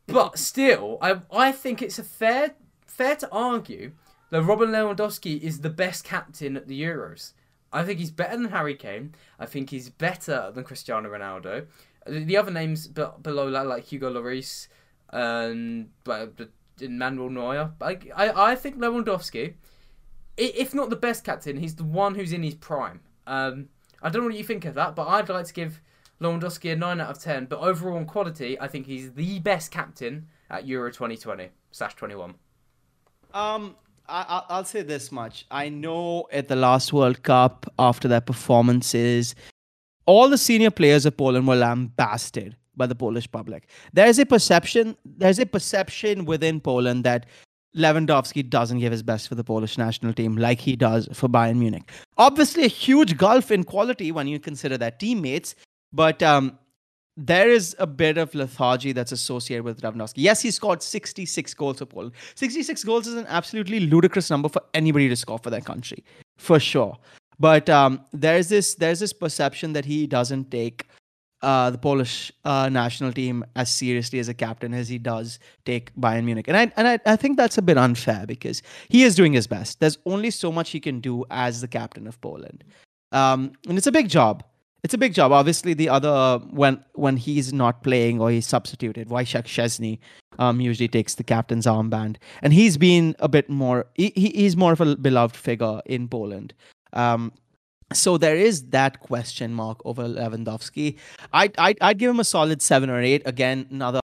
But 0.07 0.37
still, 0.37 0.97
I, 1.01 1.21
I 1.31 1.51
think 1.51 1.81
it's 1.81 1.99
a 1.99 2.03
fair, 2.03 2.55
fair 2.85 3.15
to 3.17 3.29
argue 3.31 3.91
that 4.29 4.43
Robert 4.43 4.69
Lewandowski 4.69 5.39
is 5.41 5.61
the 5.61 5.69
best 5.69 6.03
captain 6.03 6.57
at 6.57 6.67
the 6.67 6.81
Euros. 6.81 7.33
I 7.71 7.83
think 7.83 7.99
he's 7.99 8.11
better 8.11 8.37
than 8.37 8.49
Harry 8.49 8.75
Kane. 8.75 9.15
I 9.39 9.45
think 9.45 9.69
he's 9.69 9.89
better 9.89 10.51
than 10.53 10.63
Cristiano 10.63 11.09
Ronaldo. 11.09 11.67
The 12.05 12.37
other 12.37 12.51
names 12.51 12.87
below 12.87 13.51
that, 13.51 13.67
like 13.67 13.85
Hugo 13.85 14.11
Lloris 14.11 14.67
and 15.11 15.89
Manuel 16.05 17.29
Neuer, 17.29 17.71
I, 17.81 17.97
I, 18.15 18.51
I 18.51 18.55
think 18.55 18.77
Lewandowski, 18.77 19.55
if 20.37 20.73
not 20.73 20.89
the 20.89 20.95
best 20.95 21.23
captain, 21.23 21.57
he's 21.57 21.75
the 21.75 21.83
one 21.83 22.15
who's 22.15 22.31
in 22.31 22.43
his 22.43 22.55
prime. 22.55 23.01
Um, 23.25 23.69
I 24.01 24.09
don't 24.09 24.21
know 24.21 24.27
what 24.29 24.37
you 24.37 24.43
think 24.43 24.65
of 24.65 24.75
that, 24.75 24.95
but 24.95 25.07
I'd 25.07 25.27
like 25.27 25.47
to 25.47 25.53
give 25.53 25.81
Lewandowski 26.21 26.71
a 26.71 26.75
9 26.75 27.01
out 27.01 27.09
of 27.09 27.19
10. 27.19 27.45
But 27.45 27.59
overall 27.59 27.97
in 27.97 28.05
quality, 28.05 28.59
I 28.59 28.67
think 28.67 28.85
he's 28.85 29.13
the 29.13 29.39
best 29.39 29.71
captain 29.71 30.27
at 30.49 30.65
Euro 30.65 30.89
2020 30.91 31.49
slash 31.71 31.95
21. 31.95 32.35
Um, 33.33 33.75
I, 34.09 34.43
I'll 34.49 34.63
say 34.63 34.83
this 34.83 35.11
much. 35.11 35.45
I 35.51 35.69
know 35.69 36.27
at 36.31 36.47
the 36.47 36.55
last 36.55 36.93
World 36.93 37.23
Cup, 37.23 37.65
after 37.77 38.07
their 38.07 38.21
performances, 38.21 39.35
all 40.05 40.29
the 40.29 40.37
senior 40.37 40.71
players 40.71 41.05
of 41.05 41.17
Poland 41.17 41.47
were 41.47 41.55
lambasted 41.55 42.55
by 42.75 42.87
the 42.87 42.95
Polish 42.95 43.29
public. 43.29 43.67
There's 43.93 44.19
a 44.19 44.25
perception. 44.25 44.95
There's 45.03 45.39
a 45.39 45.45
perception 45.45 46.25
within 46.25 46.61
Poland 46.61 47.03
that 47.03 47.25
Lewandowski 47.75 48.49
doesn't 48.49 48.79
give 48.79 48.91
his 48.91 49.03
best 49.03 49.27
for 49.27 49.35
the 49.35 49.43
Polish 49.43 49.77
national 49.77 50.13
team 50.13 50.37
like 50.37 50.59
he 50.59 50.75
does 50.75 51.09
for 51.13 51.27
Bayern 51.27 51.57
Munich. 51.57 51.91
Obviously, 52.17 52.63
a 52.63 52.69
huge 52.69 53.17
gulf 53.17 53.51
in 53.51 53.63
quality 53.63 54.11
when 54.11 54.27
you 54.27 54.39
consider 54.39 54.77
their 54.77 54.91
teammates, 54.91 55.55
but 55.91 56.23
um, 56.23 56.57
there 57.17 57.49
is 57.49 57.75
a 57.79 57.87
bit 57.87 58.17
of 58.19 58.33
lethargy 58.35 58.91
that's 58.91 59.11
associated 59.11 59.63
with 59.63 59.81
Lewandowski. 59.81 60.17
Yes, 60.17 60.41
he 60.41 60.51
scored 60.51 60.83
66 60.83 61.53
goals 61.55 61.79
for 61.79 61.85
Poland. 61.85 62.13
66 62.35 62.83
goals 62.83 63.07
is 63.07 63.15
an 63.15 63.25
absolutely 63.27 63.79
ludicrous 63.81 64.29
number 64.29 64.47
for 64.47 64.61
anybody 64.75 65.09
to 65.09 65.15
score 65.15 65.39
for 65.39 65.49
their 65.49 65.61
country, 65.61 66.03
for 66.37 66.59
sure. 66.59 66.95
But 67.39 67.69
um, 67.69 68.01
there's 68.13 68.49
this 68.49 68.75
there's 68.75 68.99
this 68.99 69.13
perception 69.13 69.73
that 69.73 69.85
he 69.85 70.07
doesn't 70.07 70.51
take 70.51 70.87
uh, 71.41 71.69
the 71.69 71.77
Polish 71.77 72.31
uh, 72.45 72.69
national 72.69 73.13
team 73.13 73.43
as 73.55 73.69
seriously 73.69 74.19
as 74.19 74.27
a 74.27 74.33
captain 74.33 74.73
as 74.73 74.89
he 74.89 74.97
does 74.97 75.39
take 75.65 75.93
Bayern 75.95 76.23
Munich. 76.23 76.47
And 76.47 76.57
I 76.57 76.71
and 76.77 76.87
I, 76.87 76.99
I 77.05 77.15
think 77.15 77.37
that's 77.37 77.57
a 77.57 77.61
bit 77.61 77.77
unfair 77.77 78.25
because 78.27 78.61
he 78.89 79.03
is 79.03 79.15
doing 79.15 79.33
his 79.33 79.47
best. 79.47 79.79
There's 79.79 79.97
only 80.05 80.29
so 80.31 80.51
much 80.51 80.69
he 80.69 80.79
can 80.79 80.99
do 80.99 81.25
as 81.31 81.61
the 81.61 81.67
captain 81.67 82.07
of 82.07 82.19
Poland. 82.21 82.63
Um, 83.11 83.53
and 83.67 83.77
it's 83.77 83.87
a 83.87 83.91
big 83.91 84.09
job. 84.09 84.43
It's 84.83 84.93
a 84.93 84.97
big 84.97 85.13
job. 85.13 85.31
Obviously, 85.31 85.73
the 85.73 85.89
other 85.89 86.39
when 86.51 86.83
when 86.93 87.17
he's 87.17 87.51
not 87.51 87.83
playing 87.83 88.21
or 88.21 88.29
he's 88.29 88.47
substituted, 88.47 89.09
Wojciech 89.09 89.45
Szczesny 89.45 89.99
um, 90.39 90.61
usually 90.61 90.87
takes 90.87 91.15
the 91.15 91.23
captain's 91.23 91.65
armband, 91.65 92.17
and 92.41 92.53
he's 92.53 92.77
been 92.77 93.15
a 93.19 93.27
bit 93.27 93.49
more. 93.49 93.85
He, 93.95 94.13
he's 94.15 94.55
more 94.55 94.73
of 94.73 94.81
a 94.81 94.95
beloved 94.95 95.35
figure 95.35 95.81
in 95.85 96.07
Poland. 96.07 96.53
Um, 96.93 97.33
so 97.93 98.17
there 98.17 98.35
is 98.35 98.69
that 98.69 98.99
question 98.99 99.53
mark 99.53 99.79
over 99.85 100.03
Lewandowski. 100.03 100.97
I'd, 101.33 101.57
I'd, 101.57 101.77
I'd 101.79 101.97
give 101.97 102.09
him 102.09 102.19
a 102.19 102.25
solid 102.25 102.61
seven 102.61 102.89
or 102.89 103.01
eight. 103.01 103.21
Again, 103.25 103.67
another 103.71 104.01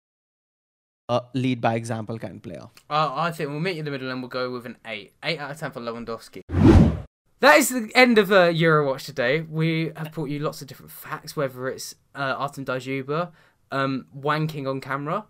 uh, 1.08 1.20
lead 1.34 1.60
by 1.60 1.74
example 1.74 2.18
kind 2.18 2.36
of 2.36 2.42
player. 2.42 2.66
Uh, 2.88 3.12
I 3.14 3.30
think 3.30 3.50
we'll 3.50 3.60
meet 3.60 3.74
you 3.74 3.80
in 3.80 3.84
the 3.84 3.90
middle 3.90 4.10
and 4.10 4.20
we'll 4.20 4.28
go 4.28 4.50
with 4.50 4.66
an 4.66 4.76
eight. 4.86 5.12
Eight 5.22 5.38
out 5.38 5.50
of 5.50 5.58
ten 5.58 5.70
for 5.70 5.80
Lewandowski. 5.80 6.40
That 7.40 7.58
is 7.58 7.68
the 7.68 7.90
end 7.94 8.18
of 8.18 8.32
uh, 8.32 8.50
Eurowatch 8.50 9.04
today. 9.04 9.42
We 9.42 9.92
have 9.96 10.12
brought 10.12 10.30
you 10.30 10.38
lots 10.38 10.62
of 10.62 10.68
different 10.68 10.90
facts, 10.90 11.36
whether 11.36 11.68
it's 11.68 11.94
uh, 12.14 12.34
Artem 12.38 12.64
Dzyuba 12.64 13.30
um, 13.70 14.06
wanking 14.16 14.68
on 14.68 14.80
camera, 14.80 15.24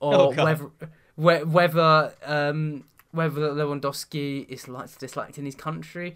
or 0.00 0.14
oh, 0.14 0.70
whether 1.16 1.44
whether 1.44 2.14
um, 2.24 2.84
whether 3.10 3.40
Lewandowski 3.52 4.48
is 4.48 4.68
liked 4.68 4.96
or 4.96 4.98
disliked 5.00 5.36
in 5.36 5.44
his 5.44 5.54
country, 5.54 6.14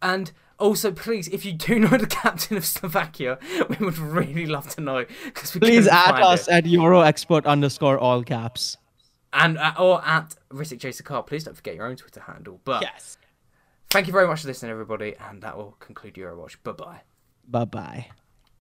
and 0.00 0.32
also, 0.58 0.90
please, 0.92 1.28
if 1.28 1.44
you 1.44 1.52
do 1.52 1.78
know 1.80 1.96
the 1.96 2.06
captain 2.06 2.56
of 2.56 2.64
Slovakia, 2.64 3.38
we 3.68 3.84
would 3.84 3.98
really 3.98 4.46
love 4.46 4.68
to 4.70 4.80
know. 4.80 5.04
Please 5.34 5.86
add 5.86 6.20
us 6.20 6.48
it. 6.48 6.52
at 6.52 6.66
Euro 6.66 7.00
Expert 7.00 7.46
underscore 7.46 7.98
all 7.98 8.22
caps, 8.22 8.76
and 9.32 9.58
uh, 9.58 9.74
or 9.78 10.04
at 10.06 10.34
Ritik 10.50 10.78
J 10.78 10.92
Car. 10.92 11.22
Please 11.22 11.44
don't 11.44 11.54
forget 11.54 11.74
your 11.74 11.86
own 11.86 11.96
Twitter 11.96 12.20
handle. 12.20 12.60
But 12.64 12.82
yes, 12.82 13.18
thank 13.96 14.06
you 14.06 14.12
very 14.12 14.26
much 14.26 14.42
for 14.42 14.48
listening, 14.48 14.70
everybody, 14.70 15.14
and 15.28 15.42
that 15.42 15.56
will 15.56 15.74
conclude 15.80 16.14
Eurowatch. 16.14 16.56
Bye 16.62 16.72
bye. 16.72 17.00
Bye 17.48 17.64
bye. 17.64 18.06